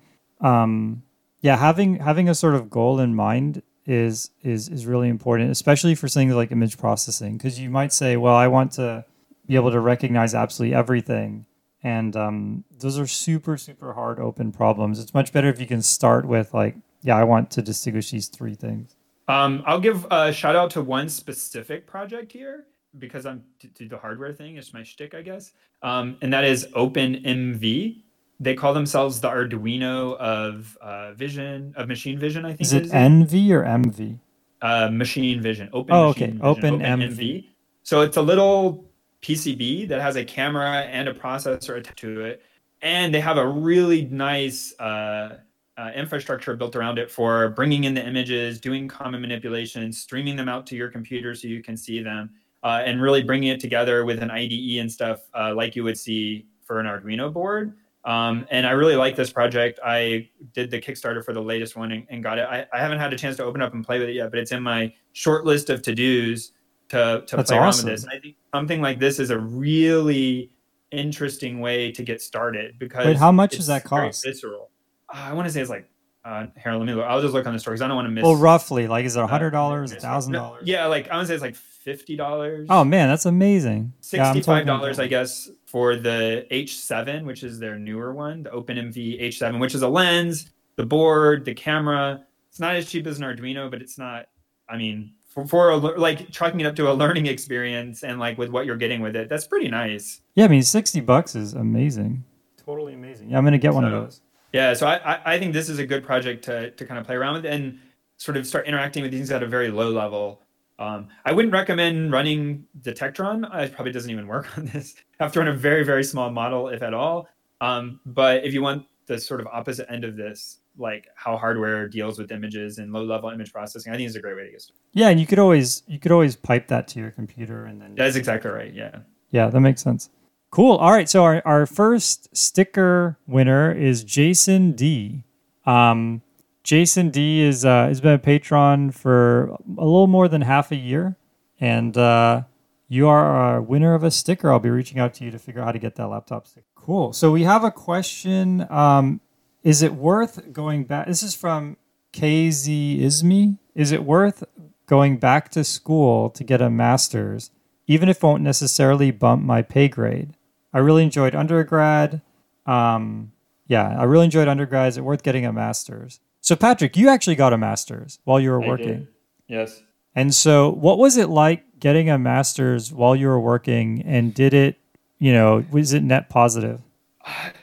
um 0.42 1.04
yeah 1.42 1.56
having 1.58 1.98
having 1.98 2.28
a 2.30 2.36
sort 2.36 2.56
of 2.56 2.70
goal 2.70 3.00
in 3.00 3.14
mind 3.14 3.62
is 3.90 4.30
is 4.44 4.70
is 4.70 4.86
really 4.86 5.10
important, 5.10 5.50
especially 5.50 5.96
for 5.96 6.08
things 6.08 6.34
like 6.34 6.52
image 6.52 6.78
processing, 6.78 7.38
because 7.38 7.60
you 7.60 7.70
might 7.72 7.92
say, 7.92 8.18
well, 8.18 8.36
I 8.36 8.48
want 8.48 8.72
to 8.74 9.04
be 9.48 9.56
able 9.56 9.72
to 9.72 9.80
recognize 9.80 10.36
absolutely 10.36 10.76
everything, 10.76 11.46
and 11.84 12.16
um, 12.16 12.64
those 12.80 13.00
are 13.00 13.08
super 13.08 13.58
super 13.58 13.94
hard 13.94 14.20
open 14.20 14.52
problems. 14.52 15.00
It's 15.00 15.14
much 15.14 15.32
better 15.32 15.50
if 15.50 15.60
you 15.60 15.68
can 15.68 15.82
start 15.82 16.26
with 16.26 16.54
like, 16.54 16.76
yeah, 17.02 17.18
I 17.18 17.24
want 17.24 17.52
to 17.52 17.62
distinguish 17.62 18.12
these 18.12 18.28
three 18.28 18.56
things. 18.56 18.96
Um, 19.28 19.64
I'll 19.66 19.80
give 19.80 20.08
a 20.10 20.34
shout 20.34 20.56
out 20.56 20.72
to 20.72 20.82
one 20.82 21.08
specific 21.08 21.86
project 21.86 22.32
here 22.32 22.66
because 22.98 23.26
I'm 23.26 23.44
to, 23.76 23.88
the 23.88 23.98
hardware 23.98 24.34
thing. 24.34 24.58
It's 24.58 24.74
my 24.74 24.84
shtick, 24.84 25.14
I 25.14 25.22
guess, 25.22 25.52
um, 25.84 26.18
and 26.22 26.34
that 26.34 26.44
is 26.44 26.66
OpenMV 26.76 28.02
they 28.40 28.56
call 28.56 28.74
themselves 28.74 29.20
the 29.20 29.30
Arduino 29.30 30.16
of 30.18 30.78
uh, 30.82 31.14
vision 31.14 31.74
of 31.76 31.88
machine 31.88 32.18
vision. 32.18 32.46
I 32.46 32.50
think 32.50 32.62
is 32.62 32.74
it 32.74 32.86
is 32.86 32.92
NV 32.92 33.52
or 33.52 33.64
MV? 33.64 34.20
Uh, 34.62 34.90
machine 34.90 35.42
vision. 35.42 35.70
Open. 35.74 35.94
Oh, 35.94 36.08
okay. 36.10 36.28
Vision, 36.28 36.42
open, 36.42 36.76
open 36.76 36.86
MV. 36.86 37.18
MV. 37.18 37.46
So 37.84 38.02
it's 38.02 38.18
a 38.18 38.22
little 38.22 38.89
PCB 39.22 39.88
that 39.90 40.02
has 40.02 40.16
a 40.16 40.24
camera 40.24 40.82
and 40.82 41.08
a 41.08 41.14
processor 41.14 41.78
attached 41.78 42.00
to 42.00 42.22
it, 42.22 42.42
and 42.82 43.14
they 43.14 43.20
have 43.20 43.38
a 43.38 43.48
really 43.48 44.06
nice 44.06 44.74
uh, 44.80 45.38
uh, 45.78 45.92
infrastructure 45.96 46.56
built 46.56 46.76
around 46.76 47.00
it 47.00 47.10
for 47.10 47.50
bringing 47.50 47.86
in 47.86 47.94
the 47.94 48.06
images, 48.06 48.60
doing 48.60 48.88
common 48.88 49.22
manipulations, 49.22 50.00
streaming 50.00 50.36
them 50.36 50.50
out 50.50 50.66
to 50.68 50.76
your 50.76 50.90
computer 50.90 51.34
so 51.36 51.48
you 51.48 51.64
can 51.64 51.78
see 51.78 52.02
them, 52.02 52.30
uh, 52.64 52.82
and 52.86 53.02
really 53.02 53.24
bringing 53.24 53.50
it 53.50 53.60
together 53.60 54.06
with 54.06 54.22
an 54.22 54.30
IDE 54.32 54.80
and 54.80 54.92
stuff 54.92 55.22
uh, 55.34 55.54
like 55.56 55.76
you 55.76 55.84
would 55.84 55.98
see 55.98 56.46
for 56.66 56.80
an 56.80 56.86
Arduino 56.86 57.32
board. 57.32 57.76
Um, 58.06 58.48
and 58.50 58.66
I 58.66 58.72
really 58.72 58.96
like 58.96 59.16
this 59.16 59.30
project. 59.30 59.80
I 59.86 60.30
did 60.54 60.72
the 60.72 60.80
Kickstarter 60.80 61.24
for 61.24 61.34
the 61.34 61.42
latest 61.42 61.76
one 61.76 61.92
and, 61.92 62.06
and 62.10 62.24
got 62.24 62.38
it. 62.38 62.48
I, 62.50 62.66
I, 62.72 62.80
haven't 62.80 62.98
had 62.98 63.12
a 63.12 63.18
chance 63.18 63.36
to 63.38 63.44
open 63.44 63.62
up 63.62 63.74
and 63.74 63.86
play 63.86 64.00
with 64.00 64.08
it 64.08 64.16
yet, 64.16 64.30
but 64.30 64.40
it's 64.40 64.54
in 64.54 64.64
my 64.64 64.94
short 65.12 65.46
list 65.46 65.70
of 65.70 65.82
to 65.82 65.94
dos 65.94 66.52
to, 66.90 67.24
to 67.26 67.44
play 67.44 67.58
around 67.58 67.78
with 67.78 67.86
this. 67.86 68.04
And 68.04 68.12
I 68.12 68.20
think 68.20 68.36
something 68.54 68.82
like 68.82 69.00
this 69.00 69.20
is 69.20 69.30
a 69.30 69.40
really 69.40 70.52
interesting 70.92 71.60
way 71.60 71.92
to 71.92 72.04
get 72.04 72.22
started 72.22 72.78
because 72.80 73.06
Wait, 73.06 73.18
how 73.18 73.32
much 73.32 73.56
does 73.56 73.68
that 73.68 73.84
cost? 73.84 74.26
Visceral. 74.26 74.70
Uh, 75.08 75.18
I 75.18 75.34
want 75.34 75.48
to 75.48 75.54
say 75.54 75.62
it's 75.62 75.70
like 75.70 75.90
uh, 76.26 76.48
here, 76.62 76.74
let 76.74 76.86
me 76.86 76.94
look. 76.94 77.06
I'll 77.06 77.22
just 77.22 77.34
look 77.34 77.48
on 77.48 77.54
the 77.54 77.60
store 77.60 77.74
because 77.74 77.82
I 77.82 77.88
don't 77.88 77.96
want 77.96 78.08
to 78.08 78.12
miss. 78.12 78.24
Well, 78.24 78.36
roughly, 78.36 78.88
like, 78.88 79.06
is 79.06 79.16
it 79.16 79.24
a 79.24 79.28
hundred 79.28 79.52
dollars, 79.52 79.94
a 79.94 79.96
thousand 79.96 80.34
dollars? 80.34 80.64
Yeah, 80.66 80.86
like 80.88 81.10
I 81.10 81.18
would 81.18 81.28
say 81.28 81.34
it's 81.34 81.42
like 81.42 81.56
fifty 81.56 82.16
dollars. 82.16 82.68
Oh 82.70 82.84
man, 82.84 83.08
that's 83.08 83.26
amazing. 83.26 83.94
Sixty-five 84.02 84.66
dollars, 84.66 84.98
yeah, 84.98 85.06
I 85.06 85.08
guess, 85.08 85.50
for 85.66 85.96
the 85.96 86.46
H7, 86.52 87.24
which 87.24 87.44
is 87.44 87.58
their 87.58 87.80
newer 87.80 88.14
one, 88.14 88.44
the 88.44 88.50
OpenMV 88.50 89.22
H7, 89.22 89.60
which 89.60 89.74
is 89.74 89.82
a 89.82 89.88
lens, 89.88 90.52
the 90.76 90.86
board, 90.86 91.46
the 91.46 91.54
camera. 91.54 92.26
It's 92.50 92.60
not 92.60 92.76
as 92.76 92.90
cheap 92.90 93.08
as 93.08 93.18
an 93.18 93.24
Arduino, 93.24 93.72
but 93.72 93.82
it's 93.82 93.98
not. 93.98 94.26
I 94.68 94.78
mean, 94.78 95.14
for, 95.30 95.46
for 95.46 95.70
a, 95.70 95.78
like 95.78 96.32
chalking 96.32 96.60
it 96.60 96.66
up 96.66 96.76
to 96.76 96.92
a 96.92 96.94
learning 96.94 97.28
experience 97.28 98.04
and 98.04 98.20
like 98.20 98.38
with 98.38 98.50
what 98.50 98.66
you're 98.66 98.78
getting 98.78 99.02
with 99.02 99.16
it, 99.16 99.30
that's 99.30 99.48
pretty 99.48 99.70
nice. 99.70 100.22
Yeah, 100.36 100.46
I 100.46 100.48
mean, 100.48 100.64
sixty 100.64 101.00
bucks 101.00 101.36
is 101.36 101.54
amazing. 101.54 102.24
Totally 102.58 102.94
amazing. 102.94 103.30
Yeah, 103.30 103.38
I'm 103.38 103.44
gonna 103.44 103.58
get 103.58 103.74
one 103.74 103.86
of 103.86 103.92
those. 103.92 104.22
Yeah, 104.54 104.74
so 104.74 104.88
I, 104.88 105.22
I 105.36 105.40
think 105.40 105.54
this 105.54 105.70
is 105.70 105.80
a 105.80 105.86
good 105.86 106.04
project 106.04 106.44
to 106.46 106.72
to 106.72 106.86
kind 106.86 107.00
of 107.00 107.06
play 107.06 107.16
around 107.16 107.36
with 107.36 107.46
and 107.46 107.80
sort 108.18 108.36
of 108.36 108.46
start 108.46 108.68
interacting 108.68 109.04
with 109.04 109.12
things 109.12 109.32
at 109.32 109.44
a 109.44 109.48
very 109.48 109.70
low 109.70 109.90
level 109.90 110.42
um, 110.80 111.10
I 111.26 111.34
wouldn't 111.34 111.54
recommend 111.54 112.12
running 112.12 112.66
Detectron. 112.82 113.42
Tektron. 113.42 113.64
It 113.64 113.74
probably 113.76 113.92
doesn't 113.92 114.10
even 114.10 114.28
work 114.28 114.48
on 114.58 114.66
this. 114.66 114.96
have 115.20 115.34
to 115.34 115.40
run 115.40 115.50
a 115.50 115.54
very, 115.54 115.84
very 115.84 116.04
small 116.04 116.32
model, 116.32 116.70
if 116.70 116.82
at 116.82 116.94
all. 116.94 117.28
Um, 117.62 118.00
but 118.06 118.46
if 118.46 118.54
you 118.54 118.62
want 118.62 118.86
the 119.06 119.20
sort 119.20 119.42
of 119.42 119.48
opposite 119.48 119.92
end 119.92 120.06
of 120.06 120.16
this, 120.16 120.60
like 120.80 121.08
how 121.16 121.38
hardware 121.38 121.88
deals 121.88 122.18
with 122.18 122.32
images 122.32 122.78
and 122.78 122.92
low-level 122.92 123.30
image 123.30 123.52
processing, 123.52 123.94
I 123.94 123.98
think 123.98 124.08
it's 124.08 124.16
a 124.16 124.22
great 124.22 124.36
way 124.36 124.46
to 124.46 124.52
get 124.52 124.62
started. 124.62 124.80
Yeah, 124.94 125.10
and 125.10 125.20
you 125.20 125.28
could 125.28 125.40
always 125.40 125.84
you 125.88 126.00
could 126.00 126.12
always 126.12 126.36
pipe 126.36 126.68
that 126.68 126.88
to 126.90 127.00
your 127.00 127.12
computer, 127.12 127.66
and 127.66 127.82
then 127.82 127.96
that's 127.96 128.16
exactly 128.16 128.50
right. 128.50 128.74
Yeah. 128.74 129.00
Yeah, 129.32 129.50
that 129.50 129.60
makes 129.60 129.82
sense. 129.82 130.10
Cool. 130.50 130.78
All 130.78 130.92
right. 130.92 131.08
So 131.08 131.24
our, 131.24 131.44
our 131.46 131.68
first 131.68 132.36
sticker 132.36 133.20
winner 133.28 133.72
is 133.72 134.04
Jason 134.04 134.72
D. 134.72 135.24
Um, 135.68 136.24
Jason 136.64 137.12
D 137.12 137.42
is 137.42 137.64
uh, 137.64 137.86
has 137.88 138.02
been 138.02 138.14
a 138.14 138.20
patron 138.20 138.90
for 138.90 139.56
a 139.78 139.86
little 139.86 140.08
more 140.08 140.28
than 140.28 140.42
half 140.42 140.72
a 140.72 140.76
year, 140.76 141.16
and 141.60 141.96
uh, 141.96 142.42
you 142.88 143.08
are 143.08 143.58
a 143.58 143.62
winner 143.62 143.94
of 143.94 144.04
a 144.04 144.10
sticker. 144.10 144.52
I'll 144.52 144.60
be 144.60 144.72
reaching 144.72 144.98
out 144.98 145.14
to 145.16 145.26
you 145.26 145.30
to 145.30 145.38
figure 145.38 145.62
out 145.62 145.66
how 145.66 145.72
to 145.74 145.80
get 145.80 145.96
that 145.96 146.08
laptop 146.08 146.48
sticker. 146.48 146.66
Cool. 146.74 147.14
So 147.14 147.32
we 147.32 147.44
have 147.44 147.64
a 147.64 147.70
question. 147.70 148.66
Um, 148.72 149.22
is 149.64 149.82
it 149.82 149.96
worth 149.96 150.52
going 150.54 150.86
back? 150.86 151.08
This 151.08 151.24
is 151.24 151.36
from 151.36 151.78
KZ 152.14 153.02
Ismi, 153.02 153.58
is 153.76 153.92
it 153.92 154.04
worth 154.04 154.44
going 154.88 155.18
back 155.18 155.50
to 155.50 155.64
school 155.64 156.30
to 156.32 156.44
get 156.44 156.62
a 156.62 156.70
master's, 156.70 157.52
even 157.88 158.10
if 158.10 158.18
it 158.18 158.24
won't 158.24 158.44
necessarily 158.44 159.12
bump 159.12 159.44
my 159.44 159.62
pay 159.62 159.88
grade? 159.88 160.36
I 160.74 160.80
really 160.80 161.04
enjoyed 161.04 161.36
undergrad. 161.36 162.22
Um, 162.66 163.32
yeah, 163.68 163.96
I 164.00 164.04
really 164.04 164.26
enjoyed 164.26 164.48
undergrad. 164.48 164.90
Is 164.90 164.98
it 164.98 165.04
worth 165.04 165.24
getting 165.24 165.46
a 165.46 165.54
master's? 165.54 166.20
So, 166.42 166.56
Patrick, 166.56 166.96
you 166.96 167.10
actually 167.10 167.36
got 167.36 167.54
a 167.54 167.58
master's 167.58 168.20
while 168.24 168.40
you 168.40 168.52
were 168.52 168.64
I 168.64 168.68
working. 168.68 168.88
did. 168.88 169.08
Yes. 169.48 169.82
And 170.16 170.34
so, 170.34 170.70
what 170.70 170.98
was 170.98 171.18
it 171.18 171.30
like 171.30 171.80
getting 171.80 172.10
a 172.10 172.18
master's 172.18 172.92
while 172.92 173.16
you 173.16 173.28
were 173.28 173.40
working? 173.40 174.02
And 174.06 174.34
did 174.34 174.54
it, 174.54 174.78
you 175.20 175.34
know, 175.34 175.66
was 175.72 175.94
it 175.94 176.04
net 176.04 176.30
positive? 176.30 176.82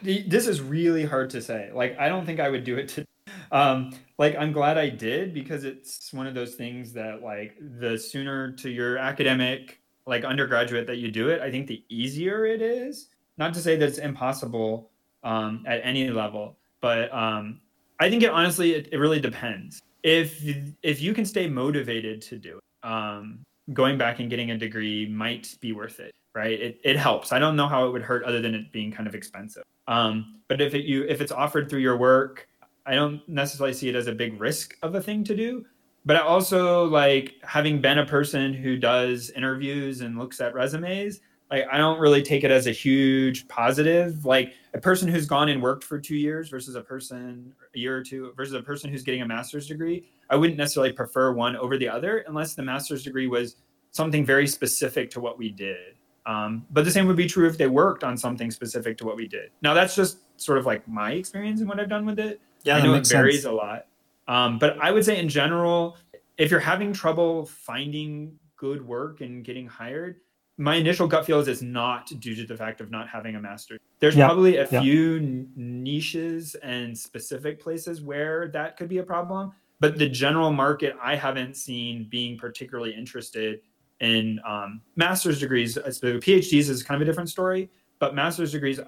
This 0.02 0.46
is 0.46 0.61
really 0.61 1.04
hard 1.04 1.30
to 1.30 1.42
say. 1.42 1.70
Like, 1.72 1.98
I 1.98 2.09
don't 2.09 2.26
think 2.26 2.40
I 2.40 2.48
would 2.48 2.64
do 2.64 2.76
it 2.76 2.88
to. 2.90 3.07
Um, 3.52 3.92
like, 4.18 4.36
I'm 4.36 4.52
glad 4.52 4.78
I 4.78 4.88
did 4.88 5.34
because 5.34 5.64
it's 5.64 6.12
one 6.12 6.26
of 6.26 6.34
those 6.34 6.54
things 6.54 6.92
that, 6.92 7.22
like, 7.22 7.57
the 7.80 7.98
sooner 7.98 8.52
to 8.52 8.70
your 8.70 8.98
academic, 8.98 9.80
like 10.07 10.24
undergraduate 10.24 10.86
that 10.86 10.96
you 10.96 11.11
do 11.11 11.28
it, 11.28 11.40
I 11.40 11.50
think 11.50 11.66
the 11.66 11.84
easier 11.88 12.44
it 12.46 12.62
is. 12.62 13.09
Not 13.38 13.52
to 13.54 13.61
say 13.61 13.76
that 13.76 13.88
it's 13.88 13.98
impossible 13.98 14.90
um, 15.22 15.64
at 15.66 15.80
any 15.84 16.09
level, 16.11 16.57
but 16.80 17.12
um, 17.12 17.61
I 18.00 18.09
think 18.09 18.22
it 18.22 18.30
honestly, 18.30 18.74
it, 18.74 18.88
it 18.92 18.98
really 18.98 19.20
depends. 19.20 19.82
If 20.02 20.40
if 20.82 21.00
you 21.00 21.12
can 21.12 21.24
stay 21.24 21.48
motivated 21.48 22.22
to 22.22 22.38
do 22.38 22.59
it, 22.59 22.88
um, 22.88 23.40
going 23.72 23.98
back 23.98 24.20
and 24.20 24.30
getting 24.30 24.52
a 24.52 24.59
degree 24.59 25.09
might 25.09 25.57
be 25.61 25.72
worth 25.72 26.00
it 26.00 26.14
right? 26.37 26.61
It, 26.61 26.80
it 26.84 26.97
helps. 26.97 27.32
I 27.32 27.41
don't 27.41 27.57
know 27.57 27.66
how 27.66 27.89
it 27.89 27.93
would 27.93 28.03
hurt 28.03 28.22
other 28.22 28.41
than 28.41 28.55
it 28.55 28.70
being 28.70 28.93
kind 28.93 29.09
of 29.09 29.14
expensive. 29.16 29.64
Um, 29.89 30.37
but 30.49 30.61
if 30.61 30.74
it 30.74 30.84
you 30.84 31.05
if 31.05 31.20
it's 31.20 31.32
offered 31.32 31.68
through 31.68 31.80
your 31.80 31.97
work 31.97 32.49
i 32.87 32.95
don't 32.95 33.26
necessarily 33.28 33.74
see 33.74 33.89
it 33.89 33.95
as 33.95 34.07
a 34.07 34.12
big 34.12 34.41
risk 34.41 34.76
of 34.82 34.95
a 34.95 35.03
thing 35.03 35.24
to 35.24 35.34
do. 35.34 35.64
But 36.05 36.16
i 36.16 36.20
also 36.20 36.84
like 36.84 37.34
having 37.43 37.80
been 37.80 37.99
a 37.99 38.07
person 38.07 38.53
who 38.53 38.76
does 38.76 39.30
interviews 39.30 40.01
and 40.01 40.18
looks 40.18 40.41
at 40.41 40.55
resumes 40.55 41.20
like 41.51 41.64
i 41.70 41.78
don't 41.78 41.99
really 41.99 42.22
take 42.22 42.45
it 42.45 42.51
as 42.51 42.66
a 42.66 42.72
huge 42.72 43.47
positive. 43.49 44.24
Like 44.24 44.55
a 44.74 44.80
person 44.80 45.09
who's 45.09 45.26
gone 45.26 45.49
and 45.49 45.62
worked 45.62 45.84
for 45.84 45.99
two 45.99 46.16
years 46.16 46.49
versus 46.49 46.74
a 46.74 46.82
person 46.82 47.53
a 47.74 47.78
year 47.78 47.97
or 47.97 48.03
two 48.03 48.32
versus 48.37 48.55
a 48.55 48.62
person 48.62 48.91
who's 48.91 49.03
getting 49.03 49.22
a 49.22 49.26
master's 49.26 49.66
degree 49.66 50.09
i 50.30 50.37
wouldn't 50.37 50.59
necessarily 50.59 50.93
prefer 50.93 51.32
one 51.32 51.57
over 51.57 51.76
the 51.76 51.89
other 51.89 52.24
unless 52.28 52.55
the 52.55 52.62
master's 52.62 53.03
degree 53.03 53.26
was 53.26 53.57
something 53.91 54.24
very 54.24 54.47
specific 54.47 55.11
to 55.11 55.20
what 55.20 55.39
we 55.39 55.49
did 55.51 55.95
um, 56.27 56.66
but 56.70 56.85
the 56.85 56.91
same 56.91 57.07
would 57.07 57.16
be 57.16 57.27
true 57.27 57.47
if 57.49 57.57
they 57.57 57.68
worked 57.68 58.03
on 58.05 58.16
something 58.16 58.51
specific 58.51 58.99
to 58.99 59.05
what 59.07 59.16
we 59.16 59.27
did 59.27 59.51
now 59.62 59.72
that's 59.74 59.95
just 59.97 60.18
sort 60.41 60.59
of 60.59 60.66
like 60.66 60.87
my 60.89 61.12
experience 61.12 61.61
and 61.61 61.68
what 61.68 61.79
i've 61.81 61.89
done 61.89 62.05
with 62.07 62.18
it 62.18 62.41
Yeah, 62.64 62.77
i 62.77 62.85
know 62.85 62.95
it 62.95 63.07
varies 63.07 63.43
sense. 63.43 63.45
a 63.47 63.53
lot 63.53 63.87
um, 64.29 64.59
but 64.59 64.79
i 64.81 64.91
would 64.91 65.05
say 65.05 65.18
in 65.18 65.29
general 65.29 65.97
if 66.39 66.51
you're 66.51 66.61
having 66.61 66.93
trouble 66.93 67.47
finding 67.47 68.39
good 68.57 68.87
work 68.87 69.20
and 69.20 69.45
getting 69.45 69.66
hired 69.66 70.16
my 70.59 70.77
initial 70.77 71.07
gut 71.07 71.27
feel 71.27 71.39
is 71.39 71.49
it's 71.49 71.61
not 71.61 72.07
due 72.18 72.35
to 72.35 72.47
the 72.47 72.57
fact 72.57 72.81
of 72.81 72.91
not 72.91 73.11
having 73.11 73.37
a 73.37 73.39
master. 73.41 73.77
There's 73.99 74.16
Yeah, 74.16 74.24
probably 74.24 74.57
a 74.57 74.66
yeah. 74.70 74.81
few 74.81 75.16
n- 75.18 75.53
niches 75.55 76.55
and 76.62 76.97
specific 76.97 77.61
places 77.61 78.01
where 78.01 78.49
that 78.49 78.79
could 78.79 78.89
be 78.89 78.97
a 78.97 79.03
problem, 79.03 79.53
but 79.81 79.99
the 79.99 80.09
general 80.09 80.51
market 80.51 80.97
I 81.03 81.14
haven't 81.14 81.59
seen 81.59 82.09
being 82.09 82.39
particularly 82.39 82.95
interested 82.95 83.61
in 84.01 84.40
um, 84.47 84.80
master's 84.97 85.40
degrees. 85.40 85.74
So 85.74 86.18
PhDs 86.18 86.68
is 86.68 86.82
kind 86.82 87.01
of 87.01 87.07
a 87.07 87.11
different 87.11 87.30
story, 87.30 87.70
but 87.99 88.14
master's 88.14 88.53
degrees, 88.53 88.80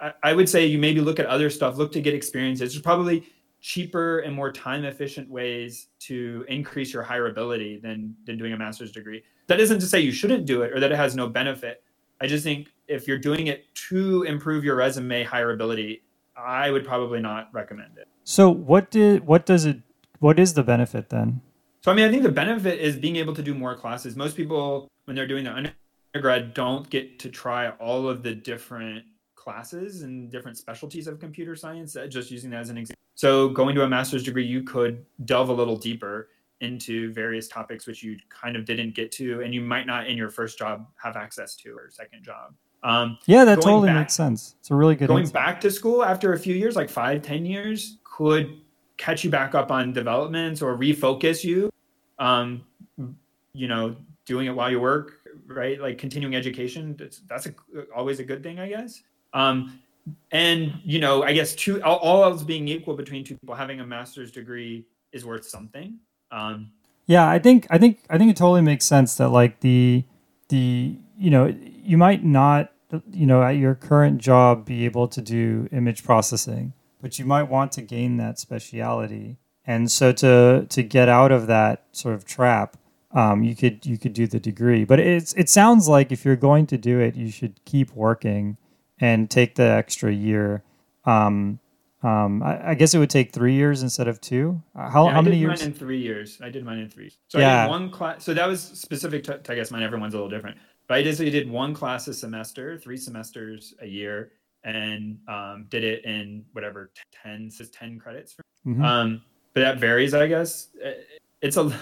I- 0.00 0.12
I, 0.22 0.32
would 0.32 0.48
say 0.48 0.66
you 0.66 0.78
maybe 0.78 1.00
look 1.00 1.18
at 1.18 1.26
other 1.26 1.48
stuff, 1.50 1.76
look 1.76 1.92
to 1.92 2.00
get 2.00 2.14
experience. 2.14 2.58
There's 2.58 2.78
probably 2.80 3.26
cheaper 3.60 4.18
and 4.18 4.34
more 4.34 4.52
time 4.52 4.84
efficient 4.84 5.30
ways 5.30 5.88
to 5.98 6.44
increase 6.48 6.92
your 6.92 7.02
hireability 7.02 7.80
than 7.80 8.14
than 8.26 8.36
doing 8.36 8.52
a 8.52 8.58
master's 8.58 8.92
degree. 8.92 9.22
That 9.46 9.60
isn't 9.60 9.80
to 9.80 9.86
say 9.86 10.00
you 10.00 10.12
shouldn't 10.12 10.44
do 10.44 10.62
it 10.62 10.72
or 10.72 10.80
that 10.80 10.92
it 10.92 10.96
has 10.96 11.16
no 11.16 11.28
benefit. 11.28 11.82
I 12.20 12.26
just 12.26 12.44
think 12.44 12.68
if 12.88 13.08
you're 13.08 13.18
doing 13.18 13.46
it 13.46 13.74
to 13.88 14.24
improve 14.24 14.64
your 14.64 14.76
resume 14.76 15.24
hireability, 15.24 16.00
I 16.36 16.70
would 16.70 16.84
probably 16.84 17.20
not 17.20 17.48
recommend 17.52 17.96
it. 17.96 18.08
So, 18.24 18.50
what 18.50 18.90
did 18.90 19.26
what 19.26 19.46
does 19.46 19.64
it 19.64 19.80
what 20.18 20.38
is 20.38 20.54
the 20.54 20.62
benefit 20.62 21.10
then? 21.10 21.40
So 21.84 21.92
I 21.92 21.94
mean, 21.94 22.06
I 22.06 22.10
think 22.10 22.22
the 22.22 22.32
benefit 22.32 22.80
is 22.80 22.96
being 22.96 23.16
able 23.16 23.34
to 23.34 23.42
do 23.42 23.52
more 23.52 23.74
classes. 23.76 24.16
Most 24.16 24.38
people, 24.38 24.88
when 25.04 25.14
they're 25.14 25.26
doing 25.26 25.44
their 25.44 25.70
undergrad, 26.14 26.54
don't 26.54 26.88
get 26.88 27.18
to 27.18 27.28
try 27.28 27.68
all 27.72 28.08
of 28.08 28.22
the 28.22 28.34
different 28.34 29.04
classes 29.34 30.00
and 30.00 30.30
different 30.30 30.56
specialties 30.56 31.06
of 31.06 31.20
computer 31.20 31.54
science. 31.54 31.94
uh, 31.94 32.06
Just 32.06 32.30
using 32.30 32.48
that 32.52 32.60
as 32.60 32.70
an 32.70 32.78
example. 32.78 32.98
So 33.16 33.50
going 33.50 33.74
to 33.74 33.82
a 33.82 33.86
master's 33.86 34.22
degree, 34.22 34.46
you 34.46 34.62
could 34.62 35.04
delve 35.26 35.50
a 35.50 35.52
little 35.52 35.76
deeper 35.76 36.30
into 36.62 37.12
various 37.12 37.48
topics 37.48 37.86
which 37.86 38.02
you 38.02 38.16
kind 38.30 38.56
of 38.56 38.64
didn't 38.64 38.94
get 38.94 39.12
to, 39.12 39.42
and 39.42 39.52
you 39.52 39.60
might 39.60 39.86
not 39.86 40.06
in 40.06 40.16
your 40.16 40.30
first 40.30 40.56
job 40.56 40.86
have 40.96 41.16
access 41.16 41.54
to 41.56 41.76
or 41.76 41.90
second 41.90 42.24
job. 42.24 42.54
Um, 42.82 43.18
Yeah, 43.26 43.44
that 43.44 43.56
totally 43.56 43.88
back- 43.88 43.96
makes 44.04 44.14
sense. 44.14 44.54
It's 44.58 44.70
a 44.70 44.74
really 44.74 44.96
good 44.96 45.08
going 45.08 45.28
back 45.28 45.60
to 45.60 45.70
school 45.70 46.02
after 46.02 46.32
a 46.32 46.38
few 46.38 46.54
years 46.54 46.76
like 46.76 46.88
five 46.88 47.20
ten 47.20 47.44
years 47.44 47.98
could 48.04 48.56
catch 48.96 49.22
you 49.22 49.28
back 49.28 49.54
up 49.54 49.70
on 49.70 49.92
developments 49.92 50.62
or 50.62 50.78
refocus 50.78 51.44
you 51.44 51.68
um 52.18 52.64
you 53.52 53.68
know 53.68 53.96
doing 54.26 54.46
it 54.46 54.54
while 54.54 54.70
you 54.70 54.80
work 54.80 55.20
right? 55.46 55.80
Like 55.80 55.98
continuing 55.98 56.34
education 56.36 56.96
that's, 56.98 57.20
that's 57.28 57.46
a, 57.46 57.54
always 57.94 58.18
a 58.20 58.24
good 58.24 58.42
thing 58.42 58.58
i 58.58 58.68
guess. 58.68 59.02
Um 59.32 59.80
and 60.32 60.74
you 60.84 60.98
know 60.98 61.22
i 61.22 61.32
guess 61.32 61.54
two 61.54 61.82
all, 61.82 61.96
all 61.96 62.24
else 62.24 62.42
being 62.42 62.68
equal 62.68 62.94
between 62.94 63.24
two 63.24 63.36
people 63.38 63.54
having 63.54 63.80
a 63.80 63.86
master's 63.86 64.30
degree 64.30 64.84
is 65.12 65.24
worth 65.24 65.46
something. 65.46 65.98
Um 66.30 66.72
Yeah, 67.06 67.28
I 67.28 67.38
think 67.38 67.66
I 67.70 67.78
think 67.78 68.00
I 68.10 68.18
think 68.18 68.30
it 68.30 68.36
totally 68.36 68.62
makes 68.62 68.84
sense 68.84 69.16
that 69.16 69.28
like 69.28 69.60
the 69.60 70.04
the 70.48 70.98
you 71.18 71.30
know 71.30 71.54
you 71.62 71.96
might 71.98 72.24
not 72.24 72.72
you 73.10 73.26
know 73.26 73.42
at 73.42 73.56
your 73.56 73.74
current 73.74 74.20
job 74.20 74.64
be 74.64 74.84
able 74.84 75.08
to 75.08 75.20
do 75.20 75.68
image 75.72 76.04
processing, 76.04 76.72
but 77.00 77.18
you 77.18 77.24
might 77.24 77.44
want 77.44 77.72
to 77.72 77.82
gain 77.82 78.16
that 78.18 78.38
speciality, 78.38 79.38
and 79.66 79.90
so 79.90 80.12
to 80.12 80.66
to 80.68 80.82
get 80.82 81.08
out 81.08 81.32
of 81.32 81.46
that 81.46 81.84
sort 81.92 82.14
of 82.14 82.24
trap, 82.24 82.76
um, 83.12 83.42
you 83.42 83.54
could 83.56 83.84
you 83.86 83.98
could 83.98 84.12
do 84.12 84.26
the 84.26 84.40
degree. 84.40 84.84
But 84.84 85.00
it's 85.00 85.32
it 85.34 85.48
sounds 85.48 85.88
like 85.88 86.12
if 86.12 86.24
you're 86.24 86.36
going 86.36 86.66
to 86.68 86.78
do 86.78 87.00
it, 87.00 87.14
you 87.16 87.30
should 87.30 87.60
keep 87.64 87.92
working 87.94 88.56
and 89.00 89.30
take 89.30 89.54
the 89.56 89.64
extra 89.64 90.12
year. 90.12 90.62
Um, 91.04 91.58
um, 92.02 92.42
I, 92.42 92.70
I 92.70 92.74
guess 92.74 92.92
it 92.94 92.98
would 92.98 93.08
take 93.10 93.32
three 93.32 93.54
years 93.54 93.82
instead 93.82 94.08
of 94.08 94.20
two. 94.20 94.62
Uh, 94.76 94.90
How 94.90 95.06
Yeah, 95.06 95.12
how 95.12 95.18
I 95.18 95.22
many 95.22 95.36
did 95.36 95.40
years? 95.42 95.60
Mine 95.60 95.68
in 95.68 95.74
three 95.74 95.98
years. 96.00 96.38
I 96.42 96.50
did 96.50 96.62
mine 96.64 96.78
in 96.78 96.90
three. 96.90 97.10
So 97.28 97.38
I 97.38 97.42
Yeah. 97.42 97.62
did 97.62 97.70
one 97.70 97.90
class. 97.90 98.22
So 98.24 98.34
that 98.34 98.46
was 98.46 98.60
specific 98.62 99.24
to, 99.24 99.38
to, 99.38 99.52
I 99.52 99.54
guess 99.54 99.70
mine. 99.70 99.82
Everyone's 99.82 100.12
a 100.12 100.18
little 100.18 100.28
different. 100.30 100.58
But 100.86 100.98
I 100.98 101.02
basically 101.02 101.30
did 101.30 101.50
one 101.50 101.72
class 101.72 102.06
a 102.08 102.12
semester, 102.12 102.76
three 102.78 102.98
semesters 102.98 103.72
a 103.80 103.86
year, 103.86 104.32
and 104.64 105.18
um, 105.28 105.66
did 105.70 105.82
it 105.82 106.04
in 106.04 106.44
whatever 106.52 106.90
ten 107.22 107.50
says 107.50 107.70
ten 107.70 107.98
credits. 107.98 108.36
Mhm. 108.66 108.84
Um, 108.84 109.22
but 109.54 109.60
that 109.60 109.78
varies, 109.78 110.12
I 110.12 110.26
guess. 110.26 110.68
It's 111.40 111.56
a 111.56 111.72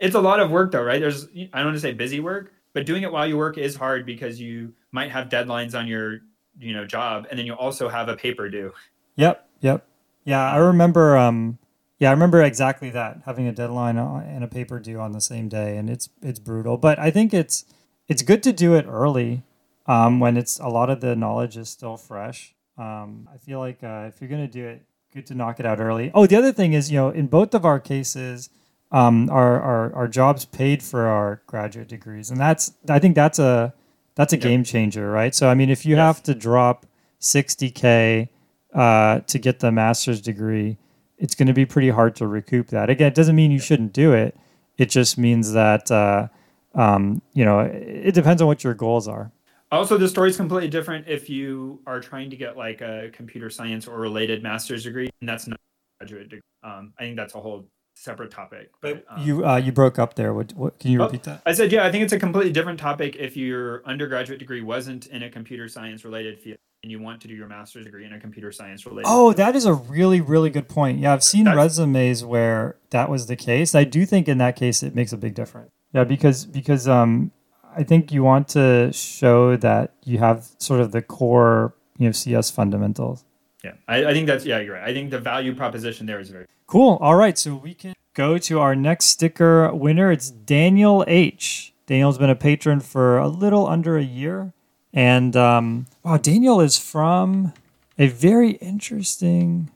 it's 0.00 0.14
a 0.14 0.20
lot 0.20 0.40
of 0.40 0.50
work 0.50 0.72
though, 0.72 0.82
right? 0.82 1.00
There's 1.00 1.26
I 1.52 1.58
don't 1.58 1.66
want 1.66 1.76
to 1.76 1.80
say 1.80 1.92
busy 1.92 2.20
work, 2.20 2.52
but 2.72 2.86
doing 2.86 3.02
it 3.02 3.12
while 3.12 3.26
you 3.26 3.36
work 3.36 3.58
is 3.58 3.76
hard 3.76 4.06
because 4.06 4.40
you 4.40 4.72
might 4.92 5.10
have 5.10 5.28
deadlines 5.28 5.78
on 5.78 5.86
your 5.86 6.20
you 6.58 6.72
know 6.72 6.84
job, 6.84 7.26
and 7.30 7.38
then 7.38 7.46
you 7.46 7.52
also 7.52 7.88
have 7.88 8.08
a 8.08 8.16
paper 8.16 8.48
due. 8.48 8.72
Yep, 9.16 9.48
yep. 9.60 9.86
Yeah, 10.24 10.50
I 10.50 10.56
remember. 10.58 11.16
Um, 11.16 11.58
yeah, 11.98 12.10
I 12.10 12.12
remember 12.12 12.42
exactly 12.42 12.90
that 12.90 13.22
having 13.24 13.48
a 13.48 13.52
deadline 13.52 13.98
and 13.98 14.44
a 14.44 14.48
paper 14.48 14.78
due 14.78 15.00
on 15.00 15.12
the 15.12 15.20
same 15.20 15.48
day, 15.48 15.76
and 15.76 15.90
it's 15.90 16.08
it's 16.22 16.38
brutal. 16.38 16.76
But 16.76 16.98
I 16.98 17.10
think 17.10 17.34
it's 17.34 17.64
it's 18.06 18.22
good 18.22 18.42
to 18.44 18.52
do 18.52 18.74
it 18.74 18.86
early 18.88 19.42
um, 19.86 20.20
when 20.20 20.36
it's 20.36 20.60
a 20.60 20.68
lot 20.68 20.90
of 20.90 21.00
the 21.00 21.16
knowledge 21.16 21.56
is 21.56 21.68
still 21.68 21.96
fresh. 21.96 22.54
Um, 22.76 23.28
I 23.32 23.38
feel 23.38 23.58
like 23.58 23.82
uh, 23.82 24.04
if 24.06 24.20
you're 24.20 24.30
gonna 24.30 24.46
do 24.46 24.66
it, 24.66 24.82
good 25.12 25.26
to 25.26 25.34
knock 25.34 25.58
it 25.60 25.66
out 25.66 25.80
early. 25.80 26.10
Oh, 26.14 26.26
the 26.26 26.36
other 26.36 26.52
thing 26.52 26.72
is, 26.72 26.90
you 26.90 26.98
know, 26.98 27.10
in 27.10 27.26
both 27.26 27.54
of 27.54 27.64
our 27.64 27.80
cases, 27.80 28.50
um, 28.90 29.28
our, 29.30 29.60
our 29.60 29.94
our 29.94 30.08
jobs 30.08 30.44
paid 30.44 30.82
for 30.82 31.06
our 31.06 31.42
graduate 31.46 31.88
degrees, 31.88 32.30
and 32.30 32.40
that's 32.40 32.72
I 32.88 32.98
think 32.98 33.14
that's 33.14 33.38
a 33.38 33.74
that's 34.14 34.32
a 34.32 34.36
Yep. 34.36 34.42
game 34.42 34.64
changer, 34.64 35.10
right? 35.10 35.34
So 35.34 35.48
I 35.48 35.54
mean, 35.54 35.70
if 35.70 35.84
you 35.84 35.96
Yes. 35.96 36.06
have 36.16 36.22
to 36.24 36.34
drop 36.34 36.86
sixty 37.18 37.70
k 37.70 38.30
uh, 38.74 39.20
to 39.20 39.38
get 39.38 39.60
the 39.60 39.70
master's 39.72 40.20
degree, 40.20 40.78
it's 41.18 41.34
going 41.34 41.48
to 41.48 41.52
be 41.54 41.66
pretty 41.66 41.90
hard 41.90 42.14
to 42.16 42.26
recoup 42.26 42.68
that. 42.68 42.88
Again, 42.90 43.08
it 43.08 43.14
doesn't 43.14 43.36
mean 43.36 43.50
you 43.50 43.58
shouldn't 43.60 43.92
do 43.92 44.12
it. 44.12 44.36
It 44.78 44.88
just 44.90 45.18
means 45.18 45.52
that 45.52 45.90
uh, 45.90 46.28
um, 46.74 47.20
you 47.34 47.44
know 47.44 47.60
it, 47.60 48.08
it 48.08 48.14
depends 48.14 48.40
on 48.40 48.48
what 48.48 48.64
your 48.64 48.74
goals 48.74 49.06
are. 49.08 49.32
Also, 49.70 49.98
the 49.98 50.08
story 50.08 50.30
is 50.30 50.36
completely 50.36 50.68
different 50.68 51.06
if 51.08 51.28
you 51.28 51.80
are 51.86 52.00
trying 52.00 52.30
to 52.30 52.36
get 52.36 52.56
like 52.56 52.80
a 52.80 53.10
computer 53.12 53.50
science 53.50 53.86
or 53.86 53.98
related 53.98 54.42
master's 54.42 54.84
degree, 54.84 55.10
and 55.20 55.28
that's 55.28 55.46
not 55.46 55.58
a 56.00 56.04
graduate 56.04 56.28
degree. 56.30 56.40
Um, 56.62 56.92
I 56.98 57.02
think 57.02 57.16
that's 57.16 57.34
a 57.34 57.40
whole 57.40 57.66
separate 57.94 58.30
topic. 58.30 58.70
But 58.80 59.04
um, 59.10 59.22
you 59.22 59.44
uh, 59.46 59.56
you 59.56 59.72
broke 59.72 59.98
up 59.98 60.14
there. 60.14 60.32
What, 60.32 60.52
what 60.54 60.78
can 60.78 60.90
you 60.92 61.00
Oh, 61.02 61.04
repeat 61.04 61.24
that? 61.24 61.42
I 61.44 61.52
said, 61.52 61.70
yeah, 61.70 61.84
I 61.84 61.90
think 61.92 62.04
it's 62.04 62.12
a 62.14 62.18
completely 62.18 62.52
different 62.52 62.80
topic 62.80 63.16
if 63.16 63.36
your 63.36 63.82
undergraduate 63.86 64.38
degree 64.38 64.62
wasn't 64.62 65.06
in 65.08 65.22
a 65.22 65.30
computer 65.30 65.68
science 65.68 66.04
related 66.04 66.38
field. 66.38 66.58
and 66.82 66.90
you 66.92 67.00
want 67.00 67.20
to 67.22 67.28
do 67.28 67.34
your 67.34 67.48
master's 67.48 67.84
degree 67.84 68.06
in 68.06 68.12
a 68.12 68.20
computer 68.20 68.52
science 68.52 68.86
related. 68.86 69.08
Oh, 69.10 69.32
that 69.34 69.54
is 69.56 69.66
a 69.66 69.74
really, 69.74 70.20
really 70.20 70.48
good 70.48 70.68
point. 70.68 70.98
Yeah, 71.00 71.12
I've 71.12 71.24
seen 71.24 71.44
That's, 71.44 71.56
resumes 71.56 72.24
where 72.24 72.76
that 72.90 73.10
was 73.10 73.26
the 73.26 73.36
case. 73.36 73.74
I 73.74 73.84
do 73.84 74.06
think 74.06 74.28
in 74.28 74.38
that 74.38 74.54
case 74.56 74.82
it 74.82 74.94
makes 74.94 75.12
a 75.12 75.16
big 75.18 75.34
difference. 75.34 75.70
Yeah, 75.92 76.04
because 76.04 76.46
because 76.46 76.86
um, 76.86 77.32
I 77.78 77.84
think 77.84 78.10
you 78.10 78.24
want 78.24 78.48
to 78.48 78.92
show 78.92 79.56
that 79.56 79.94
you 80.02 80.18
have 80.18 80.48
sort 80.58 80.80
of 80.80 80.90
the 80.90 81.00
core 81.00 81.74
you 81.96 82.06
know 82.06 82.12
CS 82.12 82.50
fundamentals. 82.50 83.24
Yeah, 83.62 83.74
I, 83.86 84.06
I 84.06 84.12
think 84.12 84.26
that's 84.26 84.44
yeah, 84.44 84.58
you're 84.58 84.74
right. 84.74 84.82
I 84.82 84.92
think 84.92 85.10
the 85.10 85.20
value 85.20 85.54
proposition 85.54 86.04
there 86.06 86.18
is 86.18 86.28
very 86.28 86.46
cool. 86.66 86.98
All 87.00 87.14
right, 87.14 87.38
so 87.38 87.54
we 87.54 87.74
can 87.74 87.94
go 88.14 88.36
to 88.36 88.58
our 88.58 88.74
next 88.74 89.06
sticker 89.06 89.72
winner. 89.72 90.10
It's 90.10 90.28
Daniel 90.28 91.04
H. 91.06 91.72
Daniel's 91.86 92.18
been 92.18 92.30
a 92.30 92.34
patron 92.34 92.80
for 92.80 93.16
a 93.16 93.28
little 93.28 93.68
under 93.68 93.96
a 93.96 94.02
year. 94.02 94.52
And 94.92 95.36
um, 95.36 95.86
wow, 96.02 96.16
Daniel 96.16 96.60
is 96.60 96.78
from 96.78 97.52
a 97.96 98.08
very 98.08 98.52
interesting. 98.52 99.70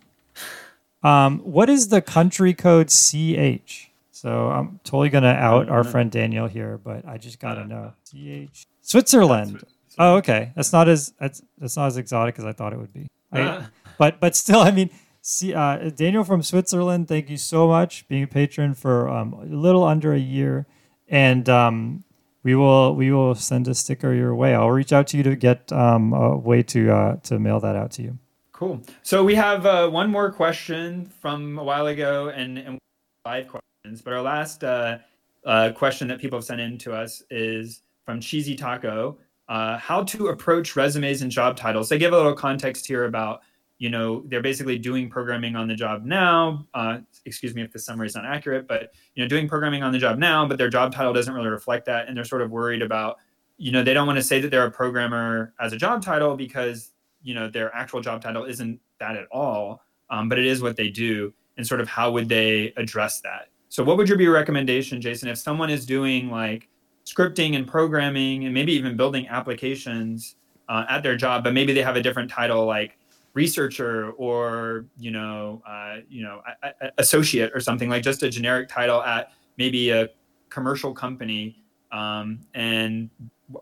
Um, 1.05 1.39
what 1.41 1.71
is 1.71 1.89
the 1.89 2.03
country 2.03 2.53
code 2.53 2.89
CH? 2.89 3.92
So 4.23 4.51
I'm 4.51 4.79
totally 4.85 5.09
gonna 5.09 5.33
out 5.33 5.69
our 5.69 5.83
friend 5.83 6.09
Daniel 6.09 6.47
here, 6.47 6.79
but 6.79 7.05
I 7.09 7.19
just 7.19 7.41
gotta 7.41 7.67
know 7.67 7.93
CH 8.05 8.69
Switzerland. 8.81 9.65
Oh, 9.99 10.15
okay. 10.19 10.53
That's 10.55 10.73
not 10.73 10.89
as 10.89 11.13
that's 11.19 11.43
that's 11.59 11.77
not 11.77 11.89
as 11.89 11.97
exotic 11.97 12.39
as 12.39 12.45
I 12.45 12.53
thought 12.53 12.73
it 12.73 12.79
would 12.79 12.93
be. 12.93 13.09
I, 13.33 13.67
but 13.99 14.21
but 14.21 14.37
still, 14.37 14.61
I 14.61 14.71
mean, 14.71 14.91
see, 15.23 15.53
uh, 15.53 15.91
Daniel 15.91 16.23
from 16.23 16.41
Switzerland. 16.45 17.09
Thank 17.09 17.31
you 17.31 17.37
so 17.37 17.67
much 17.67 18.07
being 18.07 18.23
a 18.23 18.29
patron 18.29 18.75
for 18.75 19.09
um, 19.09 19.33
a 19.33 19.45
little 19.45 19.83
under 19.83 20.13
a 20.13 20.21
year, 20.21 20.69
and 21.09 21.49
um, 21.49 22.05
we 22.45 22.55
will 22.55 22.95
we 22.95 23.11
will 23.11 23.35
send 23.35 23.67
a 23.67 23.75
sticker 23.75 24.15
your 24.15 24.37
way. 24.37 24.55
I'll 24.55 24.71
reach 24.71 24.93
out 24.93 25.09
to 25.09 25.17
you 25.17 25.25
to 25.25 25.35
get 25.35 25.73
um, 25.73 26.13
a 26.13 26.37
way 26.37 26.63
to 26.63 26.93
uh, 26.93 27.17
to 27.25 27.41
mail 27.41 27.59
that 27.59 27.75
out 27.75 27.91
to 27.93 28.03
you. 28.03 28.19
Cool. 28.53 28.83
So 29.03 29.25
we 29.25 29.35
have 29.35 29.67
uh, 29.67 29.89
one 29.89 30.13
more 30.13 30.31
question 30.31 31.07
from 31.07 31.59
a 31.59 31.65
while 31.65 31.89
ago, 31.89 32.29
and, 32.29 32.57
and 32.57 32.79
five 33.25 33.49
questions. 33.49 33.72
But 33.85 34.13
our 34.13 34.23
last 34.23 34.63
uh, 34.63 34.99
uh, 35.45 35.73
question 35.73 36.09
that 36.09 36.21
people 36.21 36.39
have 36.39 36.45
sent 36.45 36.61
in 36.61 36.79
to 36.79 36.93
us 36.93 37.23
is 37.31 37.83
from 38.05 38.21
Cheesy 38.21 38.55
Taco. 38.55 39.19
Uh, 39.49 39.77
how 39.77 40.05
to 40.05 40.29
approach 40.29 40.77
resumes 40.77 41.21
and 41.23 41.31
job 41.31 41.57
titles. 41.57 41.89
They 41.89 41.99
give 41.99 42.13
a 42.13 42.17
little 42.17 42.35
context 42.35 42.87
here 42.87 43.05
about 43.05 43.43
you 43.79 43.91
know 43.91 44.23
they're 44.29 44.41
basically 44.41 44.79
doing 44.79 45.11
programming 45.11 45.57
on 45.57 45.67
the 45.67 45.75
job 45.75 46.05
now 46.05 46.65
uh, 46.73 46.99
excuse 47.25 47.53
me 47.53 47.63
if 47.63 47.73
the 47.73 47.81
summary 47.81 48.07
is 48.07 48.15
not 48.15 48.25
accurate 48.25 48.69
but 48.69 48.93
you 49.17 49.25
know 49.25 49.29
doing 49.29 49.49
programming 49.49 49.83
on 49.83 49.91
the 49.91 49.99
job 49.99 50.19
now 50.19 50.47
but 50.47 50.57
their 50.57 50.71
job 50.71 50.95
title 50.95 51.13
doesn't 51.13 51.35
really 51.35 51.49
reflect 51.49 51.85
that 51.87 52.07
and 52.07 52.17
they're 52.17 52.25
sort 52.25 52.43
of 52.43 52.53
worried 52.53 52.81
about 52.81 53.17
you 53.57 53.73
know 53.73 53.83
they 53.83 53.93
don't 53.93 54.07
want 54.07 54.17
to 54.17 54.23
say 54.23 54.41
that 54.41 54.53
they're 54.53 54.67
a 54.67 54.71
programmer 54.71 55.53
as 55.59 55.73
a 55.73 55.77
job 55.77 56.01
title 56.01 56.37
because 56.37 56.93
you 57.23 57.35
know 57.35 57.49
their 57.49 57.75
actual 57.75 58.01
job 58.01 58.23
title 58.23 58.45
isn't 58.45 58.79
that 59.01 59.17
at 59.17 59.27
all 59.33 59.83
um, 60.11 60.29
but 60.29 60.39
it 60.39 60.47
is 60.47 60.63
what 60.63 60.77
they 60.77 60.89
do 60.89 61.35
and 61.57 61.67
sort 61.67 61.81
of 61.81 61.89
how 61.89 62.09
would 62.13 62.29
they 62.29 62.73
address 62.77 63.21
that 63.23 63.49
so 63.73 63.83
what 63.83 63.97
would 63.97 64.07
your 64.09 64.19
be 64.19 64.29
recommendation 64.29 65.01
jason 65.01 65.29
if 65.29 65.39
someone 65.39 65.71
is 65.71 65.87
doing 65.87 66.31
like 66.31 66.69
scripting 67.07 67.57
and 67.57 67.67
programming 67.67 68.45
and 68.45 68.53
maybe 68.53 68.73
even 68.73 68.97
building 68.97 69.27
applications 69.29 70.37
uh, 70.69 70.85
at 70.89 71.03
their 71.03 71.17
job 71.17 71.43
but 71.43 71.55
maybe 71.55 71.73
they 71.73 71.83
have 71.83 71.97
a 71.97 72.03
different 72.03 72.31
title 72.31 72.67
like 72.67 72.99
researcher 73.35 74.11
or 74.13 74.85
you 74.99 75.11
know 75.11 75.63
uh, 75.67 75.97
you 76.09 76.23
know 76.23 76.43
a, 76.63 76.69
a 76.83 76.91
associate 76.99 77.51
or 77.55 77.61
something 77.61 77.89
like 77.89 78.03
just 78.03 78.23
a 78.23 78.29
generic 78.29 78.69
title 78.69 79.03
at 79.03 79.33
maybe 79.57 79.91
a 79.91 80.09
commercial 80.51 80.93
company 80.93 81.57
um, 81.93 82.41
and 82.55 83.11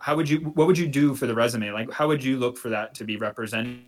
how 0.01 0.17
would 0.17 0.29
you 0.29 0.39
what 0.55 0.67
would 0.67 0.79
you 0.79 0.89
do 0.89 1.15
for 1.15 1.27
the 1.27 1.35
resume? 1.35 1.71
Like 1.73 1.91
how 1.91 2.07
would 2.07 2.23
you 2.23 2.39
look 2.39 2.57
for 2.57 2.69
that 2.69 2.95
to 2.95 3.05
be 3.05 3.17
represented 3.17 3.85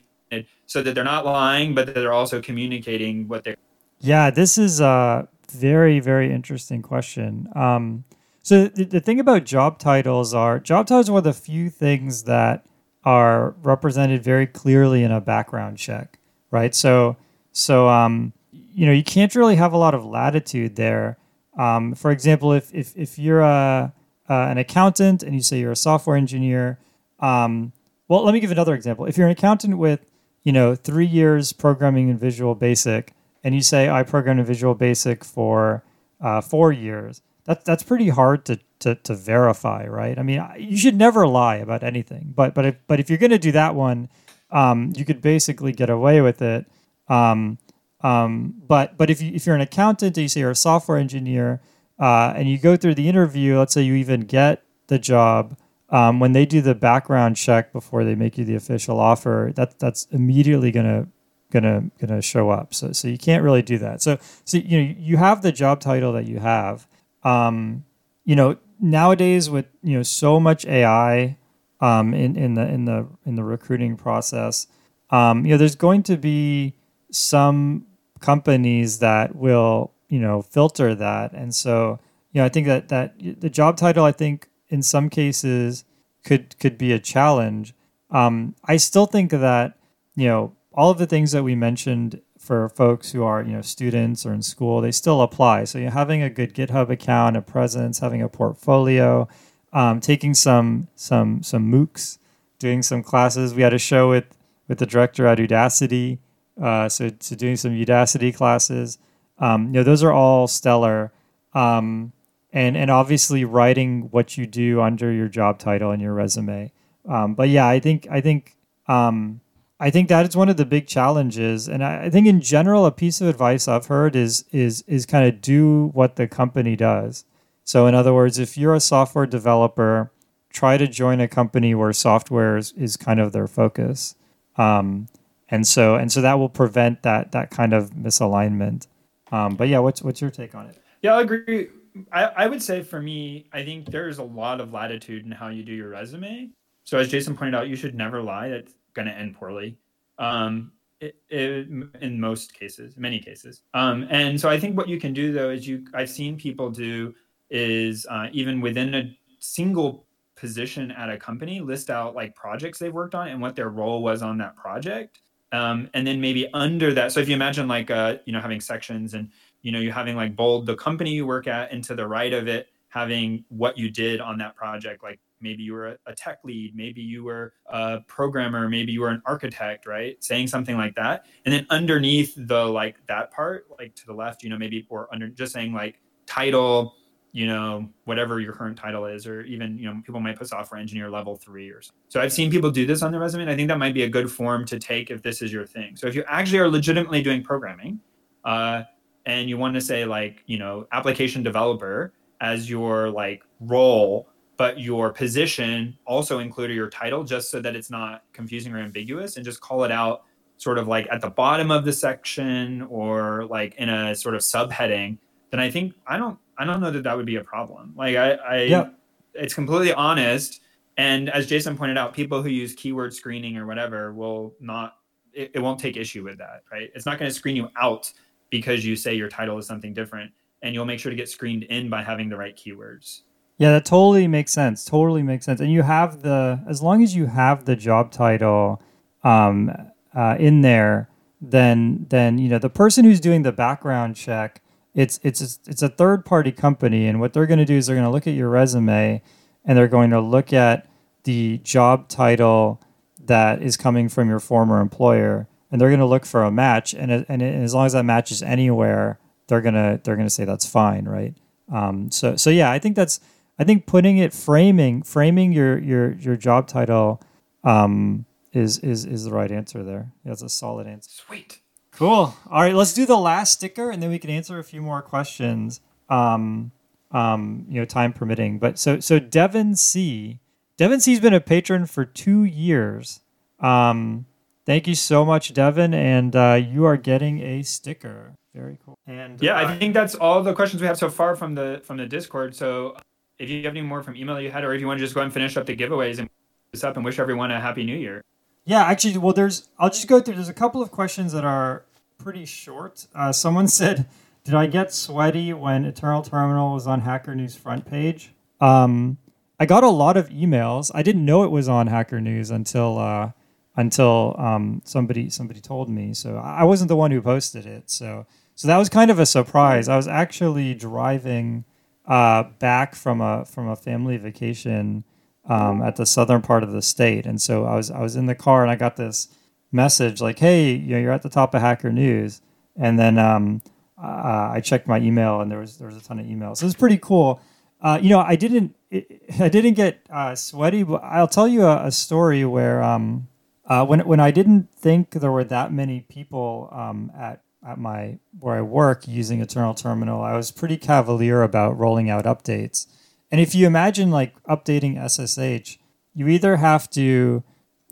so 0.67 0.83
that 0.83 0.95
they're 0.95 1.05
not 1.05 1.25
lying 1.25 1.75
but 1.75 1.87
that 1.87 1.95
they're 1.95 2.13
also 2.13 2.41
communicating 2.41 3.29
what 3.29 3.45
they're 3.45 3.57
yeah 4.01 4.31
this 4.31 4.57
is 4.57 4.81
a 4.81 5.29
very 5.53 6.01
very 6.01 6.33
interesting 6.33 6.83
question 6.83 7.49
um, 7.55 8.05
so 8.43 8.67
the, 8.67 8.85
the 8.85 9.01
thing 9.01 9.21
about 9.21 9.45
job 9.45 9.79
titles 9.79 10.35
are 10.35 10.59
job 10.59 10.87
titles 10.87 11.09
are 11.09 11.13
one 11.13 11.19
of 11.19 11.25
the 11.25 11.33
few 11.33 11.71
things 11.71 12.25
that 12.25 12.67
are 13.05 13.55
represented 13.63 14.23
very 14.23 14.47
clearly 14.47 15.03
in 15.03 15.11
a 15.11 15.21
background 15.21 15.79
check, 15.79 16.19
right? 16.51 16.75
So, 16.75 17.17
so 17.53 17.89
um, 17.89 18.33
you 18.53 18.87
know, 18.87 18.93
you 18.93 19.05
can't 19.05 19.35
really 19.35 19.57
have 19.57 19.73
a 19.73 19.77
lot 19.77 19.95
of 19.95 20.05
latitude 20.05 20.77
there. 20.77 21.19
Um, 21.59 21.95
for 21.95 22.11
example, 22.11 22.53
if 22.53 22.73
if 22.75 22.97
if 22.97 23.19
you're 23.19 23.41
a 23.41 23.93
uh, 24.29 24.47
an 24.51 24.59
accountant 24.59 25.23
and 25.23 25.35
you 25.35 25.43
say 25.43 25.59
you're 25.59 25.73
a 25.73 25.77
software 25.77 26.17
engineer, 26.17 26.79
um, 27.21 27.73
well, 28.09 28.25
let 28.25 28.33
me 28.33 28.41
give 28.41 28.51
another 28.51 28.75
example. 28.75 29.05
If 29.05 29.19
you're 29.19 29.27
an 29.27 29.33
accountant 29.33 29.79
with 29.79 30.01
you 30.45 30.53
know 30.53 30.75
three 30.75 31.07
years 31.07 31.53
programming 31.53 32.09
in 32.09 32.19
Visual 32.19 32.55
Basic, 32.55 33.13
and 33.45 33.55
you 33.55 33.63
say 33.63 33.89
I 33.89 34.03
programmed 34.03 34.41
in 34.41 34.47
Visual 34.47 34.75
Basic 34.75 35.25
for 35.25 35.85
uh, 36.21 36.41
four 36.41 36.73
years, 36.73 37.23
that's 37.45 37.65
that's 37.65 37.83
pretty 37.83 38.09
hard 38.09 38.45
to 38.47 38.61
to, 38.81 38.95
to 38.97 39.15
verify, 39.15 39.87
right? 39.87 40.19
I 40.19 40.23
mean, 40.23 40.45
you 40.59 40.77
should 40.77 40.97
never 40.97 41.27
lie 41.27 41.57
about 41.57 41.83
anything, 41.83 42.33
but 42.35 42.55
but 42.55 42.67
if 42.67 42.77
but 42.87 43.01
if 43.01 43.09
you're 43.09 43.19
going 43.19 43.31
to 43.31 43.39
do 43.39 43.53
that 43.53 43.75
one, 43.75 44.09
um, 44.51 44.93
you 44.97 45.05
could 45.05 45.21
basically 45.21 45.73
get 45.73 45.91
away 45.91 46.21
with 46.21 46.43
it. 46.43 46.67
Um, 47.09 47.59
um, 48.03 48.55
but 48.67 48.97
but 48.97 49.11
if 49.11 49.21
you 49.21 49.33
if 49.35 49.47
you're 49.47 49.55
an 49.55 49.61
accountant, 49.61 50.17
you 50.17 50.29
say 50.29 50.41
you're 50.41 50.51
a 50.51 50.57
software 50.57 50.99
engineer, 50.99 51.61
uh, 51.99 52.33
and 52.37 52.49
you 52.49 52.59
go 52.59 52.77
through 52.77 52.95
the 52.95 53.09
interview, 53.09 53.59
let's 53.59 53.75
say 53.75 53.83
you 53.83 53.95
even 53.95 54.23
get 54.23 54.63
the 54.89 54.99
job. 54.99 55.57
Um, 55.89 56.21
when 56.21 56.33
they 56.33 56.47
do 56.47 56.63
the 56.63 56.75
background 56.75 57.37
check 57.37 57.71
before 57.71 58.03
they 58.03 58.15
make 58.15 58.39
you 58.39 58.45
the 58.45 58.55
official 58.55 58.99
offer, 58.99 59.53
that 59.57 59.79
that's 59.79 60.07
immediately 60.07 60.71
gonna 60.71 61.09
gonna 61.53 61.91
gonna 62.01 62.23
show 62.23 62.51
up. 62.51 62.75
So 62.75 62.93
so 62.93 63.07
you 63.07 63.19
can't 63.19 63.45
really 63.45 63.63
do 63.63 63.79
that. 63.79 64.03
So 64.03 64.19
so 64.45 64.57
you 64.59 64.83
know 64.83 64.95
you 64.99 65.17
have 65.19 65.43
the 65.43 65.53
job 65.53 65.81
title 65.81 66.13
that 66.15 66.27
you 66.27 66.41
have. 66.41 66.89
Um, 67.23 67.85
you 68.25 68.35
know 68.35 68.57
nowadays 68.81 69.49
with 69.49 69.67
you 69.83 69.97
know 69.97 70.03
so 70.03 70.41
much 70.41 70.67
AI 70.67 71.37
um, 71.81 72.15
in 72.15 72.37
in 72.37 72.55
the 72.55 72.67
in 72.67 72.85
the 72.85 73.07
in 73.25 73.37
the 73.37 73.45
recruiting 73.45 73.97
process, 73.97 74.67
um, 75.11 75.45
you 75.45 75.53
know, 75.53 75.59
there's 75.59 75.77
going 75.77 76.03
to 76.05 76.17
be 76.17 76.75
some 77.11 77.87
companies 78.21 78.99
that 78.99 79.37
will 79.37 79.93
you 80.09 80.19
know 80.19 80.43
filter 80.43 80.95
that, 80.95 81.33
and 81.33 81.55
so 81.55 82.01
you 82.33 82.41
know 82.41 82.45
I 82.45 82.49
think 82.49 82.67
that 82.67 82.89
that 82.89 83.15
the 83.19 83.51
job 83.51 83.77
title 83.77 84.05
I 84.05 84.13
think 84.13 84.49
in 84.69 84.83
some 84.83 85.09
cases 85.09 85.85
could 86.25 86.59
could 86.59 86.79
be 86.79 86.93
a 86.93 86.99
challenge. 86.99 87.75
Um, 88.11 88.55
I 88.65 88.77
still 88.77 89.07
think 89.07 89.31
that 89.31 89.79
you 90.17 90.27
know 90.27 90.57
all 90.75 90.91
of 90.91 90.99
the 90.99 91.07
things 91.07 91.33
that 91.33 91.43
we 91.43 91.55
mentioned 91.55 92.21
for 92.39 92.69
folks 92.69 93.13
who 93.13 93.23
are 93.23 93.43
you 93.43 93.53
know 93.53 93.63
students 93.63 94.27
or 94.27 94.33
in 94.33 94.43
school 94.43 94.81
they 94.81 94.93
still 94.93 95.23
apply. 95.23 95.65
So 95.65 95.79
you 95.79 95.87
know, 95.87 95.91
having 95.91 96.23
a 96.23 96.31
good 96.31 96.55
github 96.55 96.91
account 96.91 97.37
a 97.37 97.43
presence 97.43 97.99
having 97.99 98.23
a 98.23 98.29
portfolio 98.29 99.29
um, 99.73 100.01
taking 100.01 100.35
some 100.35 100.89
some 100.97 101.43
some 101.43 101.71
moocs 101.71 102.19
doing 102.59 102.83
some 102.83 103.03
classes. 103.03 103.55
We 103.55 103.63
had 103.63 103.75
a 103.75 103.79
show 103.79 104.09
with 104.11 104.37
with 104.69 104.79
the 104.79 104.87
director 104.87 105.27
at 105.27 105.39
udacity 105.39 106.19
uh, 106.61 106.89
so, 106.89 107.11
so 107.21 107.35
doing 107.35 107.57
some 107.57 107.73
udacity 107.73 108.35
classes. 108.35 108.99
Um, 109.39 109.67
you 109.67 109.73
know 109.73 109.83
those 109.83 110.03
are 110.03 110.13
all 110.13 110.47
stellar. 110.47 111.13
Um, 111.55 112.13
and 112.53 112.77
and 112.77 112.91
obviously 112.91 113.45
writing 113.45 114.09
what 114.11 114.37
you 114.37 114.47
do 114.47 114.81
under 114.81 115.11
your 115.11 115.29
job 115.29 115.59
title 115.59 115.91
and 115.91 116.03
your 116.03 116.13
resume. 116.13 116.73
Um, 117.09 117.35
but 117.35 117.49
yeah 117.49 117.67
i 117.67 117.81
think 117.81 118.07
i 118.11 118.21
think 118.21 118.57
um, 118.87 119.41
I 119.83 119.91
think 119.91 120.09
that 120.11 120.29
is 120.29 120.37
one 120.37 120.49
of 120.49 120.57
the 120.57 120.65
big 120.65 120.87
challenges, 120.87 121.69
and 121.69 121.83
I, 121.83 122.05
I 122.05 122.11
think 122.11 122.29
in 122.29 122.41
general, 122.41 122.87
a 122.87 122.93
piece 122.93 123.21
of 123.21 123.27
advice 123.27 123.67
I've 123.67 123.87
heard 123.87 124.15
is 124.15 124.45
is 124.53 124.85
is 124.87 125.07
kind 125.07 125.27
of 125.27 125.41
do 125.41 125.91
what 125.93 126.15
the 126.15 126.29
company 126.29 126.77
does. 126.77 127.25
So, 127.65 127.89
in 127.89 127.95
other 127.97 128.15
words, 128.15 128.39
if 128.39 128.57
you're 128.57 128.77
a 128.77 128.81
software 128.81 129.27
developer, 129.27 130.13
try 130.53 130.77
to 130.77 130.87
join 130.87 131.21
a 131.21 131.27
company 131.27 131.75
where 131.75 131.93
software 131.93 132.57
is, 132.57 132.73
is 132.75 132.97
kind 132.97 133.19
of 133.19 133.33
their 133.33 133.49
focus, 133.49 134.15
um, 134.57 135.09
and 135.49 135.67
so 135.67 135.97
and 135.97 136.13
so 136.13 136.23
that 136.23 136.39
will 136.39 136.49
prevent 136.49 137.03
that 137.03 137.33
that 137.33 137.51
kind 137.51 137.73
of 137.73 137.91
misalignment. 137.91 138.87
Um, 139.33 139.57
but 139.57 139.67
yeah, 139.67 139.81
what's 139.81 140.01
what's 140.01 140.21
your 140.21 140.31
take 140.31 140.55
on 140.55 140.67
it? 140.67 140.79
Yeah, 141.01 141.17
I 141.17 141.23
agree. 141.23 141.71
I, 142.13 142.27
I 142.27 142.47
would 142.47 142.63
say 142.63 142.85
for 142.85 143.03
me, 143.03 143.49
I 143.53 143.65
think 143.65 143.91
there's 143.91 144.19
a 144.19 144.23
lot 144.23 144.61
of 144.61 144.73
latitude 144.73 145.25
in 145.25 145.33
how 145.33 145.49
you 145.49 145.65
do 145.65 145.73
your 145.73 145.89
resume. 145.89 146.51
So 146.85 146.99
as 146.99 147.09
Jason 147.09 147.37
pointed 147.37 147.57
out, 147.57 147.69
you 147.69 147.75
should 147.77 147.97
never 147.97 148.23
lie. 148.23 148.49
That's 148.49 148.75
going 148.95 149.07
to 149.07 149.15
end 149.15 149.35
poorly 149.35 149.77
um, 150.19 150.73
it, 151.01 151.17
it, 151.31 151.69
in 152.01 152.21
most 152.21 152.55
cases, 152.55 152.97
many 152.97 153.19
cases. 153.19 153.63
Um, 153.75 154.07
and 154.11 154.41
so 154.41 154.49
I 154.49 154.59
think 154.59 154.77
what 154.77 154.89
you 154.89 155.01
can 155.01 155.13
do 155.13 155.33
though 155.33 155.51
is 155.51 155.67
you 155.67 155.85
I've 155.95 156.11
seen 156.11 156.37
people 156.37 156.71
do 156.71 157.15
is 157.51 158.07
uh, 158.09 158.29
even 158.33 158.61
within 158.61 158.95
a 158.95 159.17
single 159.41 160.07
position 160.37 160.91
at 160.93 161.11
a 161.11 161.17
company 161.17 161.61
list 161.61 161.91
out 161.91 162.15
like 162.15 162.35
projects 162.35 162.79
they've 162.79 162.93
worked 162.93 163.15
on 163.15 163.29
and 163.29 163.41
what 163.41 163.57
their 163.57 163.69
role 163.69 164.03
was 164.03 164.23
on 164.23 164.39
that 164.39 164.57
project. 164.57 165.21
Um, 165.51 165.91
and 165.93 166.07
then 166.07 166.21
maybe 166.21 166.49
under 166.55 166.95
that, 166.95 167.13
so 167.13 167.21
if 167.21 167.29
you 167.29 167.35
imagine 167.35 167.69
like 167.69 167.91
uh, 167.91 168.17
you 168.25 168.33
know 168.33 168.41
having 168.41 168.61
sections 168.61 169.13
and 169.15 169.29
you 169.61 169.71
know 169.71 169.81
you're 169.81 169.93
having 169.93 170.17
like 170.17 170.35
bold 170.35 170.67
the 170.67 170.77
company 170.77 171.11
you 171.11 171.27
work 171.27 171.47
at, 171.47 171.71
and 171.73 171.85
to 171.85 171.95
the 171.95 172.07
right 172.07 172.33
of 172.33 172.49
it 172.49 172.69
having 172.89 173.45
what 173.49 173.77
you 173.77 173.91
did 173.91 174.21
on 174.21 174.39
that 174.39 174.55
project, 174.55 175.03
like 175.03 175.19
maybe 175.43 175.63
you 175.63 175.73
were 175.73 175.89
a, 175.89 175.97
a 176.07 176.15
tech 176.15 176.39
lead, 176.45 176.75
maybe 176.75 177.01
you 177.01 177.25
were 177.25 177.53
a 177.67 178.01
programmer, 178.07 178.69
maybe 178.69 178.93
you 178.93 179.01
were 179.01 179.09
an 179.09 179.23
architect, 179.27 179.87
right? 179.87 180.23
Saying 180.23 180.47
something 180.47 180.77
like 180.77 180.95
that. 180.95 181.27
And 181.45 181.53
then 181.53 181.67
underneath 181.71 182.35
the 182.37 182.65
like 182.65 182.97
that 183.07 183.31
part, 183.31 183.67
like 183.79 183.95
to 183.97 184.07
the 184.07 184.15
left, 184.15 184.43
you 184.43 184.51
know, 184.51 184.59
maybe 184.59 184.87
or 184.89 185.09
under 185.13 185.29
just 185.29 185.53
saying 185.53 185.73
like 185.73 186.01
title, 186.27 186.95
you 187.33 187.47
know, 187.47 187.89
whatever 188.05 188.41
your 188.41 188.53
current 188.53 188.77
title 188.77 189.07
is, 189.07 189.27
or 189.27 189.43
even, 189.43 189.79
you 189.79 189.87
know, 189.87 190.01
people 190.05 190.21
might 190.21 190.37
put 190.37 190.49
software 190.49 190.79
engineer 190.81 191.11
level 191.11 191.37
three 191.37 191.71
or 191.71 191.81
something. 191.81 192.03
So 192.09 192.21
I've 192.21 192.33
seen 192.33 192.51
people 192.51 192.71
do 192.71 192.85
this 192.85 193.03
on 193.03 193.11
their 193.11 193.21
resume. 193.21 193.43
And 193.43 193.51
I 193.51 193.57
think 193.57 193.69
that 193.69 193.79
might 193.79 193.95
be 193.95 194.03
a 194.03 194.09
good 194.09 194.31
form 194.31 194.67
to 194.67 194.79
take 194.79 195.11
if 195.11 195.23
this 195.23 195.41
is 195.41 195.53
your 195.53 195.67
thing. 195.67 195.97
So 195.97 196.07
if 196.07 196.15
you 196.15 196.25
actually 196.29 196.59
are 196.59 196.69
legitimately 196.69 197.23
doing 197.23 197.43
programming, 197.43 198.01
uh, 198.45 198.83
and 199.25 199.49
you 199.49 199.57
want 199.57 199.75
to 199.75 199.81
say 199.81 200.05
like, 200.05 200.43
you 200.47 200.59
know, 200.59 200.87
application 200.93 201.43
developer 201.43 202.13
as 202.41 202.69
your 202.69 203.09
like 203.09 203.45
role, 203.61 204.29
but 204.63 204.79
your 204.79 205.13
position 205.13 205.99
also 206.05 206.39
included 206.39 206.75
your 206.75 206.89
title 206.89 207.25
just 207.25 207.51
so 207.51 207.61
that 207.61 207.75
it's 207.75 207.91
not 207.91 208.23
confusing 208.33 208.73
or 208.73 208.79
ambiguous 208.79 209.35
and 209.35 209.45
just 209.45 209.61
call 209.61 209.83
it 209.83 209.91
out 209.91 210.23
sort 210.57 210.79
of 210.79 210.87
like 210.87 211.09
at 211.11 211.21
the 211.21 211.31
bottom 211.31 211.73
of 211.73 211.85
the 211.85 211.93
section 211.93 212.83
or 212.83 213.45
like 213.47 213.75
in 213.75 213.89
a 213.89 214.15
sort 214.15 214.37
of 214.37 214.41
subheading, 214.41 215.19
then 215.51 215.59
I 215.59 215.69
think 215.69 215.95
I 216.07 216.17
don't 216.17 216.39
I 216.59 216.65
don't 216.65 216.81
know 216.81 216.93
that 216.93 217.03
that 217.03 217.17
would 217.17 217.27
be 217.27 217.35
a 217.35 217.43
problem. 217.43 217.93
Like 217.97 218.15
I, 218.15 218.35
I 218.35 218.63
yeah. 218.63 218.91
it's 219.35 219.53
completely 219.53 219.93
honest. 219.93 220.61
And 220.97 221.29
as 221.31 221.49
Jason 221.49 221.77
pointed 221.77 221.99
out, 221.99 222.15
people 222.15 222.41
who 222.41 222.49
use 222.49 222.73
keyword 222.73 223.13
screening 223.13 223.57
or 223.57 223.67
whatever 223.67 224.13
will 224.13 224.55
not, 224.61 224.99
it, 225.33 225.51
it 225.55 225.59
won't 225.59 225.81
take 225.81 225.97
issue 225.97 226.23
with 226.23 226.39
that, 226.39 226.63
right? 226.71 226.89
It's 226.95 227.05
not 227.05 227.19
going 227.19 227.29
to 227.29 227.35
screen 227.35 227.57
you 227.57 227.69
out 227.77 228.13
because 228.49 228.85
you 228.85 228.95
say 228.95 229.13
your 229.13 229.29
title 229.29 229.59
is 229.59 229.67
something 229.67 229.93
different. 229.93 230.31
And 230.63 230.73
you'll 230.73 230.85
make 230.85 231.01
sure 231.01 231.11
to 231.11 231.17
get 231.17 231.29
screened 231.29 231.65
in 231.65 231.91
by 231.91 232.05
having 232.05 232.29
the 232.29 232.37
right 232.37 232.57
keywords. 232.57 233.23
Yeah, 233.63 233.73
that 233.73 233.85
totally 233.85 234.27
makes 234.27 234.53
sense. 234.53 234.85
Totally 234.85 235.23
makes 235.23 235.45
sense. 235.45 235.61
And 235.61 235.71
you 235.71 235.83
have 235.83 236.23
the, 236.23 236.61
as 236.69 236.83
long 236.83 237.03
as 237.03 237.15
you 237.15 237.27
have 237.27 237.65
the 237.65 237.77
job 237.77 238.11
title 238.11 238.83
um, 239.23 239.71
uh, 240.15 240.37
in 240.39 240.63
there, 240.63 241.09
then, 241.41 242.07
then, 242.09 242.39
you 242.39 242.49
know, 242.49 242.59
the 242.59 242.71
person 242.71 243.05
who's 243.05 243.21
doing 243.21 243.43
the 243.43 243.53
background 243.53 244.17
check 244.17 244.63
it's 244.95 245.19
it's 245.23 245.59
it's 245.67 245.83
a 245.83 245.89
third 245.89 246.25
party 246.25 246.53
company, 246.53 247.07
and 247.07 247.21
what 247.21 247.33
they're 247.33 247.47
going 247.47 247.59
to 247.59 247.65
do 247.65 247.77
is 247.77 247.87
they're 247.87 247.97
going 247.97 248.07
to 248.07 248.11
look 248.11 248.27
at 248.27 248.35
your 248.35 248.51
resume, 248.51 249.23
and 249.65 249.79
they're 249.79 249.89
going 249.89 250.11
to 250.11 250.21
look 250.21 250.53
at 250.53 250.87
the 251.25 251.59
job 251.59 252.09
title 252.09 252.81
that 253.25 253.63
is 253.63 253.77
coming 253.77 254.09
from 254.09 254.29
your 254.29 254.41
former 254.41 254.81
employer, 254.81 255.49
and 255.71 255.81
they're 255.81 255.89
going 255.89 256.01
to 256.01 256.07
look 256.07 256.27
for 256.27 256.43
a 256.43 256.51
match, 256.51 256.93
and 256.95 257.11
and, 257.29 257.43
as 257.43 257.75
long 257.75 257.87
as 257.87 257.95
that 257.95 258.05
matches 258.05 258.43
anywhere, 258.43 259.19
they're 259.47 259.63
gonna 259.63 259.99
they're 260.05 260.17
gonna 260.17 260.31
say 260.31 260.45
that's 260.45 260.67
fine, 260.67 261.07
right? 261.07 261.35
Um, 261.73 262.11
so 262.11 262.37
so 262.37 262.51
yeah, 262.51 262.71
I 262.71 262.79
think 262.79 262.97
that's 262.97 263.19
I 263.59 263.65
think 263.65 263.87
putting 263.87 264.19
it 264.19 264.33
framing 264.33 265.03
framing 265.03 265.53
your 265.53 265.79
your 265.79 266.13
your 266.13 266.37
job 266.37 266.69
title 266.69 267.23
um, 267.65 268.27
is 268.53 268.79
is 268.79 269.05
is 269.05 269.25
the 269.25 269.31
right 269.33 269.51
answer 269.51 269.83
there. 269.83 270.13
That's 270.25 270.43
a 270.43 270.49
solid 270.49 270.87
answer. 270.87 271.11
Sweet. 271.11 271.61
Cool. 271.93 272.35
All 272.51 272.63
right, 272.63 272.75
let's 272.75 272.95
do 272.95 273.05
the 273.05 273.19
last 273.19 273.53
sticker, 273.53 273.91
and 273.91 274.03
then 274.03 274.11
we 274.11 274.19
can 274.19 274.31
answer 274.31 274.59
a 274.59 274.65
few 274.65 274.81
more 274.81 275.03
questions. 275.03 275.81
Um, 276.09 276.73
um, 277.11 277.67
you 277.69 277.79
know, 277.79 277.85
time 277.85 278.13
permitting. 278.13 278.59
But 278.59 278.79
so 278.79 279.01
so 279.01 279.19
Devin 279.19 279.77
C. 279.77 280.41
Devin 280.79 281.01
C's 281.01 281.21
been 281.21 281.35
a 281.35 281.41
patron 281.41 281.87
for 281.87 282.05
two 282.05 282.45
years. 282.45 283.21
Um, 283.61 284.27
thank 284.65 284.89
you 284.89 284.95
so 284.95 285.25
much, 285.25 285.53
Devin, 285.53 285.93
and 285.95 286.35
uh, 286.35 286.59
you 286.61 286.85
are 286.87 286.97
getting 286.97 287.41
a 287.41 287.63
sticker. 287.63 288.35
Very 288.55 288.79
cool. 288.85 288.99
And 289.07 289.41
yeah, 289.43 289.55
uh, 289.55 289.69
I 289.69 289.79
think 289.79 289.95
that's 289.95 290.15
all 290.15 290.43
the 290.43 290.55
questions 290.55 290.81
we 290.81 290.89
have 290.89 290.99
so 290.99 291.09
far 291.09 291.37
from 291.37 291.55
the 291.55 291.83
from 291.85 291.99
the 291.99 292.07
Discord. 292.07 292.57
So 292.57 292.97
if 293.43 293.51
you 293.51 293.65
have 293.65 293.73
any 293.73 293.83
more 293.83 294.03
from 294.03 294.17
email 294.17 294.41
you 294.41 294.53
had, 294.53 294.63
or 294.63 294.73
if 294.73 294.81
you 294.81 294.87
want 294.87 294.99
to 294.99 295.05
just 295.05 295.15
go 295.15 295.21
and 295.21 295.33
finish 295.33 295.57
up 295.57 295.67
the 295.67 295.77
giveaways 295.77 296.21
and 296.21 296.31
this 296.71 296.85
up 296.85 296.97
and 296.97 297.05
wish 297.05 297.19
everyone 297.19 297.51
a 297.51 297.61
happy 297.61 297.85
new 297.85 297.97
year. 297.97 298.23
Yeah, 298.65 298.85
actually, 298.85 299.19
well, 299.19 299.33
there's. 299.33 299.69
I'll 299.79 299.91
just 299.91 300.07
go 300.07 300.21
through. 300.21 300.37
There's 300.37 300.49
a 300.49 300.55
couple 300.55 300.81
of 300.81 300.93
questions 300.93 301.33
that 301.33 301.45
are 301.45 301.85
pretty 302.19 302.47
short. 302.47 303.09
Uh, 303.15 303.33
someone 303.33 303.67
said, 303.81 304.07
"Did 304.45 304.55
I 304.55 304.67
get 304.67 304.93
sweaty 304.93 305.53
when 305.53 305.85
Eternal 305.85 306.23
Terminal 306.23 306.75
was 306.75 306.87
on 306.87 307.01
Hacker 307.01 307.35
News 307.35 307.57
front 307.57 307.85
page?" 307.85 308.33
Um, 308.61 309.19
I 309.59 309.67
got 309.67 309.83
a 309.83 309.89
lot 309.89 310.17
of 310.17 310.29
emails. 310.29 310.93
I 310.95 311.03
didn't 311.03 311.25
know 311.25 311.43
it 311.43 311.51
was 311.51 311.69
on 311.69 311.89
Hacker 311.89 312.21
News 312.21 312.51
until 312.51 312.99
uh, 312.99 313.33
until 313.77 314.37
um, 314.39 314.83
somebody 314.85 315.31
somebody 315.31 315.61
told 315.61 315.91
me. 315.91 316.15
So 316.15 316.37
I 316.37 316.63
wasn't 316.63 316.89
the 316.89 316.97
one 316.97 317.11
who 317.11 317.21
posted 317.21 317.67
it. 317.67 317.91
So 317.91 318.25
so 318.55 318.69
that 318.69 318.79
was 318.79 318.89
kind 318.89 319.11
of 319.11 319.19
a 319.19 319.27
surprise. 319.27 319.89
I 319.89 319.97
was 319.97 320.07
actually 320.07 320.75
driving 320.75 321.65
uh, 322.07 322.45
back 322.59 322.95
from 322.95 323.21
a 323.21 323.45
from 323.45 323.69
a 323.69 323.77
family 323.77 324.17
vacation 324.17 325.05
um, 325.49 325.83
at 325.83 325.97
the 325.97 326.07
southern 326.07 326.43
part 326.43 326.63
of 326.63 326.73
the 326.73 326.83
state, 326.83 327.27
and 327.27 327.41
so 327.41 327.65
I 327.65 327.77
was 327.77 327.91
I 327.91 328.01
was 328.01 328.17
in 328.17 328.27
the 328.27 328.35
car 328.35 328.63
and 328.63 328.71
I 328.71 328.77
got 328.77 328.97
this 328.97 329.29
message 329.71 330.21
like, 330.21 330.39
"Hey, 330.39 330.73
you 330.73 330.95
know, 330.95 330.99
you're 330.99 331.13
at 331.13 331.23
the 331.23 331.29
top 331.29 331.55
of 331.55 331.61
Hacker 331.61 331.93
News," 331.93 332.41
and 332.77 332.99
then 332.99 333.19
um, 333.19 333.63
uh, 334.03 334.51
I 334.55 334.61
checked 334.61 334.87
my 334.87 334.99
email 334.99 335.41
and 335.41 335.51
there 335.51 335.59
was 335.59 335.79
there 335.79 335.89
was 335.89 335.97
a 335.97 336.03
ton 336.03 336.19
of 336.19 336.27
emails. 336.27 336.59
So 336.59 336.65
it 336.65 336.69
was 336.69 336.75
pretty 336.75 336.99
cool. 336.99 337.41
Uh, 337.81 337.99
you 338.03 338.11
know, 338.11 338.21
I 338.21 338.37
didn't 338.37 338.75
it, 338.91 339.23
I 339.41 339.49
didn't 339.49 339.75
get 339.75 340.01
uh, 340.11 340.35
sweaty, 340.35 340.83
but 340.83 341.03
I'll 341.05 341.29
tell 341.29 341.49
you 341.49 341.65
a, 341.65 341.87
a 341.87 341.93
story 341.93 342.45
where 342.45 342.83
um, 342.83 343.29
uh, 343.67 343.85
when 343.87 344.01
when 344.01 344.21
I 344.21 344.31
didn't 344.31 344.73
think 344.75 345.11
there 345.11 345.33
were 345.33 345.45
that 345.45 345.73
many 345.73 346.01
people 346.01 346.69
um, 346.73 347.13
at 347.17 347.43
at 347.67 347.79
my 347.79 348.19
where 348.39 348.57
I 348.57 348.63
work 348.63 349.07
using 349.07 349.41
Eternal 349.41 349.75
Terminal, 349.75 350.23
I 350.23 350.37
was 350.37 350.51
pretty 350.51 350.77
cavalier 350.77 351.43
about 351.43 351.79
rolling 351.79 352.11
out 352.11 352.25
updates. 352.25 352.87
And 353.31 353.41
if 353.41 353.55
you 353.55 353.67
imagine 353.67 354.11
like 354.11 354.41
updating 354.45 354.99
SSH, 354.99 355.79
you 356.15 356.29
either 356.29 356.57
have 356.57 356.91
to 356.91 357.43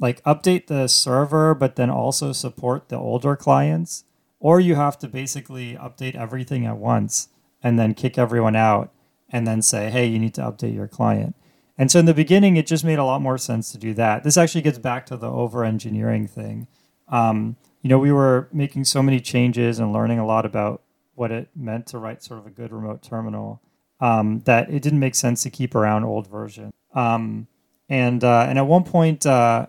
like 0.01 0.23
update 0.25 0.67
the 0.67 0.89
server, 0.89 1.55
but 1.55 1.77
then 1.77 1.91
also 1.91 2.33
support 2.33 2.89
the 2.89 2.97
older 2.97 3.37
clients, 3.37 4.05
or 4.39 4.59
you 4.61 4.75
have 4.75 4.99
to 4.99 5.09
basically 5.09 5.75
update 5.75 6.15
everything 6.15 6.67
at 6.67 6.79
once 6.79 7.29
and 7.63 7.79
then 7.79 7.95
kick 7.95 8.19
everyone 8.19 8.57
out 8.57 8.93
and 9.29 9.47
then 9.47 9.63
say, 9.63 9.91
hey, 9.91 10.07
you 10.07 10.19
need 10.19 10.35
to 10.35 10.41
update 10.41 10.75
your 10.75 10.89
client. 10.89 11.37
And 11.79 11.91
so 11.91 11.99
in 11.99 12.07
the 12.07 12.15
beginning, 12.15 12.57
it 12.57 12.67
just 12.67 12.85
made 12.85 12.99
a 12.99 13.05
lot 13.05 13.23
more 13.23 13.39
sense 13.39 13.73
to 13.73 13.79
do 13.79 13.95
that. 13.95 14.25
This 14.25 14.37
actually 14.37 14.63
gets 14.63 14.79
back 14.79 15.07
to 15.07 15.17
the 15.17 15.31
over 15.31 15.65
engineering 15.65 16.27
thing. 16.27 16.67
Um, 17.09 17.57
you 17.83 17.89
know, 17.89 17.99
we 17.99 18.13
were 18.13 18.49
making 18.53 18.85
so 18.85 19.03
many 19.03 19.21
changes 19.21 19.79
and 19.79 19.93
learning 19.93 20.19
a 20.19 20.27
lot 20.27 20.45
about 20.45 20.83
what 21.15 21.31
it 21.31 21.49
meant 21.55 21.87
to 21.89 21.99
write 21.99 22.23
sort 22.23 22.41
of 22.41 22.47
a 22.47 22.51
good 22.51 22.73
remote 22.73 23.03
terminal 23.03 23.61
um, 24.01 24.41
that 24.41 24.71
it 24.71 24.83
didn't 24.83 24.99
make 24.99 25.15
sense 25.15 25.43
to 25.43 25.51
keep 25.51 25.75
around 25.75 26.05
old 26.05 26.27
version. 26.27 26.73
Um, 26.95 27.47
and 27.89 28.23
uh, 28.23 28.47
and 28.49 28.59
at 28.59 28.67
one 28.67 28.85
point, 28.85 29.27
uh, 29.27 29.67